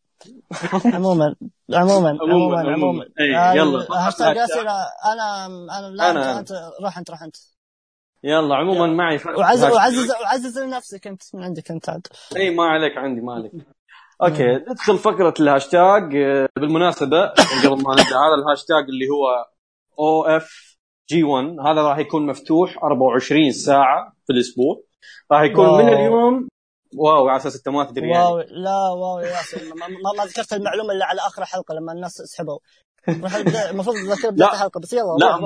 [0.94, 1.36] عموما
[1.74, 3.86] عموما عموما عموما إيه، يلا.
[4.08, 4.72] هاشتاج اسئله
[5.14, 5.46] أنا
[5.80, 6.52] أنا لا انت
[6.84, 7.36] روح أنت روح أنت.
[8.28, 9.18] يلا عموما معي.
[9.18, 9.64] ف- وعزز.
[9.64, 12.08] وعزز وعزز لنفسك أنت من عندك أنت عاد.
[12.36, 13.52] إي ما عليك عندي ما عليك.
[14.24, 16.16] أوكي ندخل فقرة الهاشتاج.
[16.16, 19.46] آه، بالمناسبة قبل ما نبدأ هذا الهاشتاج اللي هو
[20.00, 20.78] أو اف
[21.10, 24.84] G1 هذا راح يكون مفتوح 24 ساعة في الأسبوع.
[25.32, 25.78] راح يكون wow.
[25.78, 26.48] من اليوم
[26.98, 28.24] wow على أساس أنت ما تدري يعني.
[28.24, 29.88] wow لا wow يا ياسر ما,
[30.18, 32.60] ما, ذكرت المعلومة إلا على آخر الحلقة لما الناس سحبوا.
[33.10, 33.96] المفروض
[34.36, 34.54] لا.
[34.54, 35.40] الحلقة بس يلا لا.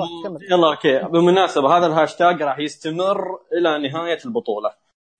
[0.50, 0.98] يلا أوكي.
[0.98, 4.70] بالمناسبة هذا الهاشتاج راح يستمر إلى نهاية البطولة.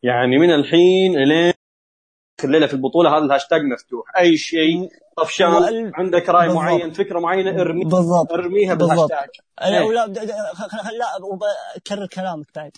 [0.02, 1.52] يعني من الحين إلين
[2.44, 4.05] الليلة في البطولة هذا الهاشتاج مفتوح.
[4.19, 6.62] أي شيء طفشان عندك رأي بالضبط.
[6.64, 7.85] معين فكرة معينة ارمي.
[7.85, 8.32] بالضبط.
[8.32, 9.10] ارميها بالضبط.
[9.10, 9.28] بالهاشتاج.
[9.60, 9.85] لا إيه.
[9.85, 12.73] ولا- لا وبكرر كلامك بعد.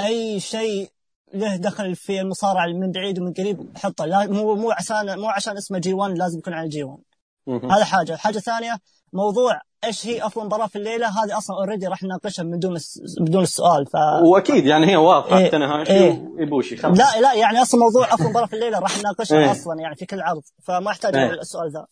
[0.00, 0.88] أي شيء
[1.34, 4.04] له دخل في المصارعة من بعيد ومن قريب حطه.
[4.06, 6.98] لا مو مو عشان مو عشان اسمه G1 لازم يكون على G1
[7.46, 7.72] مهم.
[7.72, 8.12] هذا حاجة.
[8.14, 8.78] الحاجة الثانية
[9.12, 12.76] موضوع إيش هي افضل مباراه في الليلة هذه أصلا already راح نناقشها من دون
[13.20, 15.50] بدون السؤال ف وأكيد يعني هي واضحة إيه.
[15.50, 16.28] تنهاشي إيه.
[16.38, 19.50] ويبوشي خلاص لا لا يعني أصلا موضوع افضل مباراه في الليلة راح نناقشها إيه.
[19.50, 21.30] أصلا يعني في كل عرض فما يحتاج إيه.
[21.30, 21.86] السؤال ذا.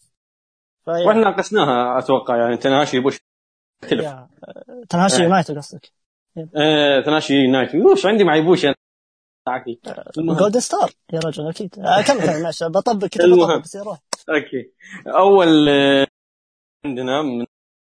[0.86, 3.20] وإحنا ناقشناها أتوقع يعني تنهاشي يبوشي
[3.82, 4.14] اختلف
[4.88, 5.22] تنهاشي إيه.
[5.22, 5.92] يونايتد قصدك
[6.56, 8.74] آه تناشي نايف وش عندي مع يبوشي.
[10.18, 10.36] المهم.
[10.36, 13.26] Golden Star يا رجل أكيد آه، كمل كمل ماشي بطبق كذا.
[13.26, 14.72] بطبق بس يروح أوكي
[15.06, 16.06] أول آه،
[16.84, 17.46] عندنا من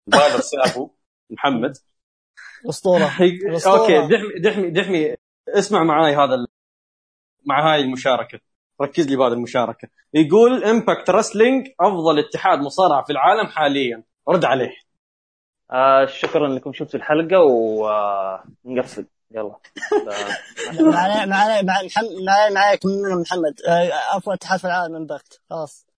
[0.08, 0.92] بالر سابو
[1.30, 1.78] محمد.
[2.70, 3.12] أسطورة.
[3.66, 5.16] أوكي دحمي دحمي دحمي
[5.50, 6.48] اسمع معاي هذا ال...
[7.46, 8.40] مع هاي المشاركة.
[8.82, 9.88] ركز لي بهذه المشاركة.
[10.14, 14.04] يقول Impact Wrestling أفضل اتحاد مصارعه في العالم حاليا.
[14.30, 14.74] رد عليه.
[15.72, 17.40] آه شكرا انكم شفتوا الحلقة
[18.66, 19.56] ونقفل يلا.
[20.78, 22.80] ف- معايا معايا مع محمد معايا معاك
[23.22, 23.62] محمد.
[23.68, 25.91] آه، افضل اتحاد في العالم من باكت خلاص.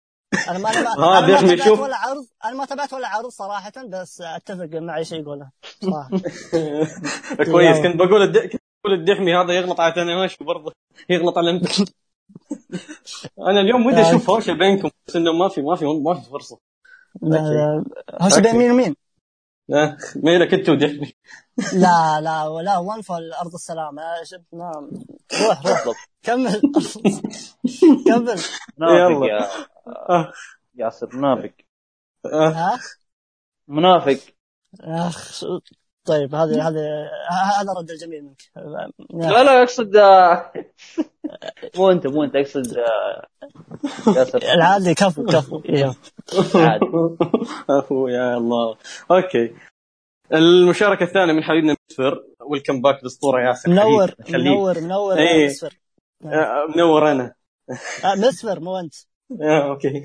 [0.50, 1.80] أنا ما أنا ما, ها، أنا ما دحمي تابعت شوف.
[1.80, 5.50] ولا عرض أنا ما تابعت ولا عرض صراحة بس أتفق مع اي شيء يقوله.
[5.82, 6.10] صراحة.
[7.52, 7.78] كويس.
[7.78, 7.92] يلا.
[7.92, 8.38] كنت بقول الد...
[8.38, 10.74] كنت بقول الدحمي هذا يغلط على تنهاشي برضه.
[11.10, 11.62] يغلط على
[13.50, 16.60] أنا اليوم ودي أشوف هوشة بينكم بس إنه ما في ما في ما في فرصة.
[17.22, 17.84] لا، لا،
[18.22, 18.56] هوش بين.
[18.56, 18.96] مين؟ ومين؟
[20.16, 21.14] ميلك أنت ودحمي.
[21.74, 24.00] لا لا ولا ون فول ارض السلام.
[24.00, 24.90] يا شب نعم.
[25.48, 26.08] روح روح.
[26.24, 26.62] كمل.
[28.08, 28.40] كمل.
[28.78, 30.32] منافق يا آه.
[30.76, 31.52] ياسر منافق.
[32.26, 32.80] ها
[33.68, 34.20] منافق.
[34.82, 35.44] أخ.
[36.06, 37.10] طيب هذه هذه
[37.60, 38.42] هذا رد الجميل منك.
[39.14, 40.52] لا لا أقصد آه،
[41.78, 43.28] مو أنت مو أنت أقصد آه،
[44.18, 44.42] ياسر.
[44.44, 45.62] العادي كفو كفو.
[45.70, 45.94] إيه.
[46.56, 46.86] عادي.
[47.70, 48.78] أهو يا الله.
[49.12, 49.56] أوكي.
[50.34, 53.70] المشاركة الثانية من حبيبنا مسفر welcome back الاسطوره ياسر.
[53.70, 54.16] منور.
[54.30, 55.46] منور منور إيه.
[55.46, 55.74] مسفر
[56.26, 57.36] آه، منور أنا.
[58.04, 58.94] آه، مسفر مو أنت.
[59.42, 60.04] آه، أوكي.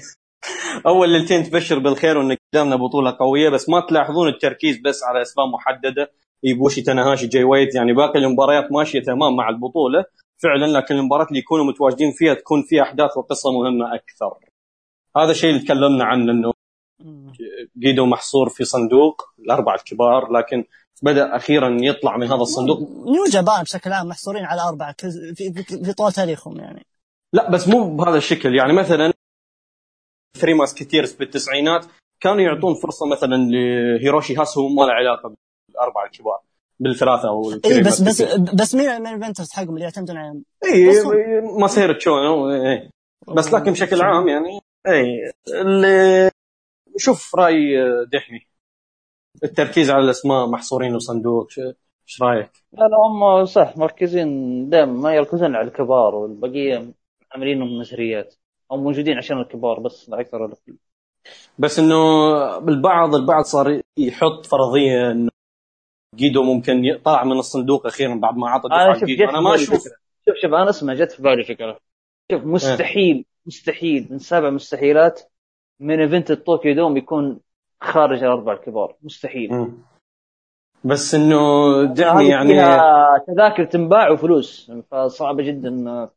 [0.87, 5.49] أول ليلتين تبشر بالخير وإن قدامنا بطولة قوية بس ما تلاحظون التركيز بس على أسباب
[5.49, 6.13] محددة.
[6.43, 10.05] يبوشي تنهاشي جاي وايت يعني باقي المباريات ماشية تمام مع البطولة.
[10.43, 14.39] فعلا لكن المباريات اللي يكونوا متواجدين فيها تكون فيها أحداث وقصة مهمة أكثر.
[15.17, 16.53] هذا الشيء اللي تكلمنا عنه إنه
[17.79, 20.65] جيدو محصور في صندوق الأربعة الكبار لكن
[21.03, 22.79] بدأ أخيرا يطلع من هذا الصندوق.
[22.81, 24.95] نيو جابان بشكل عام محصورين على أربعة
[25.85, 26.87] في طول تاريخهم يعني.
[27.33, 28.55] لا بس مو بهذا الشكل.
[28.55, 29.13] يعني مثلا
[30.37, 31.87] Three Musketeers بالتسعينات
[32.21, 35.35] كانوا يعطون فرصة مثلا لهيروشي هاسي ما له علاقة
[35.69, 36.41] بالأربعة الكبار
[36.81, 40.89] بالثلاثة أو اي بس بس بس مين ال main eventers حقهم اللي يعتمدون عليهم؟ اي
[40.89, 41.07] بس
[41.43, 42.91] مصير تشونو إيه.
[43.37, 46.31] بس لكن بشكل عام يعني اي اللي
[46.97, 47.77] شوف رأي
[48.13, 48.47] دحمي.
[49.45, 54.29] التركيز على الأسماء محصورين وصندوق إيش رأيك؟ لا لا هم صح مركزين
[54.69, 56.93] دائما ما يركزون على الكبار والبقيه
[57.39, 58.35] عاملينهم نشريات
[58.71, 60.77] أو موجودين عشان الكبار بس لا أكثر ولا أقل.
[61.59, 65.31] بس إنه بالبعض البعض صار يحط فرضية إنه
[66.15, 69.25] جيدو ممكن يطلع من الصندوق أخيرا بعد ما عطى أنا دفعه شوف جيدو.
[69.25, 69.85] جت أنا ما أشوف.
[70.29, 71.79] شوف شوف أنا أسمع جت في بالي فكرة.
[72.33, 74.09] شوف مستحيل مستحيل.
[74.11, 75.21] من سبع مستحيلات
[75.81, 77.41] main event ال Tokyo Dome يكون
[77.81, 78.97] خارج الاربع الكبار.
[79.03, 79.73] مستحيل.
[80.85, 81.39] بس إنه
[81.85, 82.53] دعني يعني
[83.27, 84.73] تذاكر تنباع وفلوس.
[84.91, 86.09] فصعبة جدا.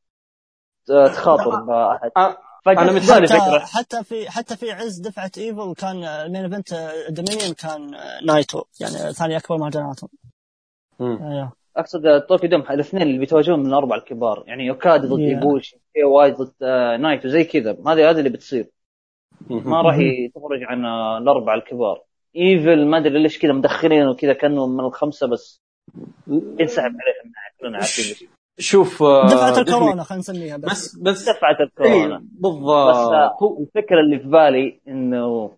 [0.88, 5.00] تخاطر باحد آه، فجأة أنا في مثال بالي حتى فكره حتى في حتى في عز
[5.00, 7.92] دفعة ايفل كان ال main event Dominion كان
[8.26, 10.10] نايتو يعني ثاني أكبر مهرجاناتهم.
[11.02, 11.52] أيوه.
[11.78, 14.44] أقصد Tokyo Dome الاثنين اللي بيتواجهون من الأربعة الكبار.
[14.48, 15.20] يعني يوكادي ضد.
[15.20, 17.72] إيبوشي جاي وايت ضد آه، نايتو زي كذا.
[17.72, 18.70] هذه هذه اللي بتصير.
[19.50, 19.96] ما راح
[20.36, 22.04] تخرج عن آه، الأربعة الكبار.
[22.36, 25.62] ايفل ما أدري ليش كذا مدخلينه كذا كانه من الخمسة بس.
[26.60, 28.41] ينسحب عليهم كلنا عارفين ليش.
[28.62, 33.58] شوف آه، دفعة الكورونا خلينا نسميها بس, بس بس دفعة إيه، الكورونا بس بالضبط آه،
[33.60, 35.52] الفكرة اللي في بالي إنه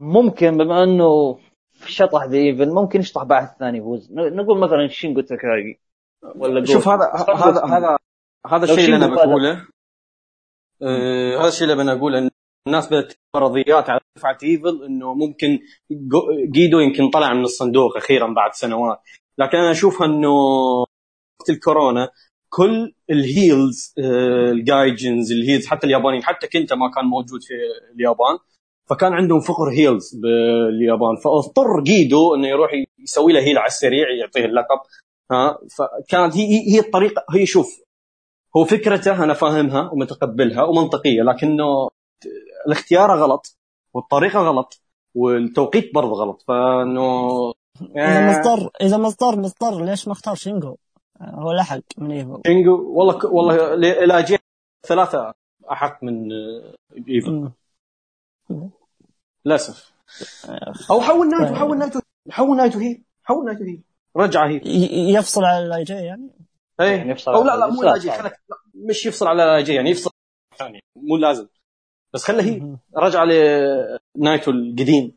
[0.00, 1.38] ممكن بما إنه
[1.86, 4.12] شطح بايفل ممكن يشطح باحد ثاني يفوز.
[4.12, 5.80] ن- نقول مثلا شينجو تاكاغي
[6.36, 6.88] ولا شوف.
[6.88, 7.96] هذا بس هذا بس- هذا
[8.46, 9.66] هذا الشيء اللي أنا بقوله
[10.82, 12.30] آه، هذا الشيء اللي أنا اقوله إن
[12.66, 15.58] الناس بدأت فرضيات على دفعة ايفل إنه ممكن
[15.90, 19.00] جو- جيدو يمكن طلع من الصندوق أخيرا بعد سنوات.
[19.38, 20.28] لكن أنا أشوفها إنه
[21.40, 22.08] وقت الكورونا
[22.48, 27.42] كل ال heels آه، ال gaijins ال heels حتى اليابانيين حتى كنتا ما كان موجود
[27.42, 27.54] في
[27.94, 28.38] اليابان
[28.90, 31.16] فكان عندهم فقر heels باليابان.
[31.24, 34.78] فاضطر جيدو إنه يروح يسوي له heel على السريع يعطيه اللقب.
[35.32, 37.80] ها فكانت هي هي- الطريقة هي شوف
[38.56, 41.88] هو فكرته أنا فاهمها ومتقبلها ومنطقية لكنه
[42.66, 43.56] الاختيار غلط
[43.94, 44.80] والطريقة غلط
[45.14, 46.42] والتوقيت برضه غلط.
[46.48, 47.28] فإنه
[47.96, 50.76] إذا مضطر إذا مضطر مضطر ليش ما اختار شينجو؟
[51.22, 53.24] هو لحق من ايفل شينجو والله ك...
[53.24, 54.38] والله ل- إلى جهه
[54.86, 55.34] ثلاثة
[55.72, 56.74] أحق من آه،
[57.08, 57.50] ايفل
[58.50, 58.70] مم.
[59.44, 59.92] للأسف.
[60.90, 63.78] أو حول نايتو حول نايتو حول نايتو هي حول نايتو هي
[64.16, 66.30] رجع هي ي- يفصل على LIJ يعني؟
[66.80, 66.96] إيه.
[66.96, 68.20] يعني يفصل أو لا لا مو LIJ صعب.
[68.20, 68.40] خلك
[68.74, 70.10] مش يفصل على جي يعني يفصل
[70.58, 71.48] ثاني مو لازم.
[72.14, 72.76] بس خله هي.
[72.96, 75.16] رجع لنايتو القديم.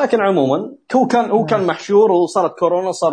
[0.00, 3.12] لكن عموما هو كان هو كان محشور وصارت كورونا صار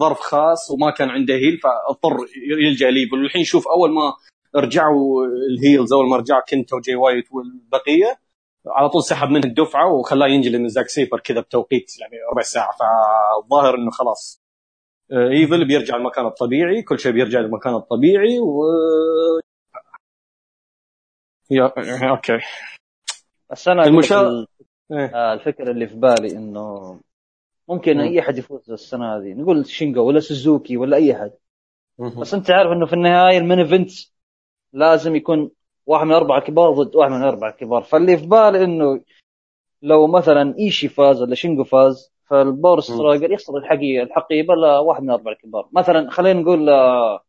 [0.00, 2.16] ظرف خاص وما كان عنده heel فاضطر
[2.58, 4.14] يلجأ لايفل والحين شوف أول ما
[4.56, 8.18] رجعوا ال heels أول ما رجع كنتا وجاي وايت والبقية
[8.66, 12.70] على طول سحب منه الدفعة وخلاه ينجلد من زاك سيبر كذا بتوقيت يعني ربع ساعة.
[12.70, 14.42] فالظاهر إنه خلاص
[15.12, 18.62] آه، ايفل بيرجع لمكانه الطبيعي كل شيء بيرجع لمكانه الطبيعي و
[21.50, 21.72] yeah
[22.10, 22.38] okay.
[23.50, 24.46] بس أنا المشا...
[24.92, 25.32] إيه.
[25.32, 27.00] الفكرة اللي في بالي إنه
[27.68, 28.02] ممكن مم.
[28.02, 29.34] أي أحد يفوز السنة هذه.
[29.34, 31.32] نقول شينجو ولا سوزوكي ولا أي أحد.
[31.98, 33.90] بس أنت عارف إنه في النهاية ال main event
[34.72, 35.50] لازم يكون
[35.86, 39.00] واحد من الاربعه الكبار ضد واحد من الاربعه الكبار فاللي في بالي إنه
[39.82, 45.10] لو مثلا إيشي فاز ولا شينجو فاز فال Power Struggle يخسر الحقيقة الحقيبة لواحد من
[45.10, 47.20] الاربعه الكبار مثلا خلينا نقول آه،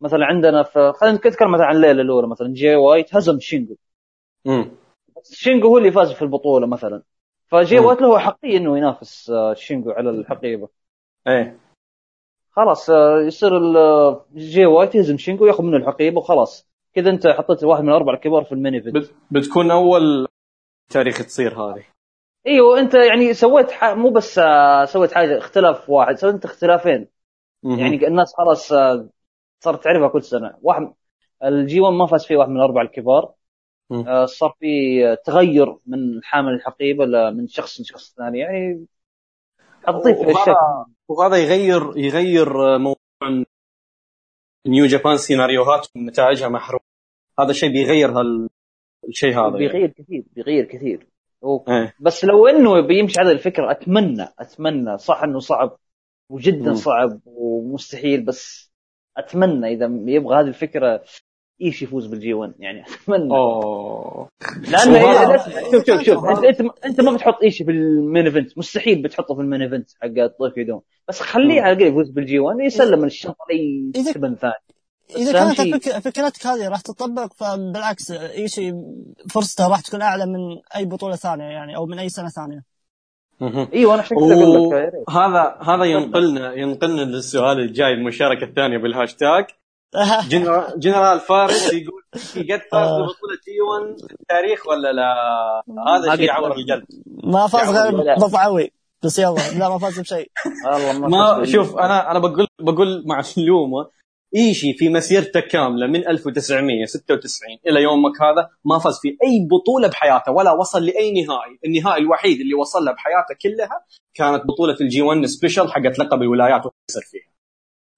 [0.00, 3.76] مثلا عندنا في خلينا نتكلم مثلا عن الليلة الأولى مثلا جي وايت هزم شينجو.
[5.24, 7.02] شينجو هو اللي فاز في البطولة مثلا.
[7.46, 7.84] فجي مم.
[7.86, 10.68] وايت له حقيه إنه ينافس آه، شينجو على الحقيبة.
[11.26, 11.58] إيه.
[12.50, 16.68] خلاص آه، يصير ال- جي وايت يهزم شينجو وياخذ منه الحقيبة وخلاص.
[16.94, 20.26] كذا أنت حطيت واحد من الاربعه الكبار في ال main event بت- بتكون أول
[20.90, 21.84] تاريخ تصير هذه.
[22.46, 23.84] إيوه أنت يعني سويت ح...
[23.84, 27.08] مو بس آه، سويت حاجة اختلاف واحد سويت أنت اختلافين.
[27.62, 27.78] مهم.
[27.78, 29.08] يعني الناس خلاص آه،
[29.60, 30.54] صارت تعرفها كل سنة.
[30.62, 30.92] واحد
[31.44, 33.22] الجي 1 ما فاز فيه واحد من الاربعه الكبار.
[33.24, 33.32] مم.
[33.32, 33.34] آه،
[34.26, 34.66] صار في
[35.06, 38.38] آه، تغير من حامل الحقيبة من شخص لشخص ثاني.
[38.38, 38.86] يعني
[39.86, 40.56] تضيف وهذا- اشياء
[41.08, 43.44] وهذا يغير يغير موضوع
[44.66, 46.84] نيو جابان سيناريوهات ونتائجها محرومه
[47.40, 48.48] هذا الشيء بيغير هال
[49.08, 49.58] الشيء هذا يعني.
[49.58, 51.06] بيغير كثير بيغير كثير.
[51.68, 51.94] إيه.
[52.00, 55.76] بس لو إنه بيمشي على الفكرة اتمنى أتمنى صح إنه صعب
[56.28, 56.74] وجدا.
[56.74, 58.72] صعب ومستحيل بس
[59.16, 61.02] أتمنى إذا يبغى هذه الفكرة
[61.60, 63.30] إيشي يفوز بال G1 يعني أتمنى.
[63.30, 64.28] أوه.
[64.70, 65.36] لأنه
[65.72, 66.24] شوف شوف شوف.
[66.24, 68.58] انت انت أنت ما بتحط إيشي بال main event.
[68.58, 71.60] مستحيل بتحطه في ال main event حق Tokyo Dome بس خليه.
[71.60, 74.52] على الأقل يفوز بال G1 يسلم الشنطه لاي سبن ثاني
[75.16, 75.88] إذا كانت.
[75.88, 78.74] فكرتك هذه راح تطبق فبالعكس ايشي
[79.30, 80.40] فرصته راح تكون أعلى من
[80.76, 82.64] أي بطولة ثانية يعني أو من أي سنة ثانية.
[83.74, 85.10] أيوه أنا أقول لك right.
[85.10, 89.44] هذا هذا ينقلنا ينقلنا للسؤال الجاي المشاركة الثانية بالهاشتاج.
[90.32, 92.88] جنرال, جنرال فارس يقول إيشي قد فاز.
[92.90, 95.14] ببطوله G1 في التاريخ ولا لا؟
[95.96, 96.52] هذا شيء يعور.
[96.56, 96.84] القلب
[97.24, 97.68] ما فاز.
[97.68, 98.72] غير بضعوي
[99.04, 100.30] بس يلا لا ما فاز بشيء
[100.72, 103.90] والله ما ما فاز شوف أنا أنا بقول بقول معلومه
[104.36, 110.32] إيشي في مسيرته كاملة من 1996 إلى يومك هذا ما فاز في أي بطولة بحياته
[110.32, 115.26] ولا وصل لأي نهائي، النهائي الوحيد اللي وصل له بحياته كلها كانت بطولة ال G1
[115.26, 117.32] special حقت لقب الولايات وخسر فيها.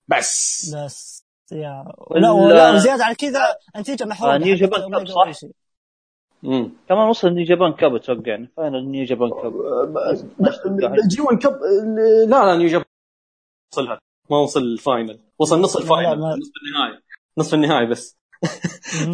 [0.09, 3.41] بس بس يا لا ولا وزياده على كذا.
[3.77, 5.49] النتيجه محروقه آه، New Japan Cup، صح؟ وإيشي.
[6.43, 6.71] مم.
[6.89, 8.49] كمان وصل New Japan Cup أتوقع يعني.
[8.57, 9.53] final New Japan Cup.
[11.05, 11.53] ال G1 Cup
[12.29, 12.85] لا لا New Japan
[13.73, 13.99] وصلها.
[14.31, 15.21] ما وصل ال final.
[15.39, 17.03] وصل نص الفاينل نصف النهائي.
[17.39, 18.17] نصف النهائي بس.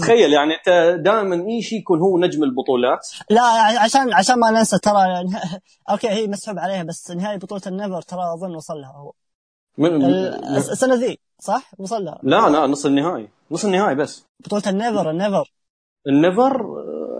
[0.00, 3.42] تخيل يعني انت دائما ايشي يكون هو نجم البطولات؟ لا
[3.80, 8.02] عشان عشان ما ننسى ترى نه- okay هي مسحوب عليها بس نهائي بطولة ال NEVER
[8.02, 9.12] ترى أظن وصل لها هو
[9.78, 10.04] من
[10.56, 11.18] السنة ذي.
[11.40, 13.28] صح؟ وصل لها لا لا نص النهائي.
[13.50, 14.24] نص النهائي بس.
[14.44, 15.52] بطولة ال NEVER ال NEVER.
[16.06, 16.66] ال NEVER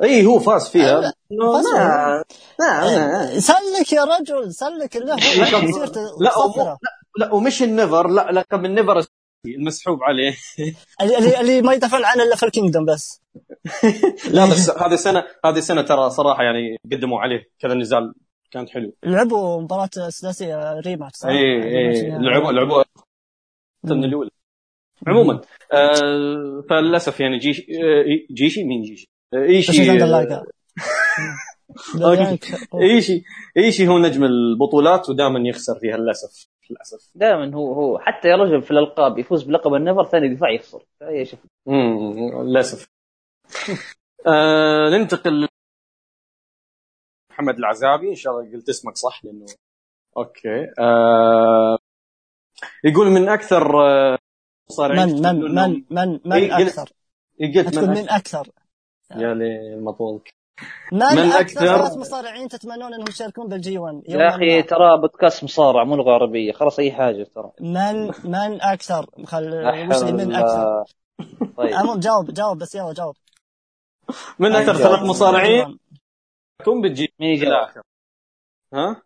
[0.03, 1.01] إي هو فاز فيها.
[1.01, 2.25] لا، إنه فاز ما
[2.61, 5.15] ما سلك يا رجل سلك له
[5.65, 6.31] مسيرته لا.
[6.57, 6.77] لا
[7.19, 9.05] لا ومش ال NEVER لا لقب ال NEVER
[9.47, 10.37] المسحوب عليه.
[11.01, 13.21] اللي, اللي- ما يدافعون عنه إلا في ال Kingdom بس.
[14.35, 17.45] لا بس هذه السنة هذه السنة ترى صراحة يعني قدموا عليه.
[17.59, 18.15] كذا نزال
[18.51, 21.99] كان حلو لعبوا مباراة سداسيه rematch صح؟ إي إي.
[21.99, 22.25] يعني.
[22.25, 22.83] لعبوا
[23.85, 24.31] من الأولى.
[25.07, 25.41] عموما
[25.73, 30.39] آه فللأسف يعني جيش آه جيشي مين جيشي؟ آه إيشي آه.
[32.83, 33.23] إيشي
[33.57, 37.11] إيشي هو نجم البطولات ودائما يخسر فيها للأسف للأسف.
[37.15, 40.83] دائما هو هو حتى يا رجل في الألقاب يفوز بلقب ال NEVER ثاني دفاع يخسر.
[41.03, 42.89] أي شوف امم للأسف.
[44.27, 45.49] آه ننتقل
[47.31, 48.11] محمد العزابي.
[48.11, 49.47] إن شاء الله قلت اسمك صح لأنه
[50.17, 50.67] okay.
[50.79, 51.79] آه
[52.85, 54.19] يقول من أكثر آه،
[54.71, 56.93] مصارعين من من من من من إيه، قلت- أكثر؟
[57.41, 58.49] قلت تقول من من أكثر.
[59.17, 60.35] يا لي المطولك
[60.93, 64.99] من, من أكثر أكثر؟ ثلاث مصارعين تتمنون أنهم يشاركون بال G 1 يا أخي ترى
[65.01, 66.53] بودكاست مصارع مو لغة عربية.
[66.53, 67.51] خلاص أي حاجة ترى.
[67.61, 69.45] من من أكثر؟ خل
[69.91, 70.85] وش من أكثر؟
[71.57, 71.75] طيب.
[71.75, 73.15] عموم جاوب جاوب بس يلا جاوب.
[74.39, 74.89] من أكثر أيوة.
[74.89, 75.79] ثلاث مصارعين؟
[76.59, 77.83] تكون بتجي مين يجاوب؟ الآخر
[78.75, 79.03] ها؟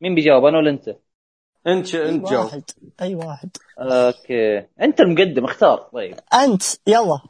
[0.00, 0.96] مين بيجاوب؟ أنا ولا أنت؟
[1.68, 2.62] انت انت جاوب واحد.
[3.02, 3.50] أي واحد.
[3.78, 4.58] أوكي.
[4.80, 5.78] أنت المقدم اختار.
[5.78, 6.16] طيب.
[6.34, 6.62] أنت.
[6.86, 7.20] يلا.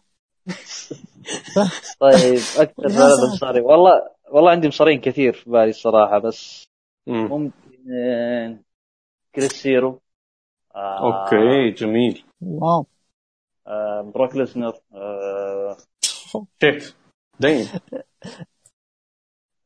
[2.01, 3.33] طيب أكثر ساتر.
[3.33, 6.69] مصارين والله والله عندي مصارين كثير في بالي الصراحة بس
[7.07, 7.27] مم.
[7.31, 7.53] ممكن
[7.93, 8.59] آه،
[9.35, 10.01] كريس هيرو
[10.75, 12.25] آه، okay جميل.
[12.41, 12.87] wow.
[13.67, 15.77] آه، بروك ليسنر آه،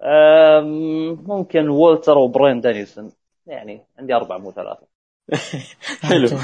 [0.03, 3.13] آم، ممكن وولتر وبراين دانيلسون.
[3.47, 4.87] يعني عندي أربعة مو ثلاثة.
[6.09, 6.29] حلو.
[6.29, 6.37] okay.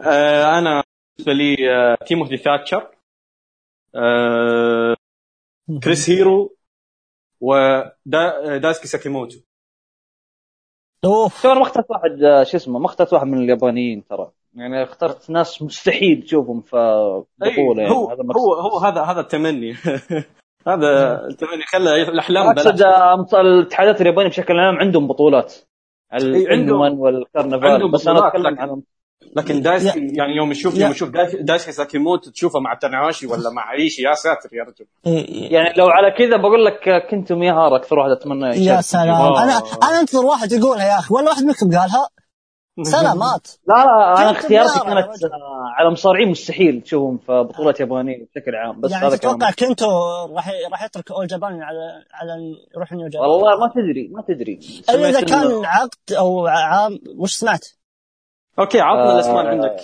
[0.00, 0.82] آه أنا
[1.16, 2.90] بالنسبة لي آه تيموثي ثاتشر.
[3.94, 4.96] آه
[5.84, 6.56] كريس هيرو
[7.40, 9.38] ودايسكي ساكيموتو.
[11.04, 11.46] أوف.
[11.46, 14.30] أنا ما اخترت واحد آه، شو اسمه ما اخترت واحد من اليابانيين ترى.
[14.54, 16.76] يعني اخترت ناس مستحيل تشوفهم في
[17.38, 17.82] بطولة.
[17.82, 19.72] يعني هو هذا هو هو هذا هذا التمني.
[20.68, 25.54] هذا التمني خلى الاحلام أقصد آه، الاتحادات اليابانية بشكل عام عندهم بطولات.
[26.16, 27.64] إيه، عندهم- ال N one وال carnival.
[27.66, 28.82] عندهم بس أنا أتكلم لكن- عن
[29.36, 31.08] لكن دايسكي يعني يوم يشوف يا- يوم يشوف
[31.40, 34.86] دايسكي- ساكيموتو تشوفه مع تاناهاشي ولا مع ايشي يا ساتر يا رجل.
[35.06, 38.80] إيه، يعني لو على كذا بقول لك آه، كنتو مياهارا أكثر واحد أتمنى يا.
[38.80, 39.08] سلام.
[39.10, 39.42] آه.
[39.42, 42.08] أنا أنا أنتظر واحد يقولها يا أخي ولا واحد منكم قالها؟
[42.82, 43.48] سلامات.
[43.68, 45.08] لا لا أنا اختياراتي كانت
[45.78, 49.86] على مصارعين مستحيل تشوفهم في بطولات يابانية بشكل عام بس يعني هذا تتوقع كنتو
[50.36, 53.28] راح راح يترك All Japan على على يروح New Japan.
[53.28, 54.60] والله ما تدري ما تدري.
[54.90, 57.66] الا إذا كان إنه- عقد أو عام وش سمعت؟
[58.58, 59.76] okay عطنا آه، الأسماء عندك.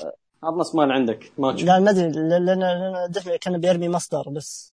[0.42, 2.62] عطنا اسماء عندك ما تشوف لا ما أدري لأن
[3.10, 4.74] دفع كان بيرمي مصدر بس.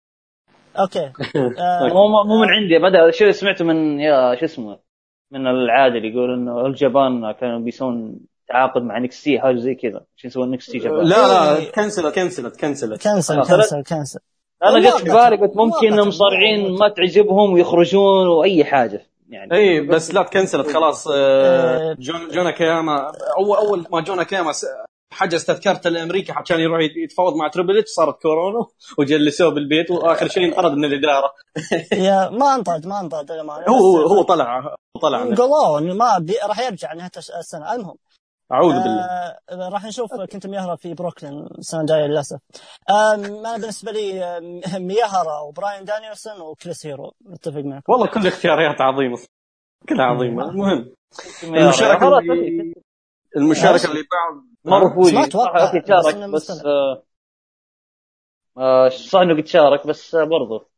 [0.78, 1.04] okay.
[1.58, 4.78] آه، مو مو مو من عندي بدا الشيء اللي سمعته من يا شو اسمه؟
[5.32, 10.30] من العادل يقول إنه All Japan كانوا بيسوون تعاقد مع NXT حاجة زي كذا عشان
[10.30, 11.70] يسوون NXT Japan لا لا.
[11.70, 13.74] كنسلت كنسلت كنسلت كنسل خلاص.
[13.74, 14.20] كنسل كنسل
[14.64, 16.78] أنا جت في بالي قلت ممكن والله إنهم مصارعين والله.
[16.78, 21.96] ما تعجبهم ويخرجون وأي حاجة يعني إي بس لا تكنسلت خلاص آه، آه.
[21.98, 24.52] جون جون أكياما اول أول ما جون أكياما
[25.12, 28.66] حجز تذكرته لامريكا عشان يروح يتفاوض مع Triple H صارت كورونا
[28.98, 31.32] وجلسوه بالبيت وآخر شيء انطرد من الإدارة.
[32.08, 33.30] يا ما انطرد ما انطرد.
[33.68, 35.18] هو هو طلع هو طلع.
[35.18, 36.34] قالوا إنه ما بي...
[36.44, 37.74] راح يرجع نهاية السنة.
[37.74, 37.96] المهم
[38.52, 39.02] أعوذ بالله.
[39.02, 42.38] آه راح نشوف كنتو مياهارا في بروكلين السنة الجاية للأسف.
[42.90, 47.12] آه أنا بالنسبة لي آه، مياهارا وبراين دانيلسون وكريس هيرو.
[47.20, 47.88] متفق معك.
[47.88, 49.18] والله كل اختيارات عظيمة.
[49.88, 50.50] كلها عظيمة.
[50.50, 50.92] المهم
[51.44, 52.72] المشاركة اللي
[53.36, 55.74] المشاركة اللي بعد ماروفوجي بس ما أتوقع.
[55.74, 55.80] okay
[56.34, 56.64] بس بس.
[56.64, 57.02] آه،
[58.58, 60.68] آه، صح انه قد شارك بس آه، برضه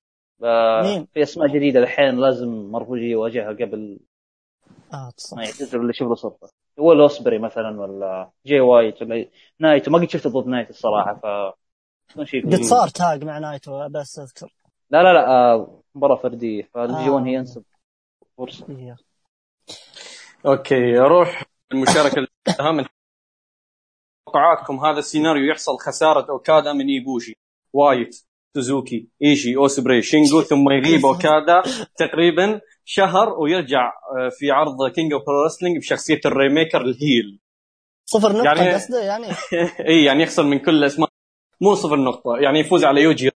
[0.44, 3.98] آه، مين؟ في أسماء جديدة الحين لازم ماروفوجي يواجهها قبل
[4.94, 6.48] آه صح ما يعتزل ولا يشوف له صرفه
[6.78, 9.28] ولا أوسبري مثلا ولا جي وايت ولا
[9.61, 11.27] نايتو ما قد شفته ضد نايتو الصراحة ف
[12.16, 12.55] قد.
[12.55, 14.55] صار tag مع نايتو بس أذكر
[14.90, 17.11] لا لا لا آه، مباراة فردية فال G آه.
[17.11, 17.65] 1 هي انسب
[18.39, 18.97] فرصة إيه.
[20.47, 22.86] okay أروح المشاركة الأهم
[24.34, 27.36] توقعاتكم هذا السيناريو يحصل خسارة أوكادا من إيبوشي
[27.72, 28.16] وايت
[28.55, 31.62] سوزوكي ايشي أوسبري شينجو ثم يغيب أوكادا
[31.96, 37.40] تقريبا شهر ويرجع آه، في عرض King of Pro Wrestling بشخصية ال Rainmaker ال heel.
[38.06, 38.74] صفر نقطة يعني- يعني...
[38.74, 39.26] قصده يعني.
[39.88, 41.09] إي يعني يخسر من كل الأسماء.
[41.60, 43.30] مو صفر نقطة يعني يفوز على يوجي.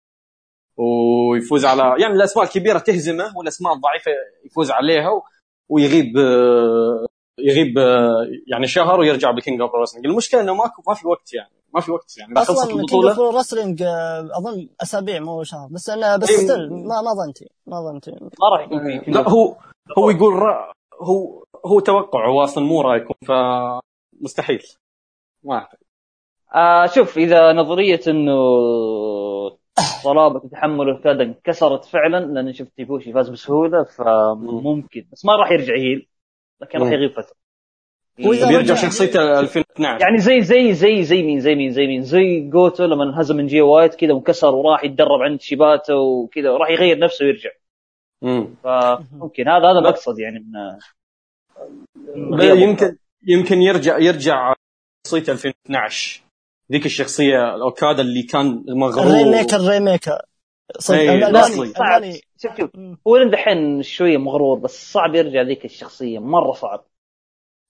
[0.78, 4.12] ويفوز على يعني الأسماء الكبيرة تهزمه والأسماء الضعيفة
[4.46, 5.10] يفوز عليها
[5.70, 7.06] ويغيب آه،
[7.40, 11.34] يغيب آه، يعني شهر ويرجع ب King of Wrestling المشكلة إنه ماكو ما في وقت
[11.34, 12.34] يعني ما في وقت يعني.
[12.38, 13.84] أصلا King البطولة of Wrestling
[14.38, 16.38] أظن أسابيع مو شهر بس أنا بس إيه.
[16.38, 18.70] still ما ما ظنتي ما ظنتي ما راح
[19.08, 19.56] لا هو
[19.98, 20.72] هو يقول رأ...
[21.02, 24.64] هو هو توقع هو أصلا مو رايكم فمستحيل.
[25.44, 25.78] ما أعتقد.
[26.56, 28.38] آه شوف إذا نظرية إنه
[30.04, 35.74] صلابة تحمل أوكادا انكسرت فعلا لأن شفت إيبوشي فاز بسهولة فممكن بس ما راح يرجع
[35.74, 36.08] heel.
[36.62, 36.92] لكن راح.
[36.92, 37.36] يغيب فترة.
[38.18, 42.40] بيرجع رجع- شخصيته 2012 يعني زي زي زي زي مين زي مين زي مين؟ زي
[42.50, 47.00] جوتو لما انهزم من جي وايت كذا وانكسر وراح يتدرب عند شيباتا وكذا وراح يغير
[47.00, 47.50] نفسه ويرجع.
[48.22, 48.56] مم.
[48.64, 49.48] فممكن.
[49.48, 50.40] هذا هذا المقصد يعني
[52.16, 52.96] من يمكن
[53.28, 54.54] يمكن يرجع يرجع
[55.08, 56.22] شخصيته 2012
[56.72, 59.04] ذيك الشخصية الأوكادا اللي كان مغرور.
[59.08, 60.18] الريميكر ريميكر
[60.80, 62.70] صدق إيه، الألماني- شوف شوف.
[63.08, 66.20] هو دحين شوية مغرور بس صعب يرجع ذيك الشخصية.
[66.20, 66.84] مرة صعب.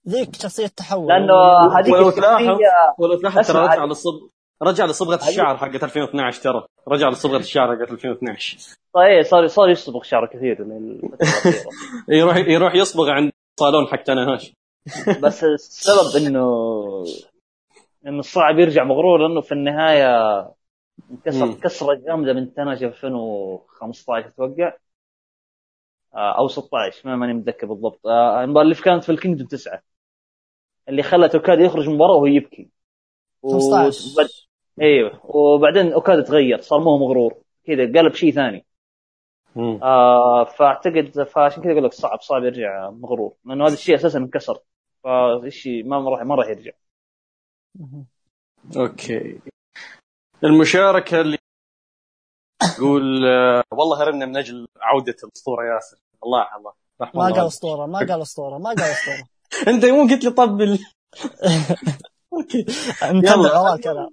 [0.08, 1.34] ذيك شخصية تحول لأنه
[1.78, 2.58] هذيك ولو تلاحظ
[2.98, 4.20] ولو تلاحظ ترى رجع للصبغ
[4.62, 6.66] رجع لصبغة الشعر حقت 2012 ترى.
[6.88, 8.58] رجع لصبغة الشعر حقت 2012
[8.94, 10.58] طيب صار صار يصبغ شعره كثير.
[12.08, 14.52] يروح يروح يصبغ عند صالون حق تناهاش
[15.22, 16.44] بس السبب انه
[18.06, 20.08] إنه صعب يرجع مغرور لأنه في النهاية
[21.10, 21.54] انكسر.
[21.54, 24.72] كسرة جامدة من تناجي 2015 أتوقع.
[26.14, 28.06] آه، أو 16 ما ماني متذكر بالضبط.
[28.06, 29.82] آه، المباراة اللي كانت في الكينجدوم 9
[30.88, 32.68] اللي خلت أوكادا يخرج من المباراة وهو يبكي.
[33.42, 34.28] و- 15 وبعد-
[34.80, 35.20] إيوه.
[35.36, 37.34] وبعدين أوكادا تغير صار مو مغرور.
[37.64, 38.66] كذا قلب شيء ثاني.
[39.56, 39.80] مم.
[39.82, 43.34] آه فاعتقد فعشان كذا أقول لك صعب صعب يرجع مغرور.
[43.44, 44.58] لأنه هذا الشيء أساسا انكسر.
[45.04, 46.72] فالشيء ما ما راح ما راح يرجع.
[48.76, 49.40] أوكي.
[50.44, 51.38] المشاركة اللي
[52.76, 55.98] تقول آه، والله هربنا من أجل عودة الأسطورة ياسر.
[56.24, 59.28] الله الله رحمه ما قال أسطورة ما قال أسطورة ما قال أسطورة.
[59.74, 60.78] أنت مو قلت لي طبل
[62.32, 62.66] okay.
[63.02, 64.10] يلا.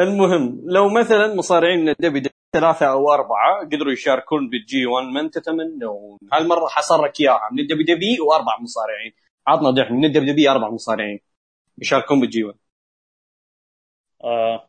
[0.00, 5.30] المهم لو مثلا مصارعين من الدبي ثلاثة أو أربعة قدروا يشاركون بال G 1 من
[5.30, 7.48] تتمنون؟ هالمرة حصرك إياها.
[7.52, 9.12] من ال WW وأربع مصارعين.
[9.46, 11.20] عطنا ضحك من ال WW أربع مصارعين
[11.78, 12.58] يشاركون بال G 1
[14.24, 14.67] آه.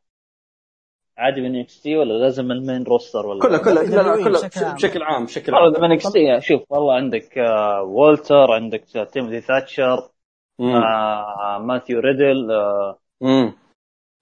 [1.19, 5.03] عادي من NXT ولا لازم ال main roster ولا كلها كلها لا لا كلها بشكل
[5.03, 5.25] عام.
[5.25, 10.09] بشكل عام من NXT شوف والله عندك آه والتر عندك آه تيموثي ثاتشر.
[10.59, 12.97] آه ماثيو ريدل آه.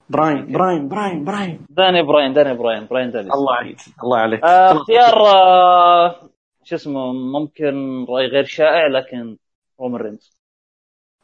[0.09, 4.71] براين براين براين براين داني براين داني براين براين داني الله عليك الله عليك آه.
[4.71, 6.15] اختيار آه
[6.63, 9.37] شو اسمه ممكن رأي غير شائع لكن
[9.79, 10.37] رومان رينز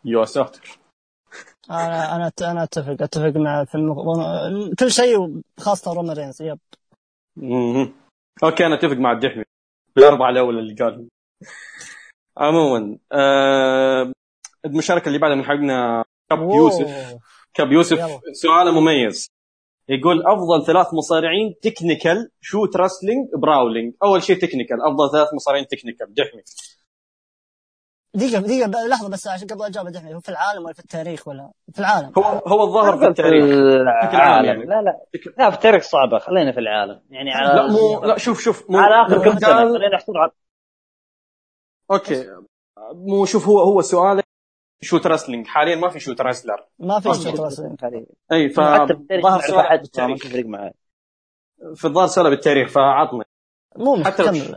[0.06, 0.82] يا ساتر
[1.69, 3.95] أنا أنا أنا اتفق أتفق مع في المغ...
[4.80, 6.60] كل شيء خاصه رومان رينز yep.
[7.35, 7.94] مم.
[8.44, 9.44] okay أنا أتفق مع الدحمي
[9.95, 11.10] بالاربعه الأول اللي قالهم
[12.38, 14.11] عموما آه
[14.65, 16.88] المشاركة اللي بعدها من حقنا كاب يوسف.
[16.88, 17.19] أوه.
[17.53, 17.99] كاب يوسف.
[18.34, 19.27] سؤاله مميز.
[19.90, 23.94] يقول أفضل ثلاث مصارعين technical shoot wrestling brawling.
[24.03, 26.14] أول شيء technical أفضل ثلاث مصارعين technical.
[26.14, 26.41] دحمي
[28.15, 31.52] دقيقة دقيقة لحظة بس عشان قبل اجاوب دحين هو في العالم ولا في التاريخ ولا؟
[31.73, 32.11] في العالم.
[32.18, 33.44] هو هو الظاهر في التاريخ.
[33.88, 34.65] عام العالم يعني.
[34.65, 34.99] لا لا.
[35.38, 36.19] لا في التاريخ صعبة.
[36.19, 37.02] خلينا في العالم.
[37.10, 40.18] يعني على لا مو لا شوف شوف مو على آخر كم سنه قال- خلينا نحصر
[40.18, 40.31] على
[41.91, 42.26] okay.
[42.94, 44.22] مو شوف هو هو سؤال
[44.81, 47.14] shoot wrestling حاليا ما في shoot wrestler ما في.
[47.14, 47.77] shoot wrestling
[48.31, 50.73] أي حتى بالتاريخ فظهر نعرف سؤال أحد ما تفرق معي
[51.76, 53.23] في الظاهر سؤال بالتاريخ فعطنا
[53.77, 54.56] مو حتى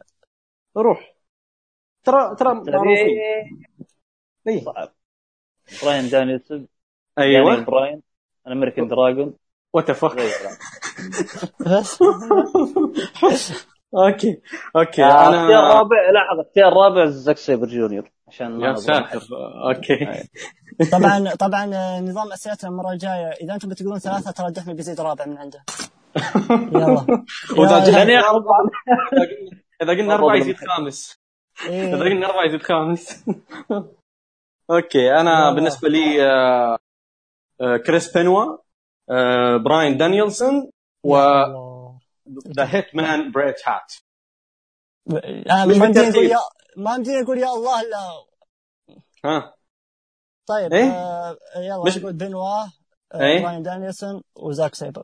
[0.76, 1.15] روح.
[2.06, 3.18] ترى ترى معروفين
[4.48, 4.92] اي صعب.
[5.82, 6.68] براين دانيلسون
[7.18, 7.44] أيوه.
[7.44, 8.02] دانيال براين.
[8.46, 9.34] الامريكان دراجون
[9.72, 10.18] what fuck
[13.94, 14.40] okay.
[14.76, 15.04] okay.
[15.04, 15.96] آه، اختيار أنا رابع.
[16.10, 19.20] لحظة اختيار رابع زاك سيبر جونيور عشان ما يا ساتر.
[19.68, 20.28] أوكي.
[20.92, 25.26] طبعا طبعا آه، نظام أسئلتنا المرة الجاية إذا أنتم بتقولون ثلاثة ترى دحمي بيزيد رابع
[25.26, 25.64] من عنده.
[26.72, 27.24] يلا.
[27.88, 28.18] يعني
[29.82, 31.25] إذا قلنا أربعة يزيد خامس.
[31.64, 31.94] إيه.
[31.96, 33.24] قلنا اربعه يزيد خامس
[34.70, 35.54] okay أنا.
[35.54, 36.78] بالنسبة لي آه،
[37.60, 38.56] آه، كريس بنوا
[39.10, 40.70] آه، براين دانيelson
[41.04, 41.16] و.
[42.56, 43.92] ذا هيت مان بريت هات
[45.06, 46.24] ما يمديني أقول.
[46.26, 46.38] يا
[46.76, 48.24] ما يمديني أقول يا الله لا
[49.24, 49.54] ها
[50.46, 52.64] طيب إيه؟ آه يلا مش- نقول بنوا
[53.14, 53.42] إيه.
[53.42, 55.02] براين دانيلسون وزاك سيبر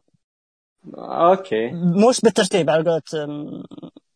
[0.99, 1.71] أوكي
[2.09, 3.03] مش بالترتيب على قولة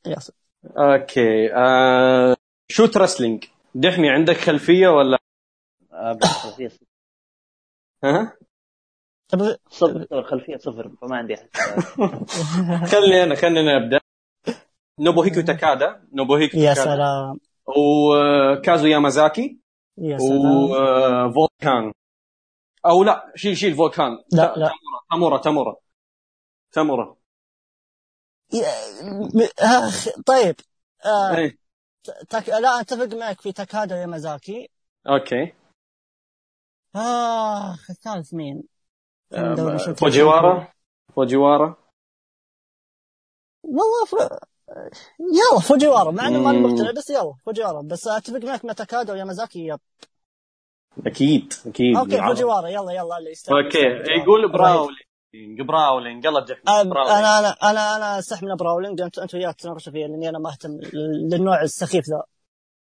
[0.07, 0.33] ياسر
[0.77, 2.37] okay آه
[2.69, 3.45] shoot wrestling
[3.75, 5.19] دحمي عندك خلفية ولا؟
[5.93, 6.87] آه، بس خلفية صفر.
[8.05, 8.37] ها؟
[9.71, 11.37] صفر خلفية صفر فما عندي
[12.93, 14.01] خلني أنا خليني أبدأ.
[15.01, 16.09] نوبوهيكو تاكادا.
[16.13, 16.97] نوبوهيكو يا تاكادا.
[16.97, 17.41] سلام.
[17.67, 19.59] وكازو يامازاكي.
[19.99, 20.71] يا سلام.
[20.71, 21.93] وفولكان
[22.87, 24.19] أو لا شيل شيل فولكان.
[24.33, 24.73] لا، لا.
[25.11, 25.77] تامورا تامورا.
[26.73, 27.17] تامورا.
[30.27, 30.57] طيب
[31.05, 31.59] آه إيه.
[32.29, 32.49] تك...
[32.49, 34.69] لا أتفق معك في تاكادا ويامازاكي
[35.09, 35.53] أوكي
[36.97, 38.63] اخ الثالث مين؟
[39.33, 40.69] آه، فوجيوارا
[41.15, 41.77] فوجيوارا
[43.63, 44.15] والله ف...
[45.21, 46.59] يلا فوجيوارا مع إنه ماني.
[46.59, 49.81] مقتنع بس يلا فوجيوارا بس أتفق معك مع تاكادا ويامازاكي yep.
[51.07, 52.23] أكيد أكيد okay.
[52.23, 53.79] فوجيوارا يلا يلا اللي يستاهل okay
[54.23, 55.06] يقول رهيب.
[55.69, 57.19] brawling يلا brawling.
[57.19, 60.71] أنا أنا أنا أنا أستحمل brawling انت أنت وياه تناقشوا فيها لأني أنا ما أهتم
[61.33, 62.23] للنوع السخيف ذا.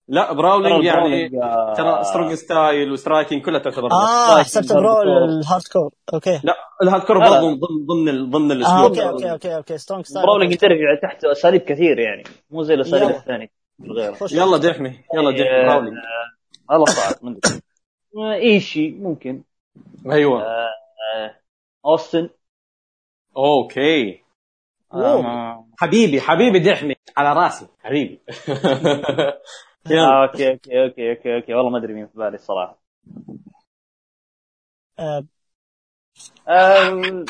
[0.09, 4.73] لا brawling يعني brawling، آه، ترى strong style و striking كلها تعتبر آه حسبت.
[4.73, 6.41] bro ال hardcore okay.
[6.45, 7.31] لا ال hardcore لا، لا.
[7.31, 8.85] برضو ضمن ضمن ال- ضمن آه الأسلوب.
[8.85, 9.79] أوكي أوكي أوكي أوكي.
[9.79, 12.23] سترونج ستايل براولينج يندرج تحت أساليب كثير يعني.
[12.51, 13.11] مو زي الأساليب.
[13.11, 13.49] الثانية.
[14.33, 15.97] يلا دحمي يلا دحمي آه، brawling.
[16.71, 17.15] والله صعب
[18.17, 19.43] آه، إيشي ممكن.
[20.11, 20.43] أيوه.
[20.43, 20.69] آه،
[21.87, 22.31] أوستن.
[23.37, 24.23] أوكي.
[24.93, 26.95] آه، حبيبي حبيبي دحمي.
[27.17, 27.67] على راسي.
[27.83, 28.21] حبيبي.
[29.91, 31.55] آه، okay okay okay okay okay.
[31.55, 32.79] والله ما أدري مين في بالي الصراحة.
[34.99, 35.25] آه،
[36.49, 37.25] آم،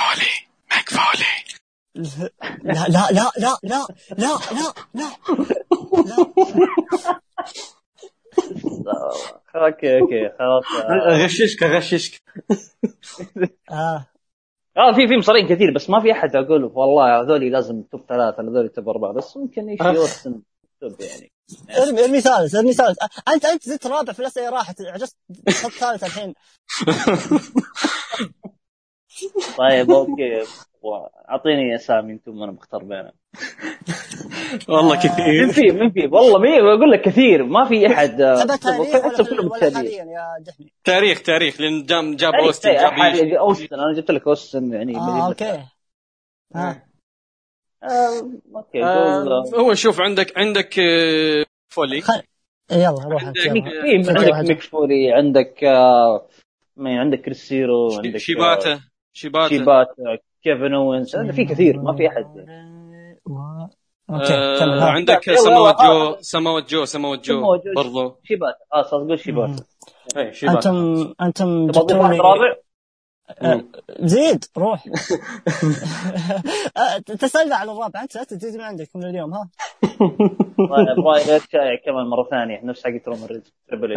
[1.95, 3.87] لا لا لا لا لا لا
[4.19, 5.09] لا لا لا.
[8.87, 10.65] آه، okay okay خلاص.
[10.91, 12.23] اغششك اغششك
[13.71, 14.07] آه.
[14.77, 18.43] آه في في مصارعين كثير بس ما في أحد أقول والله هذول لازم top ثلاثة
[18.43, 19.81] هذول top أربعة بس ممكن إيش.
[19.81, 20.43] يوصل
[20.81, 21.33] top يعني.
[21.83, 22.99] ارمي ارمي ثالث ارمي ثالث.
[23.29, 25.17] انت أنت زدت رابع في الأسئلة راحت عجزت
[25.47, 26.35] تحط ثالث الحين.
[29.59, 30.43] طيب okay.
[31.31, 33.13] أعطيني اسامي أنتم أنا بختار بينهم.
[34.69, 36.07] والله من كثير في من في.
[36.07, 37.45] والله مين بقول لك كثير.
[37.45, 41.61] ما في أحد آه، تاريخ تحسب كلهم دحمي تاريخ تاريخ.
[41.61, 43.17] لأن جاب جاب تاريخ، أوستن تاريخ.
[43.17, 43.33] جاب.
[43.35, 43.77] أوستن.
[43.81, 45.63] أنا جبت لك أوستن يعني آه أوكي.
[46.55, 46.87] ها
[47.83, 52.01] آه، أوكي آه، قول- هو شوف عندك عندك آه، فولي.
[52.01, 52.23] خل...
[52.73, 54.49] يلا روح انت عندك-.
[54.49, 56.27] ميك فولي عندك آه،
[56.79, 58.81] عندك كريسيرو عندك شيباتا آه،
[59.13, 60.19] شيباتا شيباتا.
[60.43, 61.17] كيفن أوينز.
[61.17, 62.47] في كثير ما في أحد.
[64.11, 64.83] okay آه، تمام.
[64.83, 68.17] وعندك آه، آه، سماوات جو سماوات جو سماوات جو برضو.
[68.25, 68.59] شيباتا.
[68.75, 69.11] آه صدق
[70.17, 70.71] إيه، شيباتا.
[70.71, 72.21] أنتم أنتم جبتوني
[74.01, 74.85] زيد روح.
[77.21, 78.03] تسلى على الرابع.
[78.03, 79.49] أنت لا تزيد من عندك من اليوم ها؟
[80.99, 82.61] أبغى شايع كمان مرة ثانية.
[82.65, 83.93] نفس حق رومان رينز تريبل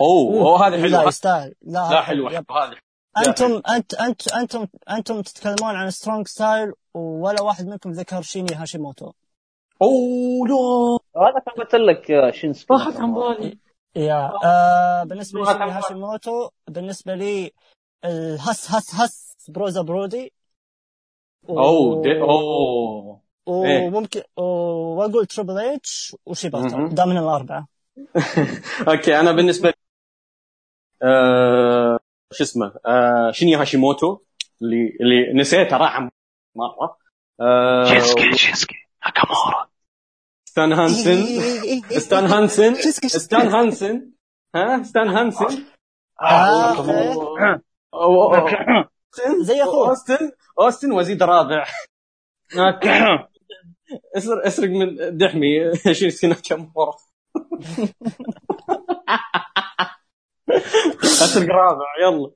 [0.00, 1.02] أوه أوه هذه حلوة.
[1.02, 2.85] لا يستاهل لا,
[3.16, 8.54] هذه أنتم انت انت أنتم أنتم تتكلمون عن strong style ولا واحد منكم ذكر شينيا
[8.54, 9.12] هاشيموتو.
[9.82, 11.22] أوه لا.
[11.22, 12.66] هذا كان قلت لك شينسكي.
[12.74, 13.58] راحت عن بالي.
[13.96, 17.50] يا آه بالنسبة ما لي شيني كان- هاشيموتو بالنسبة لي
[18.04, 20.32] الهس هس هس بروزا برودي.
[21.48, 23.20] و- أوه دي- أوه.
[23.48, 23.86] إيه.
[23.86, 26.88] وممكن وأقول تريبل اتش وشيباتا.
[26.92, 27.68] دام من الأربعة.
[28.88, 29.74] أوكي أنا بالنسبة لي
[31.02, 31.85] آه
[32.32, 34.18] شو اسمه آه شينيو هاشيموتو
[34.62, 36.00] اللي اللي نسيته راح
[36.56, 36.96] مرة.
[37.40, 38.74] آه شيسكي شيسكي
[39.04, 39.68] ناكامورا
[40.48, 41.10] ستان هانسن.
[41.10, 42.74] إيه، إيه، إيه، ستان هانسن.
[43.08, 44.10] ستان هانسن.
[44.54, 45.64] ها؟ ستان هانسن.
[46.22, 47.60] آه،
[47.94, 48.88] آه.
[49.40, 49.88] زي أخوه.
[49.88, 50.30] أوستن.
[50.60, 51.64] أوستن وزيد رابع.
[54.46, 55.70] اسرق من دحمي.
[55.88, 56.92] 20 ناكامورا
[61.04, 62.30] اسرق رابع يلا.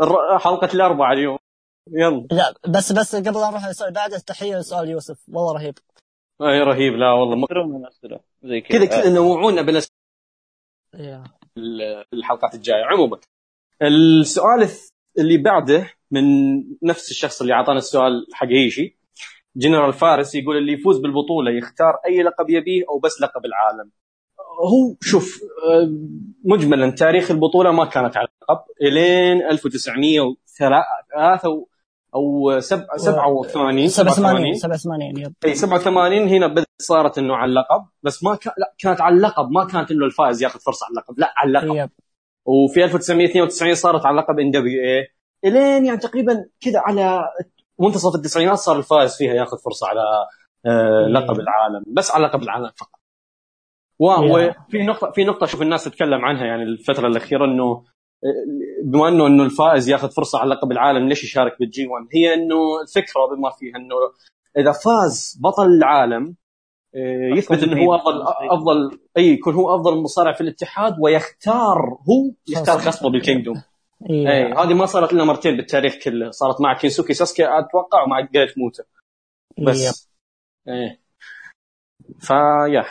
[0.00, 1.38] الر- حلقة الاربعاء اليوم.
[1.90, 2.26] يلا.
[2.30, 5.24] لا بس بس قبل لا نروح للسؤال بعد تحيه لسؤال يوسف.
[5.28, 5.74] والله رهيب.
[6.42, 7.36] أي رهيب لا والله.
[7.36, 8.20] م- يكثرون من الأسئلة.
[8.42, 8.78] زي كذا.
[8.86, 9.88] كذا كذا نوعونا بالأس-
[10.94, 11.24] يا.
[12.14, 12.84] الحلقات الجاية.
[12.84, 13.18] عموما
[13.82, 16.24] السؤال الث- اللي بعده من
[16.82, 18.98] نفس الشخص اللي أعطانا السؤال حق إيشي
[19.56, 23.90] جنرال فارس يقول اللي يفوز بالبطولة يختار أي لقب يبيه أو بس لقب العالم.
[24.60, 25.90] هو شوف آه،
[26.44, 31.68] مجملا تاريخ البطولة ما كانت على لقب إلين 1903 أو
[32.14, 35.34] أو سبعة- 87 87 87 يب.
[35.44, 37.86] إي 87 هنا بدات صارت إنه على اللقب.
[38.02, 39.50] بس ما كان لا كانت على اللقب.
[39.50, 41.18] ما كانت إنه الفائز ياخذ فرصة على اللقب.
[41.18, 41.76] لا على اللقب.
[41.76, 41.90] yep.
[42.46, 45.08] وفي 1992 صارت على لقب NWA
[45.44, 47.24] إلين يعني تقريبا كذا على
[47.78, 50.00] منتصف التسعينات صار الفائز فيها ياخذ فرصة على
[50.66, 51.08] آه،.
[51.08, 51.84] لقب العالم.
[51.86, 53.01] بس على لقب العالم فقط.
[54.02, 54.54] و- yeah.
[54.68, 57.84] وفي نقطة في نقطة أشوف الناس تتكلم عنها يعني الفترة الأخيرة إنه
[58.24, 62.06] آه، بما إنه إنه الفائز ياخذ فرصة على لقب العالم ليش يشارك بال G 1
[62.14, 63.94] هي إنه الفكرة بما فيها إنه
[64.58, 66.36] إذا فاز بطل العالم
[66.94, 72.32] آه، يثبت إنه هو أفضل أفضل أي يكون هو أفضل مصارع في الاتحاد ويختار هو
[72.48, 73.62] يختار خصمه بال Kingdom
[74.10, 74.62] اي إيه.
[74.62, 76.30] هذه ما صارت الا مرتين بالتاريخ كله.
[76.30, 78.82] صارت مع كينسوكي ساسكي أتوقع ومع جريت موتا.
[79.58, 80.10] بس.
[80.68, 81.00] إيه.
[82.20, 82.84] فيا.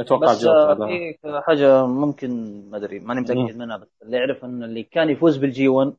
[0.00, 4.44] أتوقع بس جاوبت آه، في حاجة ممكن ما أدري ماني متأكد منها بس اللي اعرف
[4.44, 5.92] إن اللي كان يفوز بال G 1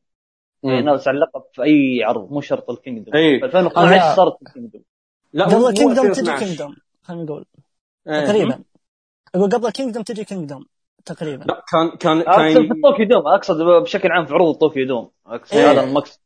[0.62, 0.70] مم.
[0.70, 3.38] ينافس على اللقب في أي عرض مو شرط ال Kingdom إيه.
[3.38, 4.14] في 2012 آه.
[4.14, 4.82] صارت ال Kingdom
[5.32, 6.46] لا قبل مو Kingdom تجي 2012.
[6.46, 7.44] Kingdom خلينا نقول
[8.08, 8.26] إيه.
[8.26, 8.62] تقريبا
[9.34, 10.64] أقول قبل Kingdom تجي Kingdom
[11.04, 14.86] تقريبا لا كان كان أقصد في كان الطوكيو دوم أقصد بشكل عام في عروض الطوكيو
[14.86, 15.70] دوم أقصد إيه.
[15.70, 16.20] هذا المقصد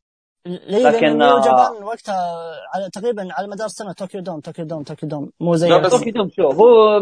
[0.46, 5.08] ليه لكن، آه، Japan وقتها على تقريبا على مدار السنة طوكيو دوم طوكيو دوم طوكيو
[5.08, 5.30] دوم.
[5.40, 7.00] مو زي لا، بس- طوكيو دوم show هو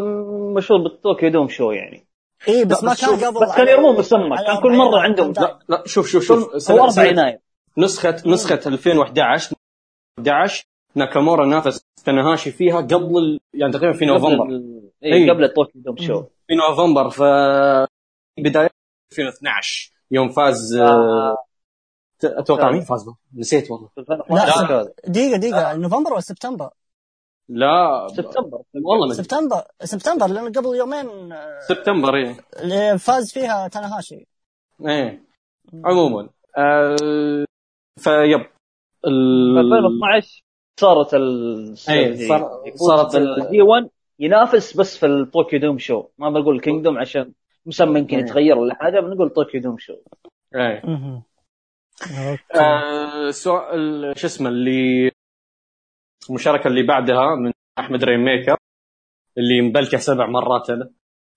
[0.55, 2.07] مشهور بالطوكيو دوم show يعني.
[2.49, 5.01] اي بس ما كان شوف، قبل بس كان يرمون مسمى على كان كل 40 مرة
[5.01, 6.39] عندهم لا لا شوف شوف شوف.
[6.53, 7.39] هو سنة- 4 سنة- يناير
[7.79, 9.55] نسخة نسخة 2011
[10.19, 10.65] 11
[10.95, 13.41] ناكامورا نافس تناهاشي فيها قبل ال...
[13.55, 14.45] يعني تقريبا في نوفمبر.
[14.45, 15.13] قبل إيه.
[15.15, 16.23] اي قبل الطوكيو دوم show.
[16.49, 17.23] في نوفمبر ف
[18.39, 18.71] بداية
[19.13, 21.37] 2012 يوم فاز آه،
[22.25, 23.89] أتوقع مين فاز به؟ نسيت والله.
[23.95, 24.93] في 2012 هذا.
[25.09, 25.77] دقيقة دقيقة.
[25.77, 26.71] نوفمبر ولا سبتمبر؟
[27.49, 28.09] لا.
[28.09, 28.63] سبتمبر.
[28.75, 29.25] والله ما أدري.
[29.25, 29.63] سبتمبر.
[29.85, 32.37] سبتمبر لأن قبل يومين آه، سبتمبر إيه.
[32.63, 34.27] اللي فاز فيها تاناهاشي.
[34.87, 35.23] إيه.
[35.85, 36.29] عموما.
[36.59, 36.97] آه
[37.99, 38.41] فيب.
[39.03, 39.59] في ال...
[39.59, 40.43] 2012
[40.81, 43.89] صارت ال إيه، صار- يفوز صارت ال- بالجي 1
[44.19, 47.33] ينافس بس في الطوكيو دوم show ما بقول Kingdom عشان
[47.67, 48.25] مسمى يمكن إيه.
[48.25, 49.95] يتغير ولا حاجة بنقول طوكيو دوم show
[50.55, 50.83] إيه.
[52.55, 55.11] آه سؤال شو اسمه اللي
[56.31, 58.57] المشاركة اللي بعدها من أحمد Rainmaker
[59.39, 60.91] اللي مبلكه سبع مرات أنا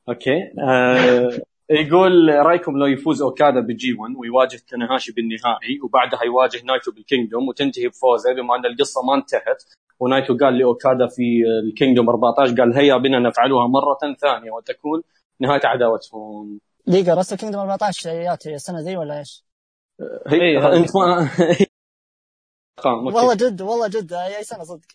[0.10, 0.38] أوكي.
[0.60, 1.30] آه
[1.70, 7.04] يقول رأيكم لو يفوز أوكادا بال G 1 ويواجه تناهاشي بالنهائي وبعدها يواجه نايتو بال
[7.04, 9.64] Kingdom وتنتهي بفوزه بما أن القصة ما انتهت
[10.00, 15.02] ونايتو قال لأوكادا في ال Kingdom 14 قال هيا بنا نفعلها مرة ثانية وتكون
[15.40, 16.60] نهاية عداوتهم.
[16.88, 19.44] دقيقة Wrestle Kingdom 14 جايات السنة ذي ولا إيش؟
[20.28, 20.74] هي إيه،.
[20.78, 21.30] إنت ما.
[22.86, 24.88] والله جد والله جد اي سنة صدق.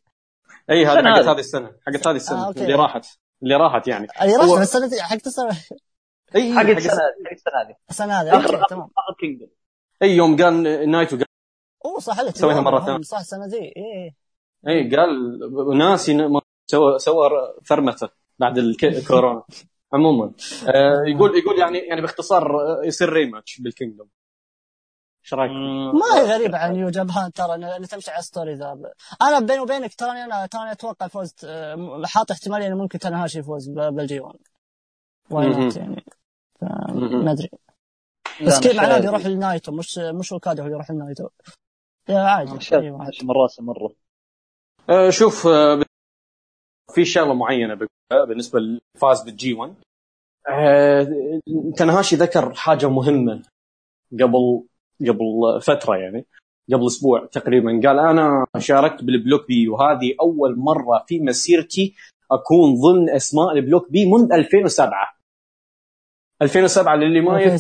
[0.71, 1.39] إي هذه السنة حقت هذه.
[1.39, 2.51] السنة حقت هذه السنة آه،.
[2.51, 3.07] اللي راحت
[3.43, 4.07] اللي راحت يعني.
[4.23, 5.57] اللي هو- راسل السنة ذي حق السنة
[6.37, 6.93] إي حق حق السنة
[7.63, 8.39] هذه السنة هذه.
[8.39, 8.89] آخر تمام.
[10.03, 11.27] إي يوم قال نايتو قال
[11.85, 13.03] أوه صح عليك سويها مرة هم ثانية.
[13.03, 14.15] صح السنة ذي إي
[14.69, 14.97] إي.
[14.97, 16.41] قال ناسي ما
[16.71, 17.31] سوى سوى
[17.67, 18.09] ثرمته
[18.39, 19.43] بعد الك- الكورونا
[19.93, 20.33] عموما.
[20.69, 24.09] آه يقول يقول يعني يعني باختصار آه، يصير rematch بال Kingdom
[25.29, 25.51] إيش رأيك؟
[25.95, 28.93] ما هي غريبة عن New Japan ترى إن تمشي على story ذا.
[29.23, 33.69] أنا بيني وبينك تراني أنا تراني أتوقع فوز آه، حاط احتمالية إنه ممكن تنهاشي يفوز
[33.69, 34.39] بال G 1
[35.31, 35.77] why not.
[35.77, 36.05] يعني.
[36.63, 37.51] ما أدري.
[38.47, 41.29] بس كيف معناه بيروح للنايتو مش مش اوكادا هو يروح للنايتو.
[42.09, 42.53] يا عادي
[43.23, 43.93] من راسه مرة
[44.91, 45.83] آه شوف آه
[46.95, 47.79] في شغلة معينة
[48.29, 49.75] بالنسبة للفائز بال G 1
[50.49, 51.09] آه
[51.77, 53.43] تنهاشي ذكر حاجة مهمة
[54.13, 54.65] قبل
[55.01, 56.27] قبل فترة يعني
[56.73, 61.95] قبل أسبوع تقريبا قال أنا شاركت بال block B وهذه أول مرة في مسيرتي
[62.31, 65.19] أكون ضمن أسماء ال block B منذ 2007
[66.43, 67.55] 2007 للي ما يذكر.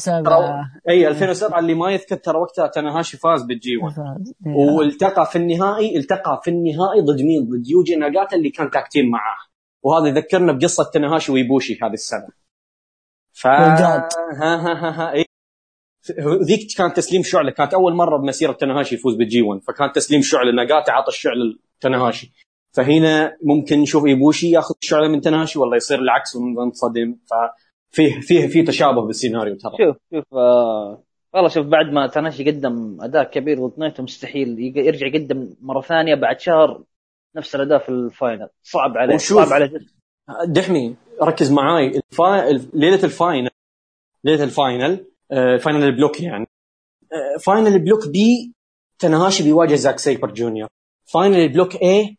[0.88, 4.34] إي 2007 اللي ما يذكر ترى وقتها تنهاشي فاز بال G 1 فاز.
[4.46, 4.54] إيه.
[4.54, 9.10] والتقى في النهائي التقى في النهائي ضد مين؟ ضد يوجي ناغاتا اللي كان tag team
[9.10, 9.36] معاه
[9.82, 12.28] وهذا يذكرنا بقصة تنهاشي ويبوشي هذه السنة
[13.32, 13.46] ف.
[13.46, 15.24] ها ها ها ها.
[16.42, 17.50] ذيك كانت تسليم شعلة.
[17.50, 20.52] كانت أول مرة بمسيرة تنهاشي يفوز بال G 1 فكان تسليم شعلة.
[20.52, 22.32] ناغاتا عطى الشعلة لتنهاشي.
[22.72, 28.62] فهنا ممكن نشوف إيبوشي ياخذ الشعلة من تنهاشي ولا يصير العكس وننصدم ففيه فيه في
[28.62, 29.72] تشابه بالسيناريو ترى.
[29.78, 31.02] شوف شوف آه
[31.34, 34.76] والله شوف بعد ما تناهاشي قدم أداء كبير ضد نايتو مستحيل.
[34.76, 36.84] يرجع يقدم مرة ثانية بعد شهر
[37.36, 38.48] نفس الأداء في ال final.
[38.62, 39.86] صعب عليه وشوف- صعب على جد
[40.46, 41.86] دحمي ركز معاي.
[42.10, 42.52] الفا...
[42.74, 43.50] ليلة ال final
[44.24, 45.04] ليلة ال final
[45.58, 46.46] final ال block يعني.
[47.12, 48.52] آه، final ال block B
[48.98, 50.68] تنهاشي بيواجه زاك سيبر جونيور
[51.04, 52.16] فاينل البلوك اي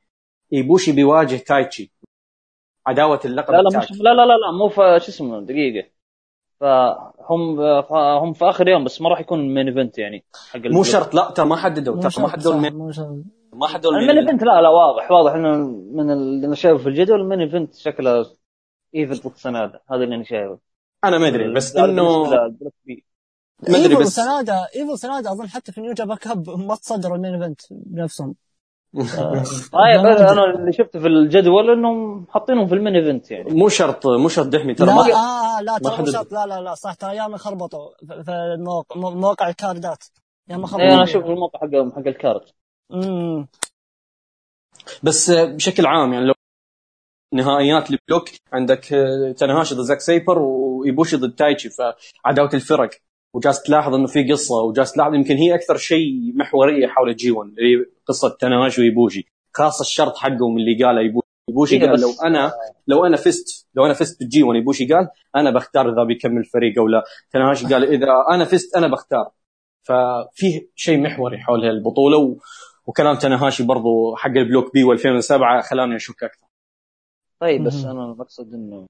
[0.53, 1.91] ايبوشي بيواجه تايتشي
[2.87, 3.79] عداوة اللقب لا لا.
[3.79, 5.87] مش لا لا لا لا مو شو اسمه دقيقة.
[6.59, 7.59] فهم
[7.99, 11.31] هم في آخر يوم بس ما راح يكون main event يعني حق مو شرط لا
[11.31, 12.01] ترى ما حددوا.
[12.01, 12.55] ترى ما حددوا.
[13.53, 15.57] ما حددوا ال main ال main event لا لا واضح واضح إنه
[15.91, 18.25] من اللي أنا شايفه في الجدول ال main event شكله
[18.95, 19.79] event السنة هذا.
[19.91, 20.59] هذا اللي أنا شايفه.
[21.03, 22.23] أنا ما أدري بس إنه.
[23.69, 27.19] ما أدري بس وسنادا ايفل سنادا أظن حتى في New Japan Cup ما تصدروا ال
[27.19, 28.35] main event بنفسهم.
[29.73, 33.53] طيب أنا اللي شفته في الجدول إنهم حاطينهم في ال main event يعني.
[33.53, 36.05] مو شرط مو شرط دحمي ترى لا ما آه لا ترى مو.
[36.05, 37.89] شرط لا لا لا صح ترى ياما خربطوا
[38.23, 40.03] في- الموقع موقع ال card ات
[40.49, 40.87] ياما خربطوا.
[40.87, 42.53] إيه، أنا أشوف الموقع حق حق ال card
[42.93, 43.47] امم
[45.03, 46.33] بس بشكل عام يعني لو
[47.33, 50.39] نهائيات ال block عندك آه، تنهاشي ضد زاك سيبر
[50.79, 52.89] وإيبوشي ضد تايتشي فعداوة الفرق.
[53.33, 57.49] وجالس تلاحظ إنه في قصة وجالس تلاحظ يمكن هي أكثر شيء محوريه حول ال G1
[57.49, 62.09] اللي هي قصة تنهاشي وإيبوشي خاصه الشرط حقهم اللي قاله إيبوشي إيبوشي إيه، قال لو
[62.23, 62.51] أنا
[62.87, 66.79] لو أنا فزت لو أنا فزت بال G1 إيبوشي قال أنا بختار إذا بيكمل الفريق
[66.79, 67.03] أو لا.
[67.31, 69.31] تنهاشي قال إذا أنا فزت أنا بختار.
[69.81, 72.37] ففيه شيء محوري حول هالبطولة و...
[72.85, 76.47] وكلام تنهاشي برضو حق ال block B و2007 خلاني أشك أكثر.
[77.39, 77.85] طيب بس.
[77.85, 78.85] أنا المقصد إنه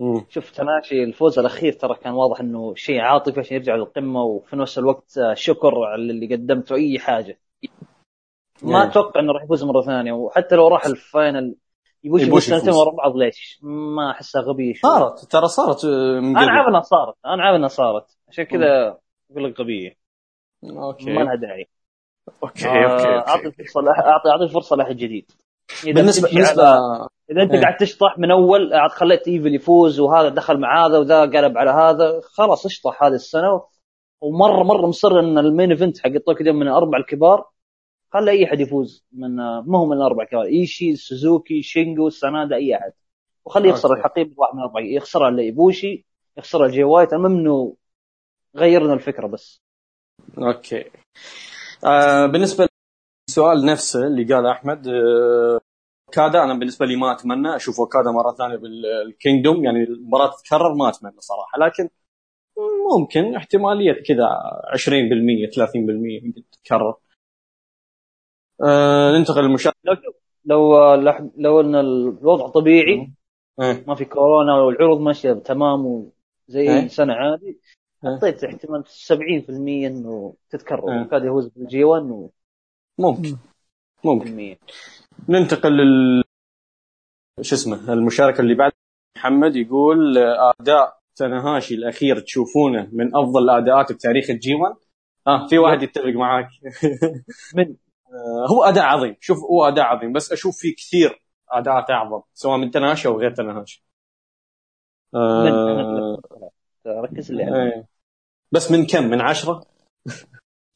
[0.00, 0.24] مم.
[0.28, 4.78] شوف تنهاشي الفوز الأخير ترى كان واضح إنه شيء عاطفي عشان يرجع للقمة وفي نفس
[4.78, 7.38] الوقت آه، شكر على اللي قدمته أي حاجة
[8.62, 8.90] ما يعني.
[8.90, 11.56] أتوقع إنه راح يفوز مرة ثانية وحتى لو راح ال final
[12.04, 12.74] إيبوشي يفوز إيبوشي سنتين.
[12.74, 16.80] ورا بعض ليش؟ ما أحسها غبية شوي صارت ترى صارت آه، من أنا عارف إنها
[16.80, 18.98] صارت أنا عارف إنها صارت عشان كذا
[19.30, 19.96] أقول لك غبية
[20.64, 21.68] okay ما لها داعي
[22.42, 23.64] okay آه، okay, أعطي okay.
[23.64, 25.30] فرصه أعطي أعطي فرصه لاحد جديد
[25.84, 27.60] بالنسبة بالنسبة على- إذا أنت إيه.
[27.60, 31.70] قاعد تشطح من أول قاعد خليت إيفل يفوز وهذا دخل مع هذا وذا قلب على
[31.70, 33.62] هذا خلاص اشطح هذه السنة
[34.20, 37.50] ومرة مرة مصر إن ال main event حق طوكيو من الاربع الكبار
[38.12, 39.36] خلى أي أحد يفوز من
[39.66, 42.92] ما هو من الأربع الكبار إيشي سوزوكي شينجو سانادا أي أحد
[43.44, 43.94] وخليه يخسر.
[43.94, 46.06] الحقيبة واحد من الاربعه يخسرها لإيبوشي
[46.36, 47.76] يخسرها جي وايت المهم إنه
[48.56, 49.62] غيرنا الفكرة بس
[50.38, 50.84] okay
[51.84, 52.68] آه بالنسبة
[53.28, 55.60] للسؤال نفسه اللي قاله أحمد آه
[56.18, 60.74] اوكادا أنا بالنسبة لي ما أتمنى أشوف اوكادا مرة ثانية بال Kingdom يعني المباراة تتكرر
[60.74, 61.88] ما أتمنى صراحة لكن
[62.92, 64.28] ممكن احتمالية كذا
[64.74, 66.94] 20% 30% يمكن تتكرر
[68.62, 70.14] آه ننتقل للمشاركه
[70.44, 73.12] لو لو لو, إن الوضع طبيعي
[73.60, 73.84] إيه.
[73.86, 76.76] ما في كورونا والعروض ماشية تمام وزي.
[76.76, 77.60] اي سنة عادي.
[78.02, 81.00] حطيت احتمال 70% إنه تتكرر إيه.
[81.00, 82.28] وكاد يفوز بالجي 1 و
[82.98, 83.36] ممكن
[84.04, 84.56] ممكن 100
[85.28, 86.24] ننتقل لل
[87.40, 88.72] شو اسمه المشاركه اللي بعد
[89.16, 94.74] محمد يقول آه، اداء تنهاشي الاخير تشوفونه من افضل الاداءات بتاريخ ال G1
[95.26, 96.48] آه في واحد يتفق معاك
[97.56, 97.76] من
[98.12, 102.58] آه، هو اداء عظيم شوف هو اداء عظيم بس أشوف في كثير اداءات اعظم سواء
[102.58, 103.84] من تنهاشي أو غير تنهاشي
[105.14, 106.18] آه
[106.86, 107.62] ركز لي عليه.
[107.62, 107.86] إيه.
[108.52, 109.66] بس من كم من عشرة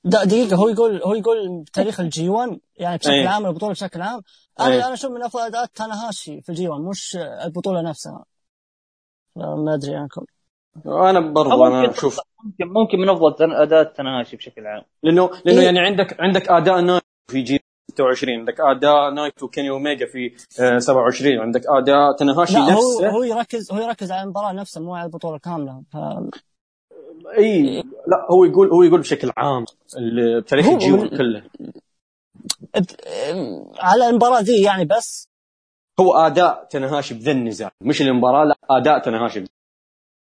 [0.05, 3.27] دا دقيقة هو يقول هو يقول تاريخ ال G1 يعني بشكل أي.
[3.27, 4.23] عام البطولة بشكل عام.
[4.61, 8.25] أنا أنا أشوف من افضل اداءات تاناهاشي في ال G1 مش البطولة نفسها.
[9.37, 10.25] ما أدري عنكم.
[10.87, 12.21] أنا برضو أنا أشوف.
[12.45, 14.83] ممكن ممكن من أفضل اداء تنهاشي بشكل عام.
[15.03, 15.65] لأنه لأنه إيه.
[15.65, 17.61] يعني عندك عندك أداء نايتو في G1
[17.91, 23.11] 26 عندك أداء نايتو وكيني أوميجا في آه، 27 عندك أداء تنهاشي لا هو نفسه.
[23.11, 25.83] هو يركز هو يركز على المباراة نفسها مو على البطولة كاملة.
[25.93, 25.97] ف...
[27.39, 29.65] إي لا هو يقول هو يقول بشكل عام
[30.39, 31.43] بتاريخ هو- ال G1 هو- كله
[33.79, 35.29] على المباراة ذي يعني بس؟
[36.01, 37.71] هو أداء تنهاشي بذا النزال.
[37.81, 39.45] مش المباراة لا أداء تنهاشي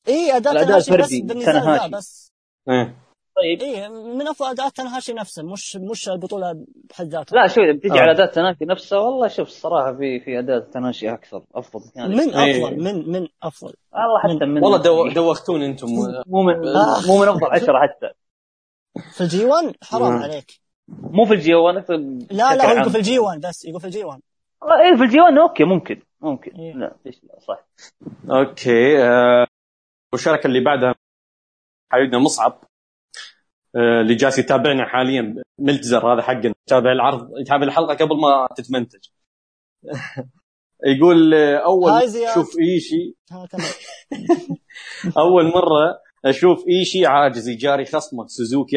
[0.08, 1.10] إي أداء تنهاشي بس
[1.44, 1.88] تنهاشي.
[1.90, 2.32] بس.
[2.68, 2.94] إيه.
[3.36, 3.62] طيب.
[3.62, 7.36] اي من أفضل اداءات تنهاشي نفسه مش مش البطولة بحد ذاتها.
[7.36, 8.02] لا شوف إذا بتجي آه.
[8.02, 12.14] على اداء تنهاشي نفسه والله شوف الصراحة في في اداء تنهاشي أكثر أفضل يعني.
[12.14, 12.64] من إيه.
[12.66, 13.74] أفضل من من أفضل.
[13.92, 15.86] والله حتى من والله دو دوختوني أنتم.
[16.26, 17.06] مو من آه.
[17.06, 18.10] مو من أفضل عشرة حتى.
[19.14, 20.22] في ال G1 حرام مم.
[20.22, 20.60] عليك.
[20.88, 21.74] مو في ال G1
[22.30, 24.20] لا لا هو يقول في ال G1 بس يقول في الجي 1
[24.62, 26.50] اي في ال G1 okay ممكن ممكن.
[26.50, 26.72] إيه.
[26.74, 27.66] لا ليش لا صح.
[28.30, 29.46] okay آه،
[30.14, 30.94] المشاركه اللي بعدها
[31.92, 32.52] حبيبنا مصعب.
[32.52, 32.65] آه،
[33.76, 35.42] اللي جالس يتابعنا حاليا.
[35.58, 36.54] ملتزر هذا حقنا.
[36.66, 39.08] يتابع العرض يتابع الحلقة قبل ما تتمنتج.
[40.96, 42.02] يقول آه، أول.
[42.34, 43.14] شوف إيشي.
[45.18, 48.76] أول مرة أشوف إيشي عاجز يجاري خصمه سوزوكي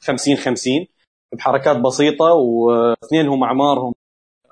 [0.00, 0.86] 50 50
[1.34, 3.92] بحركات بسيطة واثنينهم أعمارهم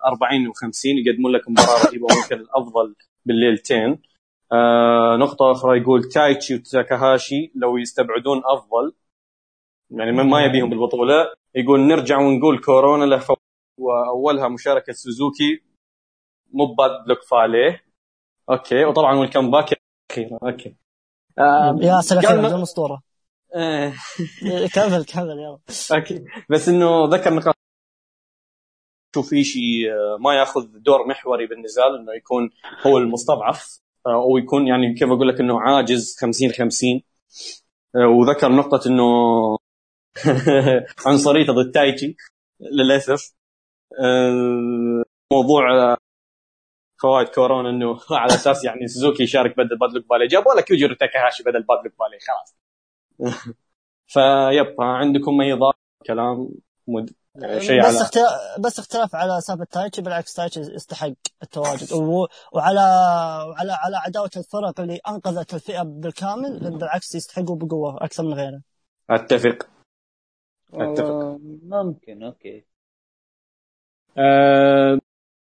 [0.07, 2.95] 40 و50 يقدمون لك مباراة رهيبة ويمكن الأفضل
[3.27, 4.03] بالليلتين.
[4.53, 8.93] آه نقطة أخرى يقول تايتشي وتاكاهاشي لو يستبعدون أفضل.
[9.91, 11.15] يعني من ما يبيهم بالبطولة.
[11.55, 13.39] يقول نرجع ونقول كورونا له فوق
[13.79, 15.63] وأولها مشاركة سوزوكي.
[16.53, 17.85] مو Bad Luck Fale
[18.51, 18.85] okay.
[18.85, 19.81] وطبعا وال comeback
[20.11, 20.77] أخيرا okay.
[21.39, 23.03] آه يا سلام بدون أسطورة.
[24.75, 25.59] كمل كمل يلا.
[25.93, 26.25] okay.
[26.51, 27.55] بس إنه ذكر نقاط.
[29.15, 32.51] شوف في شيء آه، ما يأخذ دور محوري بالنزال إنه يكون
[32.87, 33.81] هو المستضعف.
[34.07, 37.03] آه، أو يكون يعني كيف أقول لك إنه عاجز 50 50
[37.97, 39.05] آه، وذكر نقطة إنه
[41.07, 42.17] عنصريته ضد تايتشي
[42.61, 43.33] للأسف.
[44.01, 45.03] آه،
[45.33, 45.97] موضوع آه،
[47.03, 50.95] فوائد كورونا إنه على أساس يعني سوزوكي يشارك بدل Bad Luck Fale جابوا لك يوجيرو
[50.95, 52.57] تاكاهاشي بدل Bad Luck Fale خلاص.
[54.13, 56.49] فيب عندكم أي إضافة كلام؟
[56.89, 57.11] مد...
[57.59, 61.93] شيء بس على اختلاف بس اختلاف على سالفة تايتشي بالعكس تايتشي يستحق التواجد.
[61.93, 62.27] و...
[62.53, 62.81] وعلى
[63.49, 68.61] وعلى على عداوة الفرق اللي أنقذت الفئة بالكامل بالعكس يستحقوا بقوة أكثر من غيره.
[69.11, 69.80] أتفق.
[70.75, 71.11] أتفق.
[71.11, 72.65] آه، ممكن أوكي.
[74.19, 74.99] أه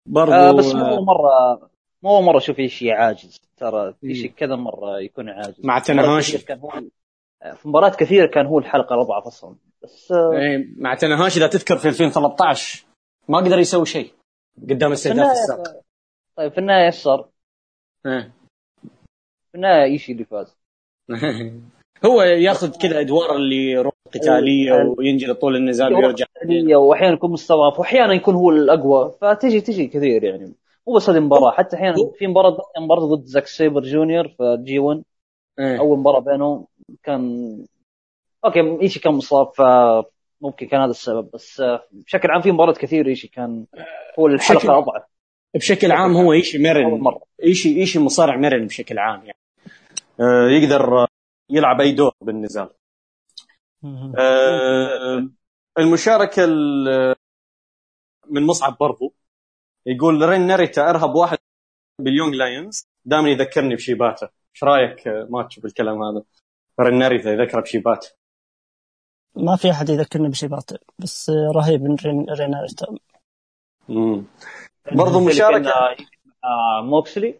[0.05, 1.69] برضو آه بس مو أول مرة
[2.03, 3.41] مو مرة أشوف شيء عاجز.
[3.57, 5.65] ترى في شيء كذا مرة يكون عاجز.
[5.65, 5.79] مع.
[5.79, 6.71] كثير كان هو
[7.55, 9.55] في مباريات كثيره كان هو الحلقة الأضعف أصلا.
[9.83, 12.85] بس آه، إيه، مع تناهاشي إذا تذكر في 2013
[13.29, 14.11] ما قدر يسوي شيء
[14.61, 15.81] قدام النهاية السابق
[16.35, 17.29] طيب في النهاية إيش صار؟
[18.05, 18.33] إيه.
[19.51, 20.57] في النهاية ايشي اللي فاز؟
[22.05, 24.93] هو ياخذ كذا أدوار اللي قتالية.
[24.97, 26.25] وينجلي طول النزال ويرجع
[26.75, 29.11] وأحيانا يكون مستضعف وأحيانا يكون هو الأقوى.
[29.21, 30.53] فتجي تجي كثير يعني.
[30.87, 35.03] مو بس هذه المباراة حتى أحيانا في مباراه مباراة ضد زاك سيبر جونيور في G1
[35.59, 35.79] إيه.
[35.79, 36.65] أول مباراة بينهم
[37.03, 37.57] كان
[38.45, 41.29] okay إيشي كان مصاب فممكن كان هذا السبب.
[41.33, 43.65] بس آه، بشكل عام في مباريات كثير إيشي كان
[44.19, 45.03] هو بشكل- الحلقة اضعف
[45.55, 47.01] بشكل عام هو إيشي مرن.
[47.43, 49.37] ايشي إيشي مصارع مرن بشكل عام يعني.
[50.19, 51.07] آه، يقدر آه،
[51.49, 52.69] يلعب أي دور بالنزال
[54.17, 55.29] آه،
[55.77, 57.15] المشاركة ال-
[58.29, 59.13] من مصعب برضو.
[59.85, 61.37] يقول رين ناريتا أرهب واحد
[61.99, 62.87] بال Young Lions.
[63.05, 64.29] دائما يذكرني بشيباتا.
[64.55, 66.23] إيش رأيك آه، ماتشو بالكلام هذا؟
[66.79, 68.07] رين ناريتا يذكره بشيباتا.
[69.35, 72.97] ما في أحد يذكرني بشيباتا بس رهيب من رين ناريتا
[73.89, 74.25] مم.
[74.91, 75.69] برضو مشاركه
[76.43, 77.39] آه موكسلي؟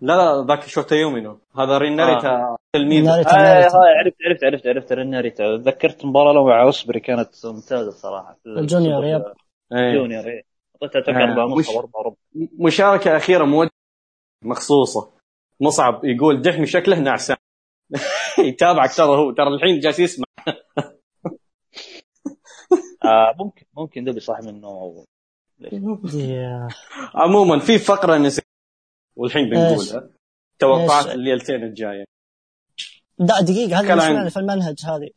[0.00, 3.08] لا لا ذاك شوتا يومينو هذا رين ناريتا تلميذ.
[3.08, 3.14] آه.
[3.14, 5.56] هاي عرفت عرفت عرفت عرفت رين ناريتا.
[5.56, 8.38] تذكرت مباراة له مع أوسبري كانت ممتازة صراحة.
[8.46, 9.24] ال junior، yep.
[9.72, 9.94] إيه.
[9.94, 10.42] junior إيه.
[10.82, 12.16] اعطيتها أتوقع آه، أربعة ونص أو أربعة وربع
[12.58, 13.70] مشاركة أخيرة موجهة
[14.44, 15.10] مخصوصة.
[15.60, 17.36] مصعب يقول دحمي شكله نعسان.
[18.48, 19.30] يتابعك ترى هو.
[19.32, 20.24] ترى الحين جالس يسمع.
[23.04, 25.04] آه ممكن ممكن دبي صح منه
[27.14, 28.44] عموما في فقرة نسيت.
[29.16, 30.10] والحين بنقولها.
[30.58, 32.04] توقعات؟ الليلتين الجاية.
[33.18, 34.30] لا دقيقة هذه مش عندي.
[34.30, 35.10] في المنهج هذه.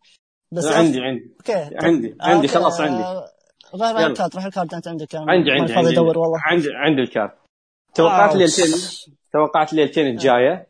[0.51, 1.35] بس عندي عندي.
[1.39, 1.69] okay.
[1.85, 2.47] عندي آه، عندي.
[2.47, 3.03] خلاص عندي.
[3.03, 3.31] آه،
[3.73, 4.07] روح روح يلا.
[4.07, 5.99] ال card روح ال card أنت عندك عندي عندي فاضي عندي.
[5.99, 6.39] ادور والله.
[6.41, 7.37] عندي عندي ال card.
[7.95, 8.33] توقعات آه.
[8.33, 8.65] الليلتين
[9.33, 10.67] توقعات الليلتين الجاية.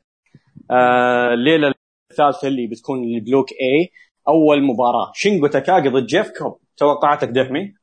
[0.71, 1.73] آه، الليلة
[2.11, 3.91] الثالثة اللي بتكون ال block A
[4.27, 5.11] أول مباراة.
[5.15, 6.59] شينجو تاكاغي ضد جيف كوب.
[6.77, 7.75] توقعاتك دحمي؟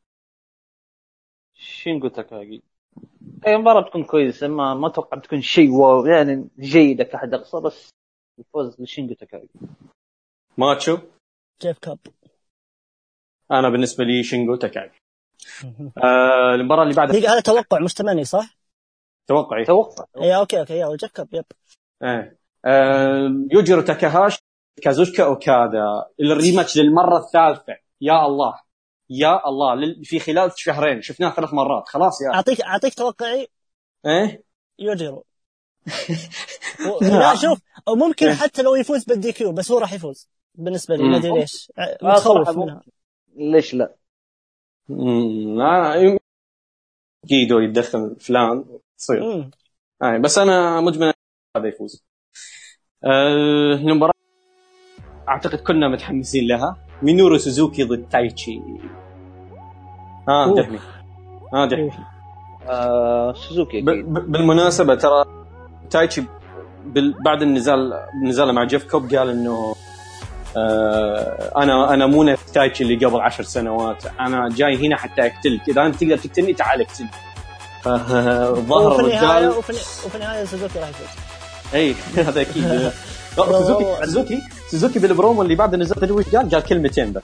[1.55, 2.62] شينجو تاكاغي.
[3.47, 6.07] أي مباراة بتكون كويسة ما ما أتوقع بتكون شيء واو.
[6.07, 7.91] يعني جيدة كحد أقصى بس
[8.39, 9.48] الفوز لشينجو تاكاغي.
[10.59, 10.98] ماتشو؟
[11.62, 11.98] جيف كاب.
[13.51, 14.90] أنا بالنسبة لي شينجو تاكاغي.
[16.05, 18.56] آه المباراة اللي بعدها دقيقة هذا توقع مش تمني صح؟
[19.27, 19.65] توقعي.
[19.65, 20.05] توقع.
[20.23, 21.44] اي okay okay يلا جيف كاب yep.
[22.02, 22.36] آه.
[22.65, 24.39] آه يوجيرو تاكاهاشي
[24.82, 25.85] كازوتشيكا أوكادا
[26.20, 27.77] ال rematch للمرة الثالثة.
[28.01, 28.60] يا الله.
[29.10, 29.74] يا الله.
[29.74, 31.02] لل- في خلال شهرين.
[31.02, 31.89] شفناه ثلاث مرات.
[31.89, 33.48] خلاص يا اعطيك أعطيك توقعي.
[34.06, 34.44] إيه؟
[34.78, 35.24] يوجيرو.
[37.02, 37.35] لا.
[37.35, 37.59] شوف
[37.89, 41.02] ممكن حتى لو يفوز بال DQ بس هو راح يفوز بالنسبة لي.
[41.02, 41.73] ما أدري ليش.
[41.78, 42.82] آه متخوف منها.
[43.36, 43.94] ليش لا؟
[44.89, 46.19] مم، لا
[47.27, 48.65] جيدو يتدخل فلان
[48.98, 49.51] تصير.
[50.02, 51.12] آه بس أنا مجمل
[51.56, 52.05] هذا يفوز.
[53.05, 54.12] آه المباراه
[55.28, 56.77] أعتقد كنا متحمسين لها.
[57.02, 58.60] مينورو سوزوكي ضد تايتشي.
[60.28, 60.59] ها أوف.
[60.59, 60.78] دحمي.
[61.55, 61.90] ها دحمي.
[62.69, 65.38] آه سوزوكي ب- ب- بالمناسبة ترى
[65.90, 66.24] تايتشي
[67.24, 67.93] بعد النزال
[68.24, 69.74] نزاله مع جيف كوب قال إنه
[70.56, 74.05] آه أنا أنا مو نفس تايتشي اللي قبل عشر سنوات.
[74.20, 77.10] أنا جاي هنا حتى اقتلك إذا أنت تقدر تقتلني تعال اقتلني.
[78.69, 79.73] فظهر وفي النهايه وفي,
[80.06, 81.09] وفي النهاية سوزوكي راح يفوز.
[81.74, 81.94] إي
[82.28, 82.90] هذا أكيد.
[83.36, 87.23] سوزوكي سوزوكي سوزوكي بالبرومو اللي بعد النزال تدري وش قال؟ قال كلمتين بس.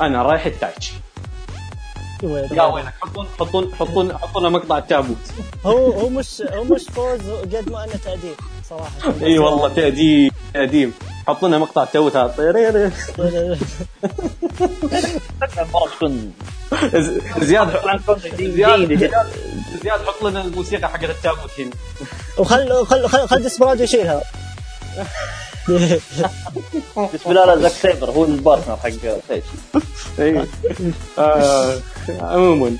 [0.00, 0.92] أنا رايح لتايتشي
[2.22, 5.16] يا حطون حطون حطون حطونا مقطع التابوت.
[5.66, 8.34] هو هو مش هو مش فوز قد ما أنه تأديب
[8.70, 9.14] صراحة.
[9.22, 10.92] إي والله تأديب تأديب.
[11.26, 12.92] حط لنا مقطع التابوت هذا.
[15.96, 16.32] تكون
[17.40, 17.70] زياد
[18.38, 18.98] زياد
[19.82, 21.70] زياد حط لنا الموسيقى حقت التابوت هنا.
[22.38, 24.22] وخل خل خل خل ديسبرادو يشيلها.
[27.14, 29.56] بسم الله زاك سيبر هو البارتنر حق تايتشي
[30.18, 30.46] إي.
[31.18, 31.80] آه،
[32.20, 32.76] عموما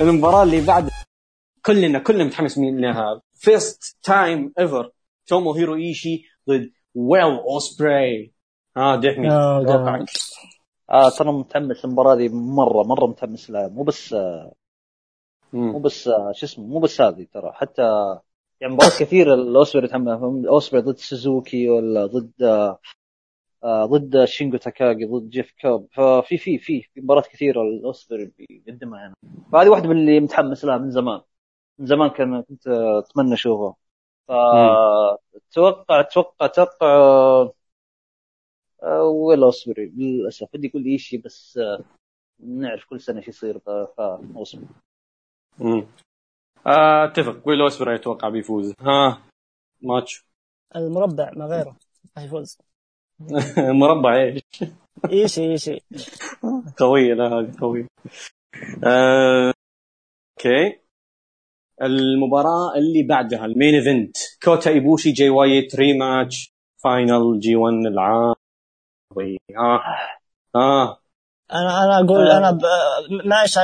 [0.00, 0.90] المباراة اللي بعد
[1.66, 3.22] كلنا كلنا متحمسين لها.
[3.34, 4.90] first time ever
[5.26, 8.32] تومو هيرو ايشي ضد ويل اوسبري
[8.76, 9.30] ها دحمي.
[9.30, 10.04] آه،
[10.90, 13.68] آه ترى متحمس المباراة دي مرة مرة متحمس لها.
[13.68, 14.14] مو بس
[15.52, 15.78] مو.
[15.78, 17.52] بس آه، شو اسمه مو بس هذه ترى.
[17.54, 18.18] حتى
[18.60, 22.78] يعني مباريات كثيرة لاوسبري يتحمس اوسبري ضد سوزوكي ولا ضد آه،
[23.64, 25.88] آه، ضد شينجو تاكاغي ضد جيف كوب.
[25.92, 29.14] ففي في في في مباريات كثيرة لاوسبري بيقدمها هنا
[29.52, 31.20] فهذه واحدة من اللي متحمس لها من زمان.
[31.78, 33.74] من زمان كان كنت آه، أتمنى أشوفها.
[34.28, 36.86] فتوقع أتوقع أتوقع
[38.82, 40.48] آه، ويل اوسبري للأسف.
[40.54, 41.84] بدي أقول إيشي بس آه،
[42.40, 44.66] نعرف كل سنة إيش يصير فاوسبري.
[45.60, 45.86] آه،
[46.66, 47.48] اتفق.
[47.48, 48.74] ويل اوسبري أتوقع بيفوز.
[48.80, 49.22] ها
[49.82, 50.24] ماتشو.
[50.76, 51.76] المربع ما غيره.
[52.16, 52.58] راح يفوز.
[53.58, 54.42] مربع إيش؟
[55.10, 55.80] ايشي ايشي
[56.76, 57.86] قوية لا هذه قوية.
[58.84, 59.52] آه،
[60.38, 60.80] okay.
[61.82, 64.16] المباراة اللي بعدها ال main event.
[64.42, 66.52] كوتا إيبوشي جي وايت rematch
[66.84, 68.34] final G1 العام
[69.56, 69.80] ها
[70.56, 70.98] ها
[71.52, 72.38] أنا أنا أقول آه.
[72.38, 72.62] أنا ب...
[73.26, 73.60] ماشي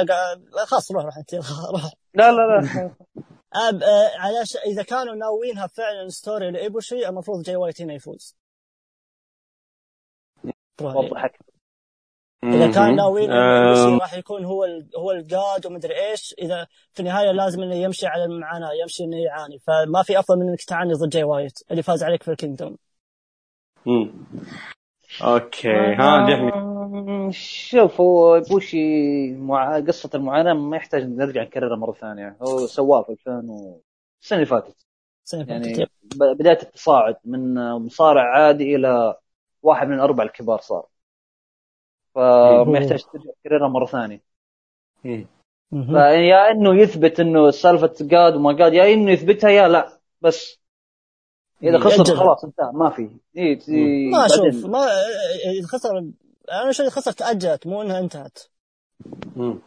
[0.66, 1.92] خلاص روح روح انت روح.
[2.14, 2.90] لا لا لا.
[3.68, 3.82] أب...
[3.82, 4.56] آه، على ش...
[4.56, 8.36] إذا كانوا ناويينها فعلا story لايبوشي المفروض جاي وايت هنا يفوز.
[10.80, 11.38] وضحك
[12.44, 14.90] إذا كان ناويين ايبوشي راح يكون هو ال...
[14.96, 16.34] هو ال God ومدري إيش.
[16.38, 19.58] إذا في النهاية لازم إنه يمشي على المعاناه يمشي إنه يعاني.
[19.58, 22.76] فما في أفضل من إنك تعاني ضد جاي وايت اللي فاز عليك في ال Kingdom.
[25.22, 28.76] okay ها دحمي آه، شوف ايبوشي
[29.32, 32.36] مع قصة المعاناة ما يحتاج نرجع نكررها مرة ثانية.
[32.42, 33.80] هو سواها في 2000 و...
[34.22, 34.86] السنة اللي فاتت.
[35.24, 35.90] سنة يعني فاتت.
[36.02, 39.16] ب- بداية التصاعد من مصارع عادي إلى
[39.62, 40.86] واحد من الأربع الكبار صار.
[42.14, 44.20] فما يحتاج ترجع تكررها مرة ثانية.
[45.04, 45.26] مم.
[45.72, 45.92] مهم.
[45.92, 49.98] فيا إنه يثبت إنه سالفة God وما God يا إنه يثبتها يا لا.
[50.20, 50.63] بس
[51.64, 52.16] إذا خسر يأجل.
[52.16, 54.86] خلاص انتهى ما في إيه تي- ما أشوف ما
[55.58, 56.04] إذا خسر
[56.52, 58.38] أنا شو خسر تاجلت مو إنها انتهت
[59.36, 59.58] مم.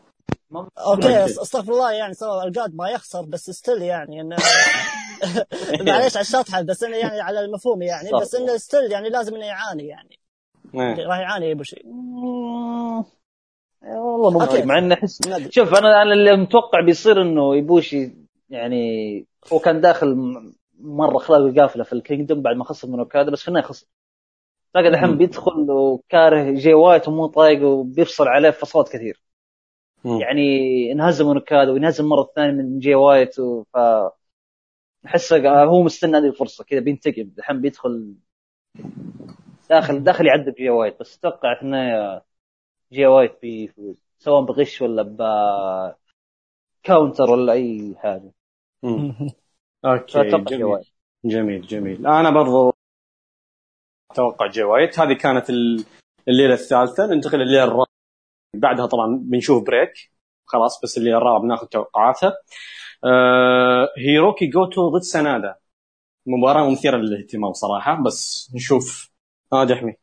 [0.77, 4.35] أوكي أستغفر الله يعني سواء ال God ما يخسر بس still يعني انه
[5.87, 9.45] معليش على الشطحه بس إنه يعني على المفهوم يعني بس إنه still يعني لازم إنه
[9.45, 10.19] يعاني يعني
[10.75, 11.07] إيه.
[11.07, 11.85] راح يعاني ايبوشي.
[13.97, 14.45] والله.
[14.45, 15.19] غريب مع إنه احس.
[15.49, 18.11] شوف أنا أنا اللي متوقع بيصير إنه ايبوشي
[18.49, 20.15] يعني هو كان داخل
[20.79, 23.87] مرة اخلاقه قافله في الكينجدوم بعد ما خسر من أوكادا بس في النهاية خسر
[24.73, 25.17] تلاقي الحين.
[25.17, 29.21] بيدخل وكاره جي وايت ومو طايق وبيفصل عليه فصلات كثير
[30.05, 30.21] مم.
[30.21, 30.41] يعني
[30.91, 33.35] انهزم من أوكادا وينهزم مرة ثانية من جي وايت
[33.73, 33.77] ف
[35.05, 38.15] أحسه هو مستنى هذه الفرصة كذا بينتقم الحين بيدخل
[39.69, 42.23] داخل داخل يعذب جي وايت بس أتوقع النهايه
[42.93, 45.21] جي وايت بيفوز سواء بغش ولا ب
[46.83, 48.31] counter ولا أي حاجة.
[49.87, 50.83] أوكي جميل.
[51.25, 52.07] جميل جميل.
[52.07, 52.73] أنا برضو
[54.11, 55.85] أتوقع جي وايت هذه كانت ال-
[56.27, 57.05] الليلة الثالثة.
[57.05, 57.85] ننتقل لليله الرابعه
[58.55, 59.93] بعدها طبعا بنشوف بريك.
[60.45, 62.33] خلاص بس الليلة الرابعه بناخذ توقعاتها
[63.03, 65.55] آه هيروكي جوتو ضد سنادا.
[66.25, 69.11] مباراة مثيرة للاهتمام صراحة بس نشوف.
[69.53, 69.93] ها دحمي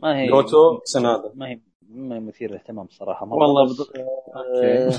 [0.00, 1.32] ما هي جوتو سنادا.
[1.34, 3.26] ما هي ما هي مثير للاهتمام صراحة.
[3.26, 3.96] والله بد-
[4.36, 4.92] آه،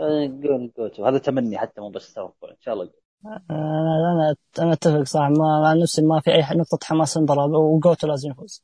[0.00, 2.90] آه، قول جوتو هذا تمني حتى مو بس توقع إن شاء الله.
[3.26, 8.06] أنا أنا أنا أتفق صح ما عن نفسي ما في أي نقطة حماس المباراه وجوتو
[8.06, 8.62] لازم يفوز.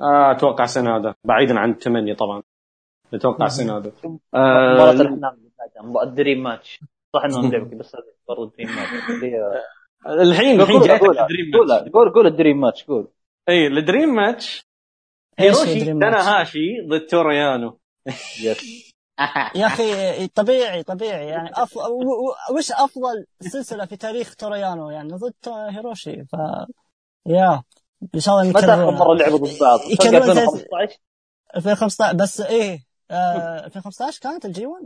[0.00, 2.42] آه أتوقع سنادا بعيدا عن التمني طبعا.
[3.14, 3.92] أتوقع سنادا
[4.34, 6.80] مباراة آه الاحلام ال dream match
[7.14, 7.96] صح انهم لعبوا بس
[8.28, 9.62] برضه dream match اللي-
[10.06, 13.08] الحين الحين قول جاي قول ال dream قول ماتش قول قول ال dream match قول.
[13.48, 14.66] إي ال dream match
[15.38, 17.78] هيروشي؟ تاناهاشي ضد تورو يانو.
[18.42, 18.93] yes
[19.60, 21.92] يا أخي طبيعي طبيعي يعني أفضل
[22.56, 26.36] وش أفضل سلسلة في تاريخ تورو يانو يعني ضد هيروشي ف
[27.26, 27.62] يا
[28.14, 28.90] إن شاء الله متى اخر.
[28.90, 30.98] مره لعبوا ضد بعض؟ يكلمون زي- 2015
[31.56, 32.80] 2015 بس إيه
[33.10, 34.82] آه 2015 كانت الجي 1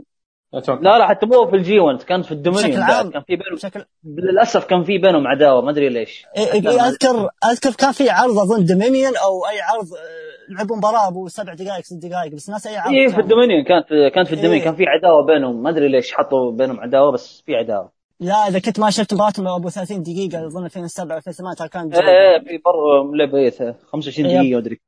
[0.53, 2.81] أتوقع لا لا حتى مو في الجي 1 كانت في الدومينيون بشكل.
[2.91, 3.11] عام.
[3.11, 7.29] كان في بينهم بشكل للأسف كان في بينهم عداوة ما أدري ليش إيه إيه اذكر
[7.45, 11.83] أذكر كان في عرض أظن دومينيون أو أي عرض آه، لعبوا مباراة أبو سبع دقائق
[11.85, 13.21] ست دقائق بس ناس أي عرض إيه في كان.
[13.23, 13.85] الدومينيون كانت
[14.15, 14.63] كانت في الدومينيون إيه.
[14.63, 15.63] كان في عداوة بينهم.
[15.63, 17.91] ما أدري ليش حطوا بينهم عداوة بس في عداوة.
[18.19, 21.99] لا إذا كنت ما شفت مباراة أبو 30 دقيقة أظن 2007 2008 ترى كان إيه
[22.09, 24.37] إيه في مباراة لعبة إيه 25 yep.
[24.37, 24.79] دقيقة ما أدري.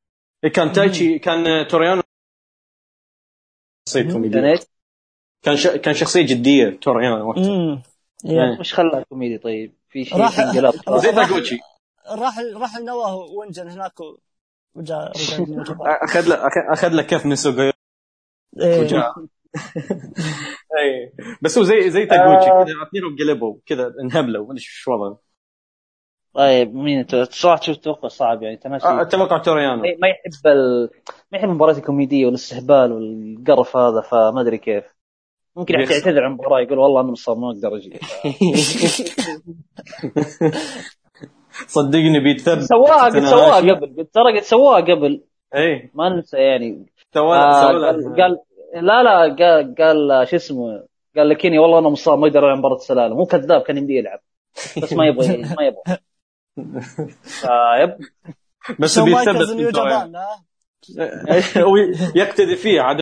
[0.53, 2.01] كان تايتشي كان تورو يانو.
[3.93, 4.63] كانت
[5.43, 5.67] كان ش...
[5.67, 7.83] كان شخصية جدية تورو يانو وقتها.
[8.25, 8.59] إيه.
[8.59, 10.59] وش خلاها كوميدي طيب؟ في شيء راح- زي
[12.09, 13.93] راح راح نواه وينجن هناك.
[14.75, 15.11] وجاء.
[16.05, 17.71] أخذ له أخ- أخذ له كف من سوغو
[18.61, 18.81] إيه.
[18.81, 19.13] وجاء.
[20.79, 22.63] اي بس هو زي زي تاغوتشي آه.
[22.63, 24.45] كذا اثنينهم قلبوا كذا انهبلوا.
[24.45, 25.19] ما أدري شو وضعه.
[26.33, 29.81] طيب مين صراحة شوف توقع صعب يعني؟ تناشي آه، أتوقع توريانو.
[29.81, 30.89] ما يحب ال...
[31.31, 34.83] ما يحب المباريات الكوميدية والاستهبال والقرف هذا فما أدري كيف.
[35.55, 37.99] ممكن يعتذر عن المباراة يقول والله أنا مصاب ما أقدر أجي.
[41.67, 43.57] صدقني بيتثبت سواها قد سواها.
[43.57, 43.95] قبل.
[43.97, 45.23] قد ترى قد سواها قبل.
[45.55, 46.85] اي ما ننسى يعني.
[47.13, 48.37] سوى آه قال, قال
[48.75, 50.83] لا لا قال, قال شو اسمه
[51.17, 54.19] قال لكيني والله أنا مصاب ما أقدر العب مباراة السلالم مو كذاب كان يمدي يلعب.
[54.83, 55.97] بس ما يبغى ما يبغى.
[57.49, 57.97] آه يب.
[58.79, 59.69] بس توريانو.
[59.69, 60.45] جابان ها؟
[61.67, 61.75] هو
[62.15, 62.99] يقتدي فيه عاد.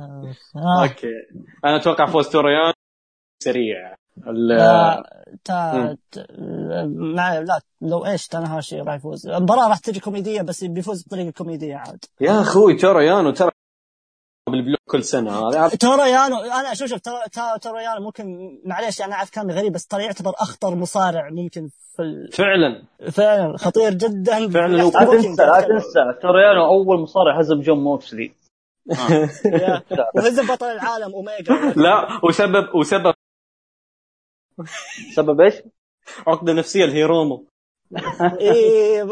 [0.00, 0.34] آه.
[0.82, 1.06] أوكي.
[1.64, 2.72] أنا أتوقع فوز تورو يانو
[3.44, 3.94] سريع.
[5.44, 5.96] تا
[6.88, 9.26] مع لا لو إيش تنهاشي راح يفوز.
[9.26, 12.04] المباراة راح تجي كوميدية بس بيفوز بطريقة كوميدية عاد.
[12.20, 13.50] يا أخوي تورو يانو ترى
[14.50, 15.48] بال block كل سنة.
[15.48, 18.24] هذا تورو يانو أنا شوف شوف ترى- تا- تورو يانو ممكن
[18.64, 22.32] معليش أنا أعرف كلامي غريب بس ترى يعتبر أخطر مصارع ممكن في ال...
[22.32, 22.82] فعلا.
[23.10, 24.50] فعلا خطير جدا.
[24.50, 24.76] فعلا.
[24.76, 26.00] لا تنسى لا تنسى.
[26.22, 28.32] تورو يانو أول مصارع هزم جون موكسلي.
[29.44, 29.82] يا.
[30.14, 31.72] وهزم بطل العالم أوميجا.
[31.76, 33.14] لا وسبب وسبب
[35.14, 35.54] سبب إيش؟
[36.26, 37.46] عقدة نفسية الهيرومو
[38.40, 39.04] إيه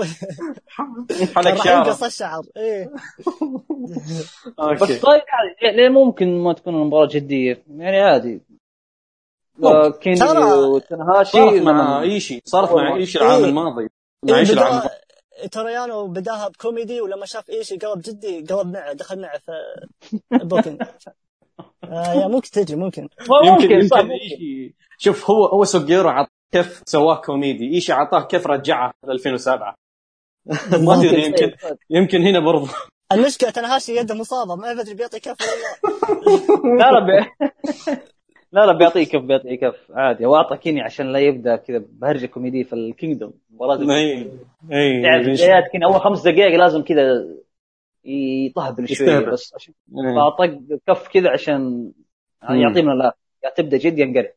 [1.34, 2.90] حلق راح شعره ينقص الشعر إيه
[4.82, 8.40] بس طيب عادي ليه ممكن ما تكون المباراة جدية؟ يعني عادي
[9.58, 9.76] ممكن.
[9.76, 13.48] آه، كيني ترى- وتنهاشي صارت مع إيشي صارت مع إيشي العام إيه.
[13.48, 14.88] الماضي إيه مع إيشي العام الماضي
[15.52, 19.52] تورو يانو بداها بكوميدي ولما شاف إيشي قلب جدي قلب معه دخل معه في
[20.48, 20.82] booking
[21.84, 23.08] آه يا ممكن تجي ممكن.
[23.44, 24.02] ممكن صح
[24.98, 27.74] شوف هو هو سوجيرو عط كف سواه كوميدي.
[27.74, 29.74] إيشي عطاه كف رجعه في 2007
[30.86, 31.52] ما تدري يمكن
[31.90, 32.66] يمكن هنا برضو.
[33.12, 36.90] المشكلة تنهاشي يده مصابة ما أدري بيعطي كف ولا لا.
[37.00, 37.26] لا.
[38.52, 40.26] لا لا بيعطيه كف بيعطيه كف عادي.
[40.26, 43.32] هو أعطى كيني عشان لا يبدأ كذا بهرجة كوميدية في الكينجدوم.
[43.50, 44.30] مباراة أي
[44.72, 47.26] أي تعرف بدايات كيني أول خمس دقائق لازم كذا
[48.04, 49.18] يطهبل شوية.
[49.18, 50.14] بس عشان إيه.
[50.14, 51.92] فاعطى كف كذا عشان
[52.42, 54.32] يعطيه من الآخر يا تبدا جد ينقلب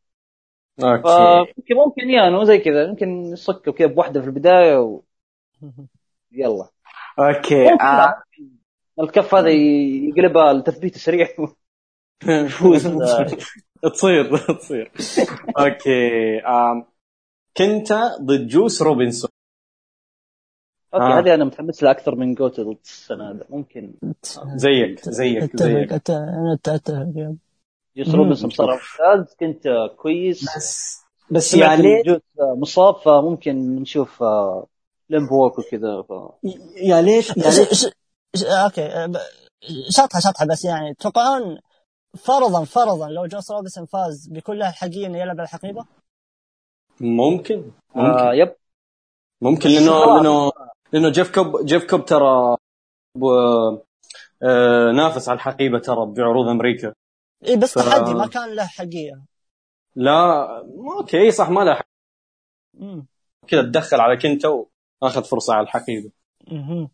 [0.83, 5.01] أوكي فممكن ممكن يانو زي كذا يمكن يصكوا كذا بواحده في البداية و...
[6.31, 6.69] يلا
[7.19, 8.23] أوكي آه.
[8.99, 11.27] الكف هذا يقلبها لتثبيت سريع
[12.27, 12.87] يفوز
[13.93, 14.91] تصير تصير
[15.59, 16.41] أوكي.
[17.57, 19.29] كنتا ضد جوس روبنسون
[20.95, 21.19] أوكي آه.
[21.19, 23.93] هذه أنا متحمس لها أكثر من جوتو ضد سنادا هذا ممكن
[24.55, 25.95] زيك زيك زيك اتفق.
[27.97, 28.15] جوس.
[28.15, 29.67] روبنسون صار ممتاز كنتا
[29.97, 31.01] كويس بس
[31.31, 31.55] بس
[32.05, 34.67] جوس مصاب فممكن نشوف آه،
[35.09, 36.11] limb work وكذا ف...
[36.77, 37.89] يا ليت يا ليت ش- ش-
[38.35, 39.17] ش- أوكي آه، ب-
[39.89, 41.59] شطحه شطحه بس يعني تتوقعون
[42.17, 45.85] فرضا فرضا لو جوس روبنسون فاز بيكون له الحقيقة إنه يلعب الحقيبه؟
[46.99, 48.55] ممكن آه ممكن yep
[49.41, 50.51] ممكن لأنه لأنه
[50.95, 52.57] لأنه جيف كوب جيف كوب ترى
[53.17, 53.79] ب-
[54.43, 56.93] آه، نافس على الحقيبة ترى بعروض أمريكا
[57.47, 59.21] اي بس ف- تحدي ما كان له حقيقة
[59.95, 60.47] لا
[60.99, 61.81] أوكي صح ما له.
[63.47, 64.65] كذا تدخل على كنتا
[65.01, 66.11] واخذ فرصة على الحقيبة.
[66.51, 66.89] إيه.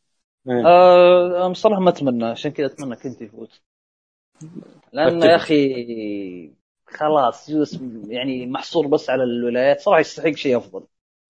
[0.65, 3.61] آه أنا بصراحة ما أتمنى عشان كذا أتمنى كنت يفوز
[4.93, 5.21] لأن.
[5.21, 6.53] يا أخي
[6.87, 10.83] خلاص جوس يعني محصور بس على الولايات صراحة يستحق شيء أفضل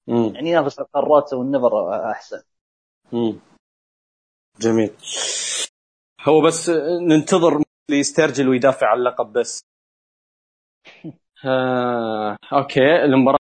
[0.07, 0.31] مم.
[0.35, 2.41] يعني ينافس على القارات والنفر أحسن
[3.13, 3.39] مم.
[4.59, 4.91] جميل.
[6.21, 6.69] هو بس
[7.09, 9.61] ننتظر اللي يسترجل ويدافع عن اللقب بس.
[11.45, 13.37] آه، أوكي المباراة.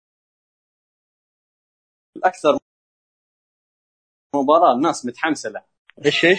[2.17, 2.59] الأكثر
[4.37, 5.67] مباراة الناس متحمسة لها
[6.05, 6.39] إيش إيش؟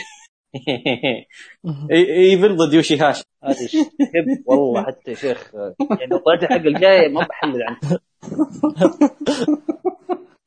[1.92, 5.52] إيفل ضد يوشي هاشي هذه شب والله حتى شيخ.
[5.56, 7.80] يعني طلعت الحلقة الجاية ما بحلل عنها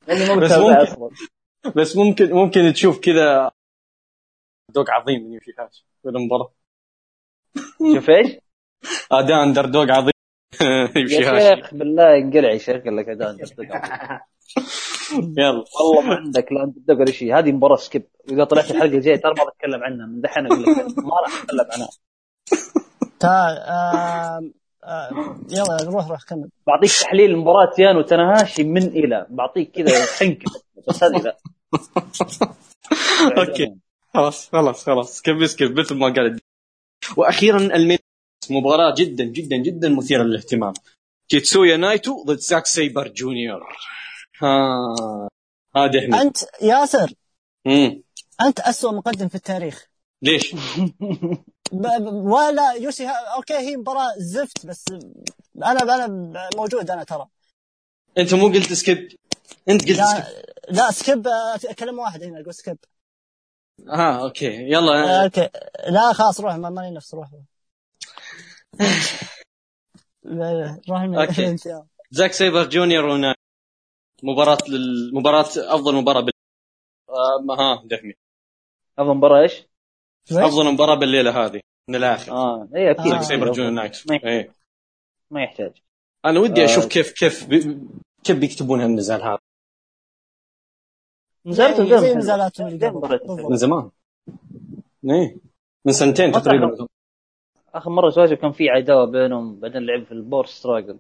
[0.09, 0.93] لأني ما بس متابع ممكن.
[0.93, 1.11] أصلا.
[1.77, 3.51] بس ممكن ممكن تشوف كذا
[4.75, 6.53] دوق عظيم من يوشي هاشي في المباراة
[7.95, 8.37] شوف إيش؟
[9.13, 10.11] اداء أندر دوق عظيم.
[10.97, 13.39] يوشي يا شيخ بالله انقلع يا شيخ قال لك ادان
[15.39, 15.65] يلا.
[15.81, 17.39] والله ما عندك لا انت تدق ولا شيء.
[17.39, 20.07] هذه مباراة skip اذا طلعت الحلقة الجاية ترى ما بتكلم عنها.
[20.07, 20.69] من دحين أقول لك.
[20.99, 21.89] ما راح أتكلم عنها.
[23.21, 24.53] تعال
[24.85, 26.49] آه يلا روح روح كمل.
[26.67, 29.27] بعطيك تحليل مباراه يانو تناهاشي من إلى.
[29.31, 30.53] بعطيك كذا حنكه
[30.89, 31.37] بس هذه لا.
[33.39, 33.75] okay.
[34.15, 35.19] خلاص خلاص خلاص.
[35.19, 36.41] skip skip مثل ما قال
[37.17, 37.99] وأخيرا ال main
[38.51, 40.73] مباراة جدا جدا جدا مثيرة للاهتمام.
[41.29, 43.77] تيتسويا نايتو ضد زاك سيبر جونيور.
[44.43, 44.79] ها
[45.77, 46.23] هذه إحنا.
[46.23, 47.13] أنت ياسر.
[47.67, 48.03] مم.
[48.41, 49.87] أنت اسوء مقدم في التاريخ.
[50.23, 50.55] ليش؟
[51.73, 51.87] ب...
[51.87, 52.07] ب...
[52.07, 53.35] ولا يوشي ها...
[53.37, 54.85] okay هي مباراة زفت بس
[55.57, 56.07] أنا أنا
[56.57, 57.27] موجود أنا ترى.
[58.19, 59.09] أنت مو قلت skip؟
[59.69, 60.25] أنت قلت لا skip.
[60.69, 61.29] لا skip
[61.79, 62.79] كلمه واحدة هنا أقول skip.
[63.89, 64.47] ها okay.
[64.47, 65.21] يلا.
[65.21, 65.49] آه، أوكي.
[65.89, 67.29] لا خلاص روح ما- ماني نفس روح.
[70.23, 71.03] لا لا روح
[71.67, 71.87] يا.
[72.11, 73.35] زاك سيبر جونيور ونايتو
[74.23, 76.33] مباراة للمباراة أفضل مباراة بال...
[77.09, 78.15] آه ها دحمي.
[78.99, 79.74] أفضل مباراة إيش؟
[80.33, 82.33] أفضل مباراة بالليلة هذه من الآخر.
[82.33, 83.07] آه اي أكيد.
[83.07, 83.11] آه.
[83.11, 84.51] زاك سيبر جونيور نايتو ما يحتاج.
[85.31, 85.73] ما يحتاج.
[86.25, 86.65] أنا ودي آه.
[86.65, 87.79] أشوف كيف كيف بي...
[88.25, 89.39] كيف بيكتبون هالنزال هذا.
[91.47, 93.21] نزلت زي- زي نزالاتهم اللي قبل.
[93.51, 93.91] من زمان.
[95.11, 95.37] إيه.
[95.85, 96.87] من سنتين تقريبا.
[97.75, 100.99] آخر مرة سويته كان في عداوة بينهم بعدين لعب في ال Power Struggle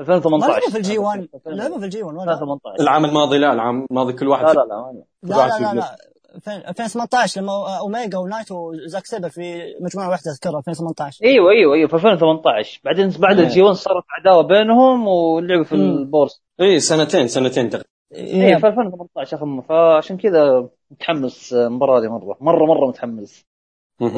[0.00, 3.04] 2018 ما لعبوا في ال G 1 لعبوا في ال G 1 ولا؟ 2018 العام
[3.04, 6.11] الماضي لا العام الماضي كل واحد لا لا لا لا لا لا لا 2000
[6.48, 11.94] 2018 لما اوميجا ونايتو وزاك سيبر في مجموعة واحدة أذكرها 2018 إيوه إيوه إيوه في
[11.94, 13.46] 2018 بعدين بعد إيه.
[13.46, 15.80] ال G 1 صارت عداوة بينهم ولعبوا في مم.
[15.80, 17.88] ال Power S إيه سنتين سنتين تقريبا.
[18.14, 18.56] اي إيه.
[18.56, 19.62] في 2018 اخر.
[19.68, 22.36] فعشان كذا متحمس المباراة دي مرة.
[22.40, 23.44] مرة مرة متحمس.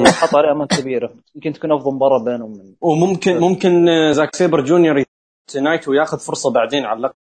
[0.05, 1.13] حط عليها امال كبيرة.
[1.35, 2.51] يمكن تكون أفضل مباراة بينهم.
[2.51, 5.03] من وممكن ممكن زاك سيبر جونيور
[5.61, 7.15] نايتو ياخذ فرصة بعدين على اللقب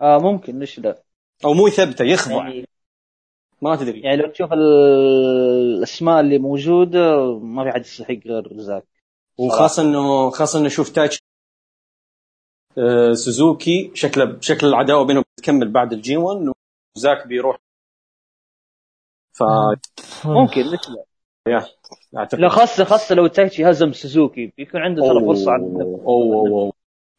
[0.00, 1.02] آه ممكن ليش لا؟
[1.44, 2.34] أو مو يثبته يخضع.
[2.48, 2.66] يعني,
[3.62, 4.00] ما تدري.
[4.00, 8.84] يعني لو تشوف ال- الأسماء اللي موجودة ما في حد يستحق غير زاك
[9.38, 11.18] وخاصة انه خاصة إنه شوف تايتشي
[12.78, 16.52] آه، سوزوكي شكله شكل العداوة بينهم بتكمل بعد ال G 1
[16.96, 17.56] وزاك بيروح.
[19.32, 19.42] ف
[20.26, 20.80] ممكن ليش
[22.38, 26.72] لا خاصه خاصة لو تايتشي هزم سوزوكي بيكون عنده ترى فرصة على أوه أوه أوه.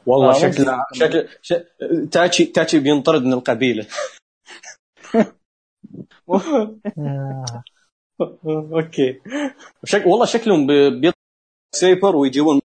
[0.05, 0.93] والله آه، شكله ممكن.
[0.93, 1.53] شكل ش...
[2.11, 3.87] تايتشي تايتشي بينطرد من القبيلة.
[8.73, 9.21] okay.
[9.85, 10.03] شك...
[10.07, 11.21] والله شكلهم بي- بيطلع
[11.75, 12.59] سيبر ويجيبون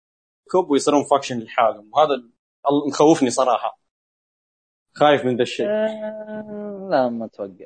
[0.50, 1.90] كوب ويصيرون faction لحالهم.
[1.92, 2.22] وهذا
[2.88, 3.78] مخوفني صراحة.
[4.94, 5.66] خايف من ذا الشيء.
[5.66, 7.64] آه، لا ما أتوقع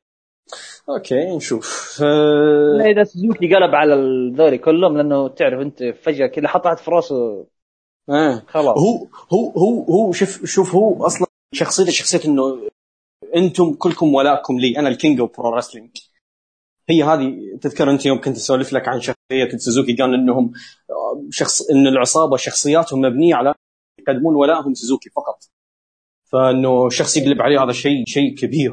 [0.88, 1.98] okay نشوف.
[2.02, 6.78] آه، لا إذا سوزوكي قلب على الذولي كلهم لأنه تعرف أنت فجأة كذا حط واحد
[6.78, 7.46] في راسه.
[8.10, 8.42] آه.
[8.46, 8.78] خلاص.
[8.78, 12.70] هو هو هو هو شوف شوف هو أصلا شخصيته شخصية إنه
[13.36, 14.78] أنتم كلكم ولائكم لي.
[14.78, 15.90] أنا ال King of Pro Wrestling
[16.90, 20.52] هي هذه تذكر انت يوم كنت اسولف لك عن شخصية سوزوكي قال إنهم
[21.30, 23.54] شخص إن العصابة شخصياتهم مبنية على
[23.98, 25.38] يقدمون ولائهم سوزوكي فقط.
[26.24, 28.72] فإنه شخص يقلب عليه هذا شيء شيء كبير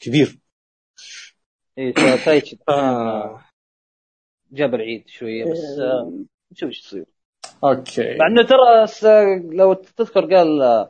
[0.00, 0.38] كبير.
[1.78, 3.44] إيه، تايتشي آه.
[4.52, 6.12] جاب العيد شوية بس آه،
[6.52, 7.04] نشوف إيش يصير.
[7.64, 8.16] okay.
[8.18, 8.86] مع إنه ترى
[9.56, 10.88] لو تذكر قال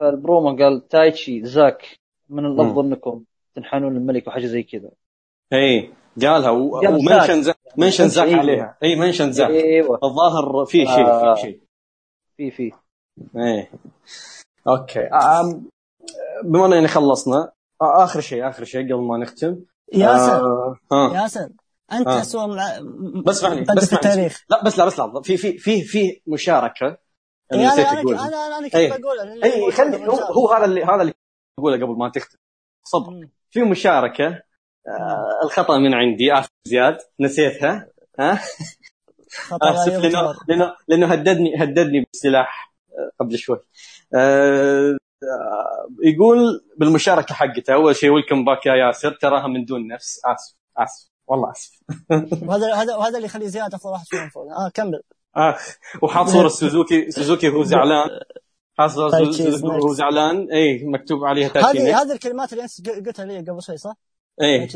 [0.00, 0.10] آه، مم.
[0.10, 1.82] في البرومو قال تايتشي زاك
[2.28, 3.24] من الأفضل انكم
[3.54, 4.90] تنحنون للملك وحاجة زي كذا.
[5.52, 5.90] إي
[6.22, 7.56] قالها و- قال و mention زاك.
[7.76, 8.38] mention زاك أيوة.
[8.40, 8.76] عليها.
[8.82, 9.50] إي mention زاك.
[9.50, 9.98] إيوه.
[10.04, 11.34] الظاهر في شيء آه.
[11.34, 11.60] في شيء.
[12.36, 12.72] في في.
[13.36, 13.70] إيه
[14.68, 15.00] okay.
[15.00, 15.68] أم...
[16.44, 17.52] بما إننا خلصنا
[17.82, 19.56] آخر شيء آخر شيء قبل ما نختم.
[19.94, 20.46] ياسر.
[20.92, 21.12] آه...
[21.14, 21.48] ياسر
[21.92, 22.20] أنت آه.
[22.20, 22.78] اسوء مع
[23.26, 23.92] بس مقدم بس في.
[23.92, 24.44] التاريخ.
[24.50, 26.96] لا بس لا بس لا في في في في مشاركة.
[27.52, 28.90] إيه، أنا أنا أنا اقولها أنا أنا إيه.
[28.90, 30.16] كنت بقولها لأن اي الموضوع خلي هو.
[30.16, 31.14] هو هذا اللي هذا اللي
[31.58, 32.38] أقوله قبل ما تختم
[32.84, 33.28] صبر.
[33.50, 34.42] في مشاركة
[34.88, 38.40] آه الخطأ من عندي آسف زياد نسيتها ها
[39.62, 40.34] آسف لأنه.
[40.48, 43.60] لأنه لأنه هددني هددني بالسلاح آه، قبل شوي
[44.14, 50.20] آه، آه، يقول بالمشاركة حقته أول شيء ويلكم باك يا ياسر تراها من دون نفس
[50.24, 51.80] آسف آسف والله آسف
[52.42, 55.02] وهذا هذا وهذا اللي يخلي زياد أفضل واحد فيهم فوق آه كمل
[55.36, 58.20] اخ وحاط صوره سوزوكي سوزوكي وهو زعلان.
[58.78, 59.92] حاط صوره سوزوكي وهو next.
[59.92, 60.52] زعلان.
[60.52, 62.02] اي مكتوب عليها هذه.
[62.02, 63.94] هذه الكلمات اللي أنت قلتها لي قبل شوي صح؟
[64.42, 64.68] اي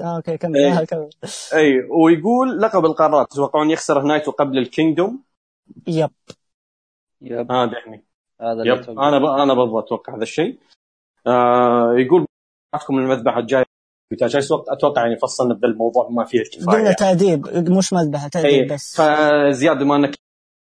[0.00, 0.56] آه okay كمل.
[0.56, 0.80] إيه.
[0.80, 1.10] آه، كمل.
[1.54, 3.32] اي ويقول لقب القارات.
[3.32, 5.22] تتوقعون يخسر نايتو قبل ال Kingdom؟
[5.86, 6.10] yep.
[7.20, 7.52] yep.
[7.52, 8.04] هذا يعني
[8.40, 8.90] هذا yep.
[8.90, 9.24] أنا ب...
[9.24, 10.58] أنا برضه أتوقع هذا الشيء.
[11.26, 12.26] آه يقول
[12.74, 13.64] معكم المذبحة الجاية
[14.12, 18.64] أتوقع أتوقع يعني فصلنا بذا الموضوع ما فيه الكفايه قلنا تأديب مش مذبحة تأديب اي
[18.76, 19.00] بس.
[19.00, 20.14] فزياد بما إنك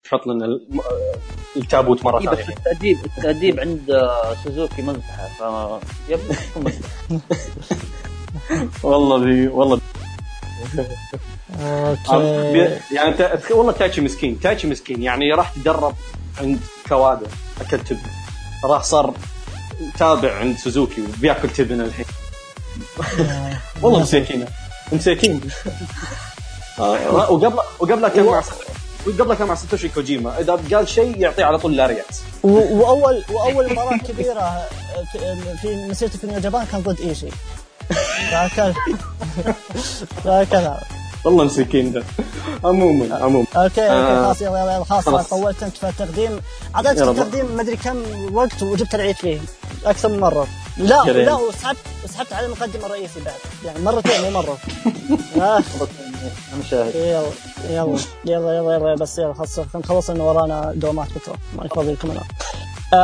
[0.05, 0.47] تحط لنا
[1.56, 2.56] التابوت مرة إيه، بس ثانية.
[2.56, 5.43] التأديب التأديب عند آه، سوزوكي مذبحة ف
[6.10, 6.20] yep.
[8.82, 9.82] والله بي والله بي.
[11.64, 12.78] okay.
[12.94, 15.94] يعني تا- والله تايتشي مسكين تايتشي مسكين يعني راح تدرب
[16.40, 16.59] عند
[16.89, 17.27] كوادر
[17.60, 17.98] اكل تبن
[18.64, 19.14] راح صار
[19.98, 22.06] تابع عند سوزوكي وبياكل تبن الحين.
[23.82, 24.44] والله مساكين.
[24.93, 25.40] مساكين.
[26.78, 28.43] آه، وقبل وقبل كان مع
[29.06, 30.40] وقبل كان مع ساتوشي كوجيما.
[30.40, 32.16] إذا قال شيء يعطيه على طول lariat.
[32.43, 34.62] واول وأول مباراة كبيرة
[35.12, 37.27] في- في مسيرته في اليابان كان ضد ايشي
[40.24, 40.70] فاكل
[41.24, 42.05] والله مسكين ده.
[42.64, 43.47] عموما عموما.
[43.56, 43.93] okay آه.
[43.92, 45.28] okay خلاص يلا يلا خلاص.
[45.28, 46.40] طولت أنت في التقديم.
[46.74, 47.02] اعطيتك.
[47.02, 48.02] التقديم مدري كم
[48.32, 49.40] وقت وجبت العيد فيه.
[49.85, 50.47] أكثر من مرة.
[50.76, 51.26] لا كريم.
[51.26, 53.34] لا وسحبت وسحبت على المقدم الرئيسي بعد.
[53.64, 54.58] يعني مرتين مو مرة.
[55.40, 55.62] آه.
[56.54, 56.94] أنا شاهد.
[56.94, 57.22] يلا
[57.70, 61.34] يلا يلا يلا يلا بس يلا خلاص نخلص إنه ورانا دوامات بكرة.
[61.56, 62.24] ماني فاضي لكم الان
[62.94, 62.96] آه،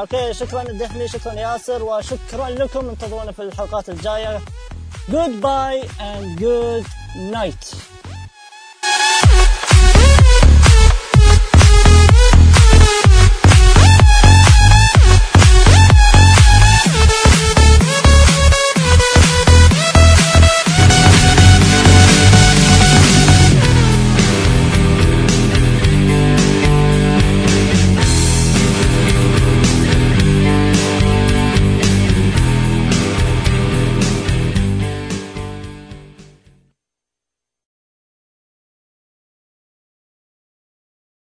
[0.00, 2.88] okay شكرا لدحمي شكرا ياسر وشكرا لكم.
[2.88, 4.40] انتظرونا في الحلقات الجاية.
[5.08, 6.84] goodbye and good
[7.32, 7.64] night